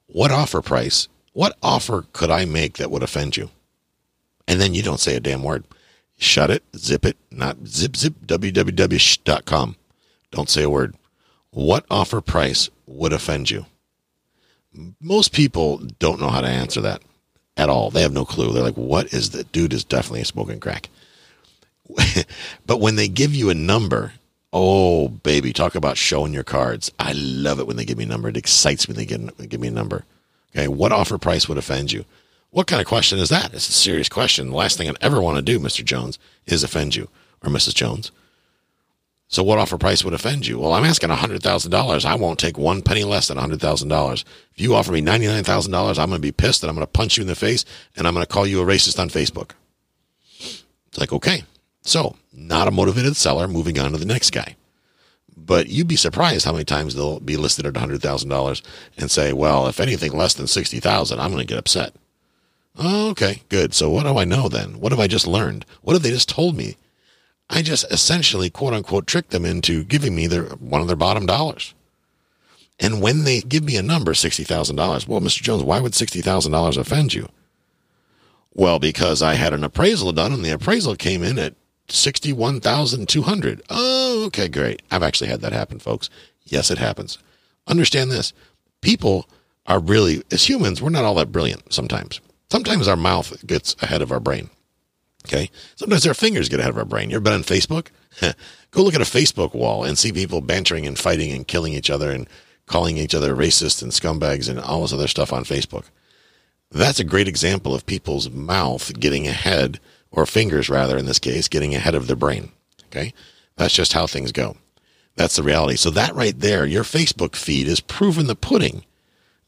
What 0.07 0.31
offer 0.31 0.63
price? 0.63 1.07
What 1.33 1.57
offer 1.61 2.05
could 2.11 2.31
I 2.31 2.45
make 2.45 2.77
that 2.77 2.89
would 2.89 3.03
offend 3.03 3.37
you? 3.37 3.51
And 4.47 4.59
then 4.59 4.73
you 4.73 4.81
don't 4.81 4.99
say 4.99 5.15
a 5.15 5.19
damn 5.19 5.43
word. 5.43 5.63
Shut 6.17 6.49
it, 6.49 6.63
zip 6.75 7.05
it, 7.05 7.17
not 7.29 7.67
zip 7.67 7.95
zip 7.95 8.15
www.com. 8.25 9.75
Don't 10.31 10.49
say 10.49 10.63
a 10.63 10.69
word. 10.69 10.95
What 11.51 11.85
offer 11.91 12.19
price 12.19 12.71
would 12.87 13.13
offend 13.13 13.51
you? 13.51 13.67
Most 14.99 15.33
people 15.33 15.77
don't 15.99 16.19
know 16.19 16.29
how 16.29 16.41
to 16.41 16.47
answer 16.47 16.81
that 16.81 17.03
at 17.59 17.69
all. 17.69 17.91
They 17.91 18.01
have 18.01 18.13
no 18.13 18.25
clue. 18.25 18.51
They're 18.51 18.63
like, 18.63 18.75
what 18.75 19.13
is 19.13 19.31
that? 19.31 19.51
dude 19.51 19.73
is 19.73 19.83
definitely 19.83 20.23
smoking 20.23 20.59
crack. 20.59 20.89
but 22.65 22.79
when 22.79 22.95
they 22.95 23.07
give 23.07 23.35
you 23.35 23.49
a 23.49 23.55
number 23.55 24.13
Oh, 24.51 25.09
baby, 25.09 25.53
talk 25.53 25.75
about 25.75 25.97
showing 25.97 26.33
your 26.33 26.43
cards. 26.43 26.91
I 26.97 27.11
love 27.13 27.59
it 27.59 27.67
when 27.67 27.77
they 27.77 27.85
give 27.85 27.97
me 27.97 28.05
a 28.05 28.07
number. 28.07 28.29
It 28.29 28.37
excites 28.37 28.87
me 28.87 28.93
when 28.93 28.97
they 28.97 29.05
give, 29.05 29.49
give 29.49 29.61
me 29.61 29.67
a 29.67 29.71
number. 29.71 30.05
Okay, 30.55 30.67
what 30.67 30.91
offer 30.91 31.19
price 31.19 31.47
would 31.47 31.59
offend 31.59 31.91
you? 31.91 32.05
What 32.49 32.65
kind 32.65 32.81
of 32.81 32.87
question 32.87 33.19
is 33.19 33.29
that? 33.29 33.53
It's 33.53 33.69
a 33.69 33.73
serious 33.73 34.09
question. 34.09 34.49
The 34.49 34.55
last 34.55 34.77
thing 34.77 34.89
I'd 34.89 34.97
ever 35.01 35.21
want 35.21 35.35
to 35.35 35.43
do, 35.43 35.59
Mr. 35.59 35.85
Jones, 35.85 36.17
is 36.47 36.63
offend 36.63 36.95
you 36.95 37.09
or 37.43 37.51
Mrs. 37.51 37.75
Jones. 37.75 38.11
So, 39.31 39.43
what 39.43 39.59
offer 39.59 39.77
price 39.77 40.03
would 40.03 40.15
offend 40.15 40.47
you? 40.47 40.57
Well, 40.57 40.73
I'm 40.73 40.83
asking 40.83 41.09
$100,000. 41.09 42.05
I 42.05 42.15
won't 42.15 42.39
take 42.39 42.57
one 42.57 42.81
penny 42.81 43.03
less 43.03 43.27
than 43.27 43.37
$100,000. 43.37 44.23
If 44.55 44.59
you 44.59 44.73
offer 44.73 44.91
me 44.91 45.01
$99,000, 45.01 45.99
I'm 45.99 46.09
going 46.09 46.11
to 46.13 46.19
be 46.19 46.31
pissed 46.31 46.63
and 46.63 46.69
I'm 46.69 46.75
going 46.75 46.87
to 46.87 46.91
punch 46.91 47.15
you 47.15 47.21
in 47.21 47.27
the 47.27 47.35
face 47.35 47.63
and 47.95 48.07
I'm 48.07 48.15
going 48.15 48.25
to 48.25 48.31
call 48.31 48.47
you 48.47 48.59
a 48.59 48.65
racist 48.65 48.99
on 48.99 49.07
Facebook. 49.09 49.51
It's 50.39 50.97
like, 50.97 51.13
okay, 51.13 51.43
so, 51.83 52.15
not 52.33 52.67
a 52.67 52.71
motivated 52.71 53.15
seller. 53.15 53.47
Moving 53.47 53.77
on 53.77 53.91
to 53.91 53.99
the 53.99 54.05
next 54.05 54.31
guy. 54.31 54.55
But 55.37 55.69
you'd 55.69 55.87
be 55.87 55.95
surprised 55.95 56.45
how 56.45 56.51
many 56.51 56.65
times 56.65 56.95
they'll 56.95 57.19
be 57.19 57.37
listed 57.37 57.67
at 57.67 57.73
$100,000 57.73 58.61
and 58.97 59.11
say, 59.11 59.31
well, 59.31 59.67
if 59.67 59.79
anything 59.79 60.11
less 60.11 60.33
than 60.33 60.47
60000 60.47 61.19
I'm 61.19 61.31
going 61.31 61.45
to 61.45 61.47
get 61.47 61.59
upset. 61.59 61.93
Okay, 62.83 63.43
good. 63.49 63.75
So, 63.75 63.91
what 63.91 64.03
do 64.03 64.17
I 64.17 64.25
know 64.25 64.49
then? 64.49 64.79
What 64.79 64.91
have 64.91 64.99
I 64.99 65.07
just 65.07 65.27
learned? 65.27 65.65
What 65.83 65.93
have 65.93 66.01
they 66.01 66.09
just 66.09 66.29
told 66.29 66.57
me? 66.57 66.77
I 67.49 67.61
just 67.61 67.85
essentially, 67.91 68.49
quote 68.49 68.73
unquote, 68.73 69.07
tricked 69.07 69.31
them 69.31 69.45
into 69.45 69.83
giving 69.83 70.15
me 70.15 70.27
their, 70.27 70.43
one 70.43 70.81
of 70.81 70.87
their 70.87 70.95
bottom 70.95 71.25
dollars. 71.25 71.73
And 72.79 73.01
when 73.01 73.23
they 73.23 73.41
give 73.41 73.63
me 73.63 73.75
a 73.75 73.83
number, 73.83 74.13
$60,000, 74.13 75.07
well, 75.07 75.19
Mr. 75.19 75.41
Jones, 75.41 75.63
why 75.63 75.79
would 75.79 75.91
$60,000 75.91 76.77
offend 76.77 77.13
you? 77.13 77.27
Well, 78.53 78.79
because 78.79 79.21
I 79.21 79.33
had 79.33 79.53
an 79.53 79.63
appraisal 79.63 80.11
done 80.11 80.31
and 80.31 80.45
the 80.45 80.51
appraisal 80.51 80.95
came 80.95 81.23
in 81.23 81.37
at 81.37 81.55
61,200. 81.89 83.61
Oh, 83.69 84.23
okay, 84.27 84.47
great. 84.47 84.81
I've 84.91 85.03
actually 85.03 85.29
had 85.29 85.41
that 85.41 85.53
happen, 85.53 85.79
folks. 85.79 86.09
Yes, 86.45 86.71
it 86.71 86.77
happens. 86.77 87.17
Understand 87.67 88.11
this. 88.11 88.33
People 88.81 89.27
are 89.65 89.79
really, 89.79 90.23
as 90.31 90.47
humans, 90.47 90.81
we're 90.81 90.89
not 90.89 91.03
all 91.03 91.15
that 91.15 91.31
brilliant 91.31 91.73
sometimes. 91.73 92.21
Sometimes 92.51 92.87
our 92.87 92.95
mouth 92.95 93.45
gets 93.45 93.75
ahead 93.81 94.01
of 94.01 94.11
our 94.11 94.19
brain. 94.19 94.49
Okay. 95.29 95.51
Sometimes 95.75 96.07
our 96.07 96.15
fingers 96.15 96.49
get 96.49 96.59
ahead 96.59 96.71
of 96.71 96.77
our 96.77 96.85
brain. 96.85 97.11
You 97.11 97.17
ever 97.17 97.23
been 97.23 97.33
on 97.33 97.43
Facebook? 97.43 97.89
Go 98.71 98.81
look 98.81 98.95
at 98.95 99.01
a 99.01 99.03
Facebook 99.03 99.53
wall 99.53 99.83
and 99.83 99.95
see 99.95 100.11
people 100.11 100.41
bantering 100.41 100.87
and 100.87 100.97
fighting 100.97 101.31
and 101.31 101.47
killing 101.47 101.73
each 101.73 101.91
other 101.91 102.09
and 102.09 102.27
calling 102.65 102.97
each 102.97 103.13
other 103.13 103.35
racist 103.35 103.83
and 103.83 103.91
scumbags 103.91 104.49
and 104.49 104.59
all 104.59 104.81
this 104.81 104.93
other 104.93 105.07
stuff 105.07 105.31
on 105.31 105.43
Facebook. 105.43 105.85
That's 106.71 106.99
a 106.99 107.03
great 107.03 107.27
example 107.27 107.75
of 107.75 107.85
people's 107.85 108.29
mouth 108.31 108.99
getting 108.99 109.27
ahead 109.27 109.79
or 110.11 110.25
fingers 110.25 110.67
rather 110.67 110.97
in 110.97 111.05
this 111.05 111.19
case, 111.19 111.47
getting 111.47 111.75
ahead 111.75 111.93
of 111.93 112.07
their 112.07 112.15
brain. 112.15 112.51
Okay. 112.85 113.13
That's 113.55 113.73
just 113.73 113.93
how 113.93 114.07
things 114.07 114.31
go. 114.31 114.57
That's 115.15 115.35
the 115.35 115.43
reality. 115.43 115.75
So 115.75 115.91
that 115.91 116.15
right 116.15 116.39
there, 116.39 116.65
your 116.65 116.83
Facebook 116.83 117.35
feed 117.35 117.67
is 117.67 117.81
proven 117.81 118.25
the 118.25 118.35
pudding 118.35 118.83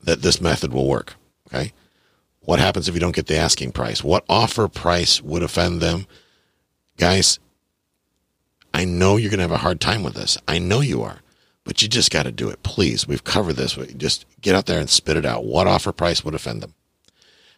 that 0.04 0.22
this 0.22 0.40
method 0.40 0.74
will 0.74 0.88
work. 0.88 1.16
Okay. 1.48 1.74
What 2.42 2.60
happens 2.60 2.88
if 2.88 2.94
you 2.94 3.00
don't 3.00 3.16
get 3.16 3.28
the 3.28 3.38
asking 3.38 3.72
price? 3.72 4.04
What 4.04 4.26
offer 4.28 4.68
price 4.68 5.22
would 5.22 5.44
offend 5.44 5.80
them? 5.80 6.08
Guys, 6.98 7.40
I 8.74 8.86
know 8.86 9.18
you're 9.18 9.30
going 9.30 9.40
to 9.40 9.44
have 9.44 9.52
a 9.52 9.58
hard 9.58 9.80
time 9.80 10.04
with 10.04 10.16
this. 10.16 10.38
I 10.48 10.58
know 10.58 10.82
you 10.82 11.04
are, 11.04 11.20
but 11.64 11.82
you 11.82 11.88
just 11.88 12.12
got 12.12 12.24
to 12.24 12.32
do 12.32 12.50
it. 12.50 12.64
Please. 12.64 13.08
We've 13.08 13.24
covered 13.24 13.54
this. 13.54 13.76
Just 13.96 14.26
get 14.42 14.56
out 14.56 14.66
there 14.66 14.80
and 14.80 14.90
spit 14.90 15.18
it 15.18 15.26
out. 15.26 15.46
What 15.46 15.68
offer 15.68 15.92
price 15.92 16.24
would 16.24 16.34
offend 16.34 16.62
them? 16.62 16.74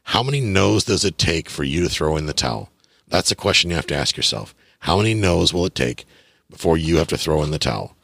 How 0.08 0.22
many 0.22 0.42
no's 0.42 0.84
does 0.84 1.06
it 1.06 1.18
take 1.18 1.50
for 1.50 1.64
you 1.64 1.82
to 1.84 1.90
throw 1.90 2.18
in 2.18 2.26
the 2.26 2.34
towel? 2.34 2.70
That's 3.08 3.32
a 3.32 3.36
question 3.36 3.70
you 3.70 3.78
have 3.78 3.88
to 3.88 3.96
ask 3.96 4.18
yourself. 4.18 4.54
How 4.80 4.98
many 4.98 5.14
no's 5.14 5.54
will 5.54 5.66
it 5.66 5.76
take 5.76 6.04
before 6.50 6.78
you 6.78 6.98
have 6.98 7.08
to 7.08 7.18
throw 7.18 7.42
in 7.42 7.52
the 7.52 7.60
towel? 7.60 7.96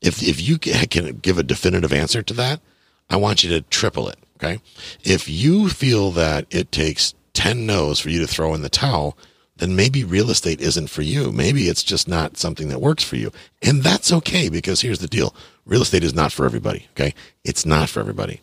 If, 0.00 0.22
if 0.22 0.40
you 0.40 0.58
can 0.58 1.16
give 1.16 1.38
a 1.38 1.42
definitive 1.42 1.92
answer 1.92 2.22
to 2.22 2.34
that, 2.34 2.60
I 3.10 3.16
want 3.16 3.44
you 3.44 3.50
to 3.50 3.62
triple 3.62 4.08
it. 4.08 4.18
Okay. 4.36 4.60
If 5.02 5.28
you 5.28 5.68
feel 5.68 6.10
that 6.12 6.46
it 6.50 6.72
takes 6.72 7.14
10 7.34 7.66
no's 7.66 8.00
for 8.00 8.10
you 8.10 8.18
to 8.20 8.26
throw 8.26 8.54
in 8.54 8.62
the 8.62 8.68
towel, 8.68 9.16
then 9.56 9.76
maybe 9.76 10.02
real 10.02 10.30
estate 10.30 10.60
isn't 10.60 10.88
for 10.88 11.02
you. 11.02 11.30
Maybe 11.30 11.68
it's 11.68 11.84
just 11.84 12.08
not 12.08 12.36
something 12.36 12.68
that 12.68 12.80
works 12.80 13.04
for 13.04 13.16
you. 13.16 13.30
And 13.62 13.82
that's 13.82 14.12
okay 14.12 14.48
because 14.48 14.80
here's 14.80 14.98
the 14.98 15.06
deal. 15.06 15.34
Real 15.64 15.82
estate 15.82 16.04
is 16.04 16.14
not 16.14 16.32
for 16.32 16.44
everybody. 16.44 16.88
Okay. 16.92 17.14
It's 17.44 17.64
not 17.64 17.88
for 17.88 18.00
everybody 18.00 18.40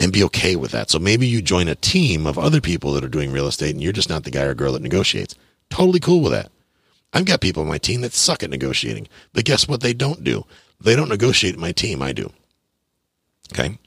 and 0.00 0.12
be 0.12 0.22
okay 0.24 0.56
with 0.56 0.70
that. 0.70 0.90
So 0.90 0.98
maybe 0.98 1.26
you 1.26 1.42
join 1.42 1.68
a 1.68 1.74
team 1.74 2.26
of 2.26 2.38
other 2.38 2.60
people 2.60 2.92
that 2.92 3.04
are 3.04 3.08
doing 3.08 3.32
real 3.32 3.48
estate 3.48 3.74
and 3.74 3.82
you're 3.82 3.92
just 3.92 4.08
not 4.08 4.24
the 4.24 4.30
guy 4.30 4.42
or 4.42 4.54
girl 4.54 4.72
that 4.72 4.82
negotiates. 4.82 5.34
Totally 5.70 6.00
cool 6.00 6.20
with 6.20 6.32
that. 6.32 6.50
I've 7.12 7.24
got 7.24 7.40
people 7.40 7.62
on 7.62 7.68
my 7.68 7.78
team 7.78 8.02
that 8.02 8.12
suck 8.12 8.42
at 8.42 8.50
negotiating, 8.50 9.08
but 9.32 9.44
guess 9.44 9.66
what 9.66 9.80
they 9.80 9.94
don't 9.94 10.22
do? 10.22 10.44
They 10.80 10.94
don't 10.94 11.08
negotiate 11.08 11.58
my 11.58 11.72
team. 11.72 12.02
I 12.02 12.12
do. 12.12 12.32
Okay. 13.52 13.78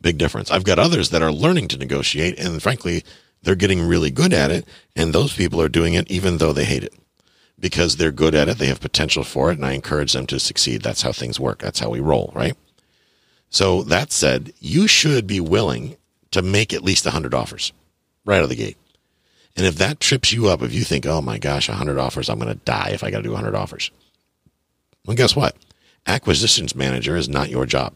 Big 0.00 0.18
difference. 0.18 0.50
I've 0.50 0.64
got 0.64 0.78
others 0.78 1.10
that 1.10 1.22
are 1.22 1.32
learning 1.32 1.68
to 1.68 1.78
negotiate 1.78 2.38
and 2.38 2.62
frankly, 2.62 3.04
they're 3.42 3.54
getting 3.54 3.80
really 3.80 4.10
good 4.10 4.32
at 4.32 4.50
it. 4.50 4.66
And 4.96 5.12
those 5.12 5.34
people 5.34 5.60
are 5.60 5.68
doing 5.68 5.94
it 5.94 6.10
even 6.10 6.38
though 6.38 6.52
they 6.52 6.64
hate 6.64 6.84
it 6.84 6.94
because 7.60 7.96
they're 7.96 8.10
good 8.10 8.34
at 8.34 8.48
it. 8.48 8.58
They 8.58 8.66
have 8.66 8.80
potential 8.80 9.22
for 9.22 9.50
it, 9.50 9.58
and 9.58 9.66
I 9.66 9.72
encourage 9.72 10.14
them 10.14 10.26
to 10.26 10.40
succeed. 10.40 10.82
That's 10.82 11.02
how 11.02 11.12
things 11.12 11.38
work. 11.38 11.60
That's 11.60 11.78
how 11.78 11.90
we 11.90 12.00
roll, 12.00 12.32
right? 12.34 12.56
So 13.50 13.82
that 13.84 14.12
said, 14.12 14.52
you 14.60 14.86
should 14.86 15.26
be 15.26 15.40
willing 15.40 15.96
to 16.30 16.42
make 16.42 16.72
at 16.72 16.84
least 16.84 17.04
100 17.04 17.34
offers 17.34 17.72
right 18.24 18.38
out 18.38 18.44
of 18.44 18.48
the 18.48 18.56
gate. 18.56 18.76
And 19.56 19.66
if 19.66 19.76
that 19.76 20.00
trips 20.00 20.32
you 20.32 20.48
up, 20.48 20.62
if 20.62 20.72
you 20.72 20.84
think, 20.84 21.04
oh 21.04 21.20
my 21.20 21.38
gosh, 21.38 21.68
100 21.68 21.98
offers, 21.98 22.30
I'm 22.30 22.38
going 22.38 22.52
to 22.52 22.64
die 22.64 22.90
if 22.92 23.04
I 23.04 23.10
got 23.10 23.18
to 23.18 23.24
do 23.24 23.32
100 23.32 23.54
offers. 23.54 23.90
Well, 25.04 25.16
guess 25.16 25.34
what? 25.34 25.56
Acquisitions 26.06 26.74
manager 26.74 27.16
is 27.16 27.28
not 27.28 27.50
your 27.50 27.66
job. 27.66 27.94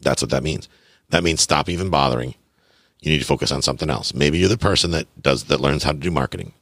That's 0.00 0.22
what 0.22 0.30
that 0.30 0.42
means. 0.42 0.68
That 1.10 1.24
means 1.24 1.40
stop 1.40 1.68
even 1.68 1.90
bothering. 1.90 2.34
You 3.00 3.10
need 3.10 3.18
to 3.18 3.26
focus 3.26 3.50
on 3.50 3.62
something 3.62 3.90
else. 3.90 4.14
Maybe 4.14 4.38
you're 4.38 4.48
the 4.48 4.58
person 4.58 4.90
that 4.92 5.06
does 5.22 5.44
that 5.44 5.60
learns 5.60 5.82
how 5.82 5.92
to 5.92 5.98
do 5.98 6.10
marketing. 6.10 6.52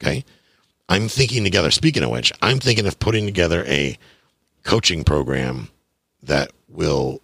Okay. 0.00 0.24
I'm 0.88 1.08
thinking 1.08 1.44
together. 1.44 1.70
Speaking 1.70 2.02
of 2.02 2.10
which, 2.10 2.32
I'm 2.42 2.58
thinking 2.58 2.86
of 2.86 2.98
putting 2.98 3.24
together 3.24 3.64
a 3.66 3.96
coaching 4.64 5.04
program 5.04 5.68
that 6.22 6.50
will 6.68 7.20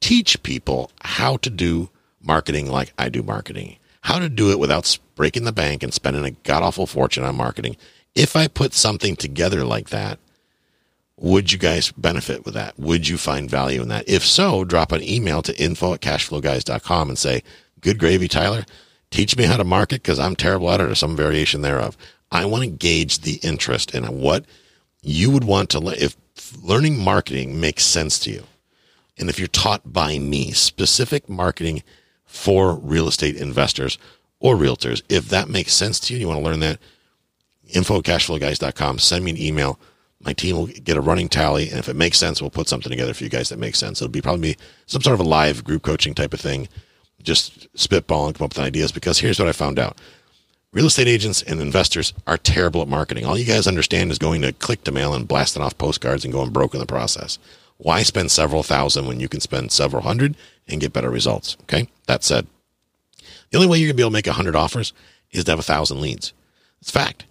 teach 0.00 0.42
people 0.42 0.90
how 1.02 1.36
to 1.38 1.50
do 1.50 1.90
marketing 2.20 2.70
like 2.70 2.92
I 2.96 3.08
do 3.08 3.22
marketing, 3.22 3.76
how 4.02 4.18
to 4.18 4.28
do 4.28 4.50
it 4.50 4.58
without 4.58 4.98
breaking 5.16 5.44
the 5.44 5.52
bank 5.52 5.82
and 5.82 5.92
spending 5.92 6.24
a 6.24 6.30
god 6.30 6.62
awful 6.62 6.86
fortune 6.86 7.24
on 7.24 7.36
marketing. 7.36 7.76
If 8.14 8.36
I 8.36 8.46
put 8.46 8.72
something 8.74 9.16
together 9.16 9.64
like 9.64 9.88
that, 9.88 10.18
would 11.18 11.52
you 11.52 11.58
guys 11.58 11.92
benefit 11.92 12.44
with 12.44 12.54
that? 12.54 12.78
Would 12.78 13.08
you 13.08 13.16
find 13.16 13.50
value 13.50 13.82
in 13.82 13.88
that? 13.88 14.08
If 14.08 14.24
so, 14.24 14.64
drop 14.64 14.92
an 14.92 15.02
email 15.02 15.42
to 15.42 15.56
info 15.62 15.94
at 15.94 16.00
cashflowguys.com 16.00 17.08
and 17.08 17.18
say, 17.18 17.42
Good 17.80 17.98
gravy, 17.98 18.28
Tyler. 18.28 18.64
Teach 19.10 19.36
me 19.36 19.44
how 19.44 19.56
to 19.56 19.64
market 19.64 20.02
because 20.02 20.18
I'm 20.18 20.36
terrible 20.36 20.70
at 20.70 20.80
it 20.80 20.88
or 20.88 20.94
some 20.94 21.16
variation 21.16 21.60
thereof. 21.60 21.96
I 22.30 22.46
want 22.46 22.64
to 22.64 22.70
gauge 22.70 23.20
the 23.20 23.34
interest 23.42 23.94
in 23.94 24.04
what 24.20 24.46
you 25.02 25.30
would 25.30 25.44
want 25.44 25.68
to 25.70 25.80
learn. 25.80 25.96
If 25.98 26.16
learning 26.62 26.98
marketing 26.98 27.60
makes 27.60 27.84
sense 27.84 28.18
to 28.20 28.30
you, 28.30 28.44
and 29.18 29.28
if 29.28 29.38
you're 29.38 29.48
taught 29.48 29.92
by 29.92 30.18
me 30.18 30.52
specific 30.52 31.28
marketing 31.28 31.82
for 32.24 32.74
real 32.74 33.06
estate 33.06 33.36
investors 33.36 33.98
or 34.40 34.56
realtors, 34.56 35.02
if 35.08 35.28
that 35.28 35.50
makes 35.50 35.74
sense 35.74 36.00
to 36.00 36.14
you, 36.14 36.16
and 36.16 36.20
you 36.22 36.28
want 36.28 36.40
to 36.40 36.44
learn 36.44 36.60
that, 36.60 36.78
info 37.68 37.98
at 37.98 38.04
cashflowguys.com, 38.04 38.98
send 38.98 39.24
me 39.24 39.32
an 39.32 39.38
email 39.38 39.78
my 40.24 40.32
team 40.32 40.56
will 40.56 40.66
get 40.66 40.96
a 40.96 41.00
running 41.00 41.28
tally, 41.28 41.68
and 41.68 41.78
if 41.78 41.88
it 41.88 41.96
makes 41.96 42.18
sense, 42.18 42.40
we'll 42.40 42.50
put 42.50 42.68
something 42.68 42.90
together 42.90 43.14
for 43.14 43.24
you 43.24 43.30
guys 43.30 43.48
that 43.48 43.58
makes 43.58 43.78
sense. 43.78 44.00
It'll 44.00 44.10
be 44.10 44.22
probably 44.22 44.56
some 44.86 45.02
sort 45.02 45.14
of 45.14 45.20
a 45.20 45.28
live 45.28 45.64
group 45.64 45.82
coaching 45.82 46.14
type 46.14 46.32
of 46.32 46.40
thing, 46.40 46.68
just 47.22 47.68
spitball 47.78 48.26
and 48.26 48.34
come 48.34 48.44
up 48.44 48.56
with 48.56 48.64
ideas. 48.64 48.92
Because 48.92 49.18
here's 49.18 49.38
what 49.38 49.48
I 49.48 49.52
found 49.52 49.78
out: 49.78 49.98
real 50.72 50.86
estate 50.86 51.08
agents 51.08 51.42
and 51.42 51.60
investors 51.60 52.12
are 52.26 52.38
terrible 52.38 52.82
at 52.82 52.88
marketing. 52.88 53.24
All 53.24 53.38
you 53.38 53.44
guys 53.44 53.66
understand 53.66 54.10
is 54.10 54.18
going 54.18 54.42
to 54.42 54.52
click 54.52 54.84
to 54.84 54.92
mail 54.92 55.14
and 55.14 55.26
blasting 55.26 55.62
off 55.62 55.78
postcards 55.78 56.24
and 56.24 56.32
going 56.32 56.50
broke 56.50 56.74
in 56.74 56.80
the 56.80 56.86
process. 56.86 57.38
Why 57.78 58.02
spend 58.02 58.30
several 58.30 58.62
thousand 58.62 59.06
when 59.06 59.18
you 59.18 59.28
can 59.28 59.40
spend 59.40 59.72
several 59.72 60.02
hundred 60.02 60.36
and 60.68 60.80
get 60.80 60.92
better 60.92 61.10
results? 61.10 61.56
Okay. 61.62 61.88
That 62.06 62.22
said, 62.22 62.46
the 63.50 63.58
only 63.58 63.68
way 63.68 63.78
you're 63.78 63.88
gonna 63.88 63.96
be 63.96 64.02
able 64.02 64.10
to 64.10 64.14
make 64.14 64.26
hundred 64.26 64.54
offers 64.54 64.92
is 65.32 65.44
to 65.44 65.50
have 65.52 65.58
a 65.58 65.64
thousand 65.64 66.00
leads. 66.00 66.32
It's 66.80 66.90
fact 66.90 67.24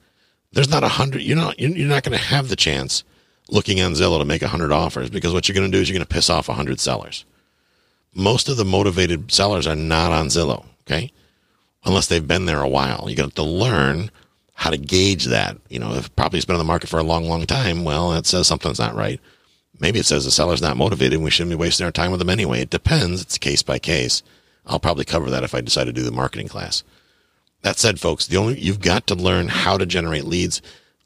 there's 0.54 0.70
not 0.70 0.84
a 0.84 0.90
hundred. 0.90 1.22
You're 1.22 1.38
not. 1.38 1.60
You're 1.60 1.88
not 1.88 2.04
going 2.04 2.18
to 2.18 2.24
have 2.24 2.50
the 2.50 2.56
chance 2.56 3.04
looking 3.50 3.82
on 3.82 3.94
Zillow 3.94 4.20
to 4.20 4.26
make 4.26 4.42
a 4.42 4.48
hundred 4.48 4.72
offers 4.72 5.10
because 5.10 5.34
what 5.34 5.48
you're 5.48 5.56
going 5.56 5.70
to 5.70 5.78
do 5.78 5.82
is 5.82 5.90
you're 5.90 5.98
going 5.98 6.06
to 6.06 6.14
piss 6.14 6.30
off 6.30 6.50
a 6.50 6.54
hundred 6.54 6.80
sellers. 6.80 7.26
Most 8.14 8.50
of 8.50 8.58
the 8.58 8.66
motivated 8.66 9.32
sellers 9.32 9.68
are 9.68 9.76
not 9.76 10.12
on 10.12 10.28
Zillow. 10.28 10.66
Okay, 10.82 11.12
unless 11.86 12.08
they've 12.08 12.28
been 12.28 12.46
there 12.46 12.62
a 12.62 12.68
while. 12.68 13.06
You 13.08 13.16
got 13.16 13.36
to 13.36 13.44
learn 13.44 14.12
how 14.56 14.70
to 14.70 14.78
gauge 14.78 15.26
that. 15.26 15.58
You 15.70 15.80
know, 15.80 15.94
if 15.94 16.16
property's 16.16 16.46
been 16.46 16.56
on 16.56 16.60
the 16.60 16.66
market 16.66 16.90
for 16.90 17.00
a 17.00 17.04
long, 17.04 17.26
long 17.26 17.46
time, 17.46 17.84
well, 17.84 18.12
that 18.12 18.26
says 18.26 18.48
something's 18.48 18.80
not 18.80 18.96
right. 18.96 19.20
Maybe 19.80 20.00
it 20.00 20.06
says 20.06 20.26
the 20.26 20.32
seller's 20.32 20.62
not 20.62 20.78
motivated. 20.78 21.14
and 21.14 21.24
We 21.24 21.32
shouldn't 21.32 21.50
be 21.50 21.56
wasting 21.56 21.86
our 21.86 21.92
time 21.92 22.12
with 22.12 22.20
them 22.20 22.30
anyway. 22.30 22.62
It 22.62 22.70
depends. 22.70 23.22
It's 23.22 23.40
case 23.40 23.64
by 23.64 23.80
case. 23.80 24.22
I'll 24.68 24.80
probably 24.80 25.06
cover 25.06 25.32
that 25.32 25.44
if 25.44 25.56
I 25.56 25.62
decide 25.62 25.86
to 25.86 25.94
do 25.94 26.04
the 26.04 26.12
marketing 26.12 26.48
class. 26.48 26.84
That 27.62 27.78
said, 27.78 28.00
folks, 28.00 28.28
the 28.28 28.38
only 28.38 28.60
you've 28.60 28.82
got 28.82 29.08
to 29.08 29.16
learn 29.16 29.48
how 29.48 29.78
to 29.78 29.86
generate 29.86 30.26
leads. 30.26 30.62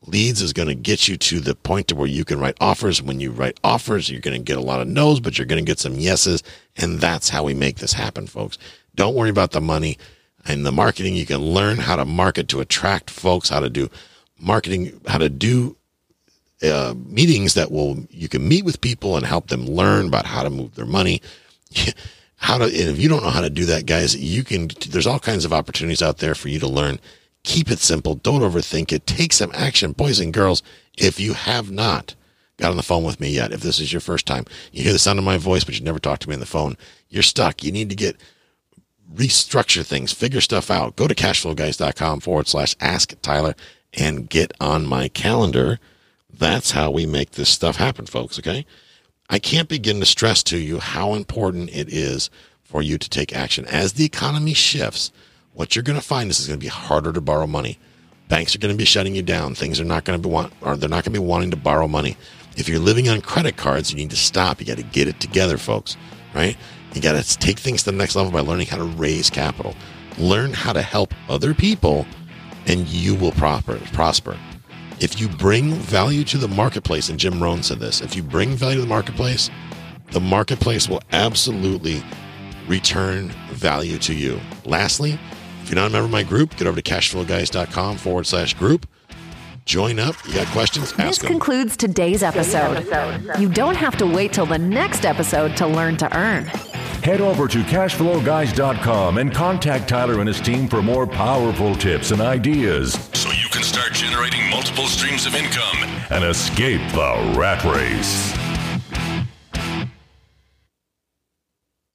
Leads 0.07 0.41
is 0.41 0.53
going 0.53 0.67
to 0.67 0.75
get 0.75 1.07
you 1.07 1.17
to 1.17 1.39
the 1.39 1.55
point 1.55 1.87
to 1.87 1.95
where 1.95 2.07
you 2.07 2.23
can 2.23 2.39
write 2.39 2.57
offers. 2.61 3.01
When 3.01 3.19
you 3.19 3.31
write 3.31 3.59
offers, 3.63 4.09
you're 4.09 4.21
going 4.21 4.39
to 4.39 4.43
get 4.43 4.57
a 4.57 4.61
lot 4.61 4.79
of 4.79 4.87
no's, 4.87 5.19
but 5.19 5.37
you're 5.37 5.47
going 5.47 5.63
to 5.63 5.69
get 5.69 5.79
some 5.79 5.95
yeses. 5.95 6.43
And 6.77 6.99
that's 6.99 7.29
how 7.29 7.43
we 7.43 7.55
make 7.55 7.77
this 7.77 7.93
happen, 7.93 8.27
folks. 8.27 8.57
Don't 8.93 9.15
worry 9.15 9.31
about 9.31 9.51
the 9.51 9.61
money 9.61 9.97
and 10.45 10.65
the 10.65 10.71
marketing. 10.71 11.15
You 11.15 11.25
can 11.25 11.41
learn 11.41 11.77
how 11.77 11.95
to 11.95 12.05
market 12.05 12.47
to 12.49 12.61
attract 12.61 13.09
folks, 13.09 13.49
how 13.49 13.59
to 13.59 13.69
do 13.69 13.89
marketing, 14.39 15.01
how 15.07 15.17
to 15.17 15.29
do 15.29 15.75
uh, 16.63 16.93
meetings 17.05 17.55
that 17.55 17.71
will, 17.71 18.05
you 18.09 18.29
can 18.29 18.47
meet 18.47 18.63
with 18.63 18.81
people 18.81 19.17
and 19.17 19.25
help 19.25 19.47
them 19.47 19.65
learn 19.65 20.07
about 20.07 20.25
how 20.25 20.43
to 20.43 20.49
move 20.49 20.75
their 20.75 20.85
money. 20.85 21.21
how 22.45 22.60
to, 22.60 22.65
if 22.65 22.99
you 22.99 23.10
don't 23.10 23.23
know 23.23 23.31
how 23.31 23.41
to 23.41 23.49
do 23.49 23.65
that, 23.65 23.88
guys, 23.88 24.15
you 24.15 24.43
can, 24.43 24.69
there's 24.89 25.08
all 25.08 25.17
kinds 25.17 25.45
of 25.45 25.51
opportunities 25.51 26.03
out 26.03 26.19
there 26.19 26.36
for 26.36 26.47
you 26.47 26.60
to 26.60 26.67
learn. 26.67 26.99
Keep 27.41 27.71
it 27.71 27.79
simple. 27.79 28.13
Don't 28.13 28.41
overthink 28.41 28.91
it. 28.91 29.08
Take 29.08 29.34
some 29.34 29.51
action, 29.55 29.93
boys 29.93 30.19
and 30.19 30.31
girls. 30.31 30.62
If 30.95 31.19
you 31.19 31.34
have 31.34 31.71
not 31.71 32.13
got 32.58 32.69
on 32.69 32.77
the 32.77 32.84
phone 32.84 33.03
with 33.03 33.19
me 33.19 33.31
yet, 33.31 33.51
if 33.51 33.62
this 33.62 33.79
is 33.79 33.91
your 33.91 33.99
first 33.99 34.27
time, 34.27 34.45
you 34.71 34.84
hear 34.84 34.93
the 34.93 34.99
sound 34.99 35.17
of 35.17 35.25
my 35.25 35.38
voice, 35.38 35.63
but 35.63 35.73
you 35.73 35.84
never 35.84 35.97
talked 35.97 36.21
to 36.21 36.29
me 36.29 36.36
on 36.36 36.39
the 36.39 36.45
phone, 36.45 36.77
you're 37.10 37.23
stuck. 37.23 37.63
You 37.63 37.71
need 37.71 37.89
to 37.89 37.95
get, 37.95 38.15
restructure 39.12 39.84
things, 39.84 40.13
figure 40.13 40.41
stuff 40.41 40.69
out. 40.69 40.95
Go 40.95 41.08
to 41.08 41.15
cashflowguys.com 41.15 42.19
forward 42.19 42.47
slash 42.47 42.75
ask 42.79 43.19
Tyler 43.23 43.55
and 43.91 44.29
get 44.29 44.51
on 44.60 44.86
my 44.86 45.08
calendar. 45.08 45.79
That's 46.31 46.71
how 46.71 46.91
we 46.91 47.08
make 47.08 47.31
this 47.31 47.49
stuff 47.49 47.77
happen, 47.77 48.05
folks. 48.05 48.38
Okay. 48.38 48.67
I 49.29 49.39
can't 49.39 49.67
begin 49.67 49.99
to 49.99 50.05
stress 50.05 50.43
to 50.43 50.57
you 50.57 50.79
how 50.79 51.13
important 51.13 51.75
it 51.75 51.89
is 51.89 52.29
for 52.63 52.81
you 52.81 52.97
to 52.97 53.09
take 53.09 53.35
action. 53.35 53.65
As 53.65 53.93
the 53.93 54.05
economy 54.05 54.53
shifts, 54.53 55.11
what 55.53 55.75
you're 55.75 55.83
going 55.83 55.99
to 55.99 56.05
find 56.05 56.29
is 56.29 56.39
it's 56.39 56.47
going 56.47 56.59
to 56.59 56.63
be 56.63 56.69
harder 56.69 57.11
to 57.11 57.21
borrow 57.21 57.47
money. 57.47 57.79
Banks 58.27 58.55
are 58.55 58.59
going 58.59 58.73
to 58.73 58.77
be 58.77 58.85
shutting 58.85 59.15
you 59.15 59.21
down. 59.21 59.55
Things 59.55 59.79
are 59.79 59.85
not 59.85 60.03
going 60.03 60.21
to 60.21 60.27
be 60.27 60.31
want, 60.31 60.53
or 60.61 60.75
they're 60.75 60.89
not 60.89 61.03
going 61.03 61.13
to 61.13 61.19
be 61.19 61.25
wanting 61.25 61.51
to 61.51 61.57
borrow 61.57 61.88
money. 61.88 62.17
If 62.57 62.69
you're 62.69 62.79
living 62.79 63.09
on 63.09 63.21
credit 63.21 63.57
cards, 63.57 63.91
you 63.91 63.97
need 63.97 64.09
to 64.11 64.15
stop. 64.15 64.59
You 64.59 64.67
got 64.67 64.77
to 64.77 64.83
get 64.83 65.07
it 65.07 65.19
together, 65.19 65.57
folks. 65.57 65.97
Right? 66.33 66.57
You 66.93 67.01
got 67.01 67.21
to 67.21 67.38
take 67.38 67.59
things 67.59 67.83
to 67.83 67.91
the 67.91 67.97
next 67.97 68.15
level 68.15 68.31
by 68.31 68.39
learning 68.41 68.67
how 68.67 68.77
to 68.77 68.83
raise 68.83 69.29
capital. 69.29 69.75
Learn 70.17 70.53
how 70.53 70.73
to 70.73 70.81
help 70.81 71.13
other 71.29 71.53
people, 71.53 72.05
and 72.67 72.88
you 72.88 73.15
will 73.15 73.31
prosper. 73.33 73.79
Prosper. 73.93 74.38
If 74.99 75.19
you 75.19 75.27
bring 75.27 75.73
value 75.73 76.23
to 76.25 76.38
the 76.38 76.47
marketplace, 76.47 77.10
and 77.10 77.19
Jim 77.19 77.41
Rohn 77.41 77.63
said 77.63 77.79
this, 77.79 78.01
if 78.01 78.15
you 78.15 78.23
bring 78.23 78.55
value 78.55 78.75
to 78.75 78.81
the 78.81 78.88
marketplace, 78.88 79.49
the 80.12 80.21
marketplace 80.21 80.88
will 80.88 81.01
absolutely 81.12 82.01
return 82.67 83.29
value 83.51 83.97
to 83.99 84.13
you. 84.13 84.39
Lastly, 84.63 85.19
if 85.62 85.69
you're 85.69 85.75
not 85.75 85.88
a 85.88 85.89
member 85.89 86.05
of 86.05 86.12
my 86.12 86.23
group, 86.23 86.55
get 86.55 86.67
over 86.67 86.81
to 86.81 86.91
cashflowguys.com 86.91 87.97
forward 87.97 88.25
slash 88.25 88.53
group. 88.53 88.88
Join 89.65 89.97
up. 89.99 90.15
You 90.27 90.36
got 90.36 90.47
questions? 90.47 90.91
Ask 90.93 90.97
this 90.97 91.17
them. 91.17 91.27
concludes 91.27 91.75
today's 91.75 92.21
episode. 92.21 92.86
You 93.39 93.49
don't 93.49 93.75
have 93.75 93.97
to 93.97 94.05
wait 94.05 94.31
till 94.31 94.45
the 94.45 94.60
next 94.60 95.05
episode 95.05 95.58
to 95.58 95.65
learn 95.65 95.97
to 95.97 96.15
earn. 96.15 96.45
Head 97.03 97.19
over 97.19 97.47
to 97.47 97.58
cashflowguys.com 97.63 99.17
and 99.17 99.34
contact 99.34 99.89
Tyler 99.89 100.19
and 100.19 100.27
his 100.27 100.39
team 100.39 100.67
for 100.67 100.81
more 100.84 101.05
powerful 101.08 101.75
tips 101.75 102.12
and 102.12 102.21
ideas 102.21 102.93
So 103.13 103.29
you 103.29 103.35
can 103.35 103.35
start 103.86 103.93
generating 103.93 104.50
multiple 104.50 104.88
streams 104.88 105.26
of 105.28 105.36
income. 105.36 105.78
and 106.10 106.24
escape 106.24 106.82
the 106.93 107.34
rat 107.38 107.63
race. 107.63 108.44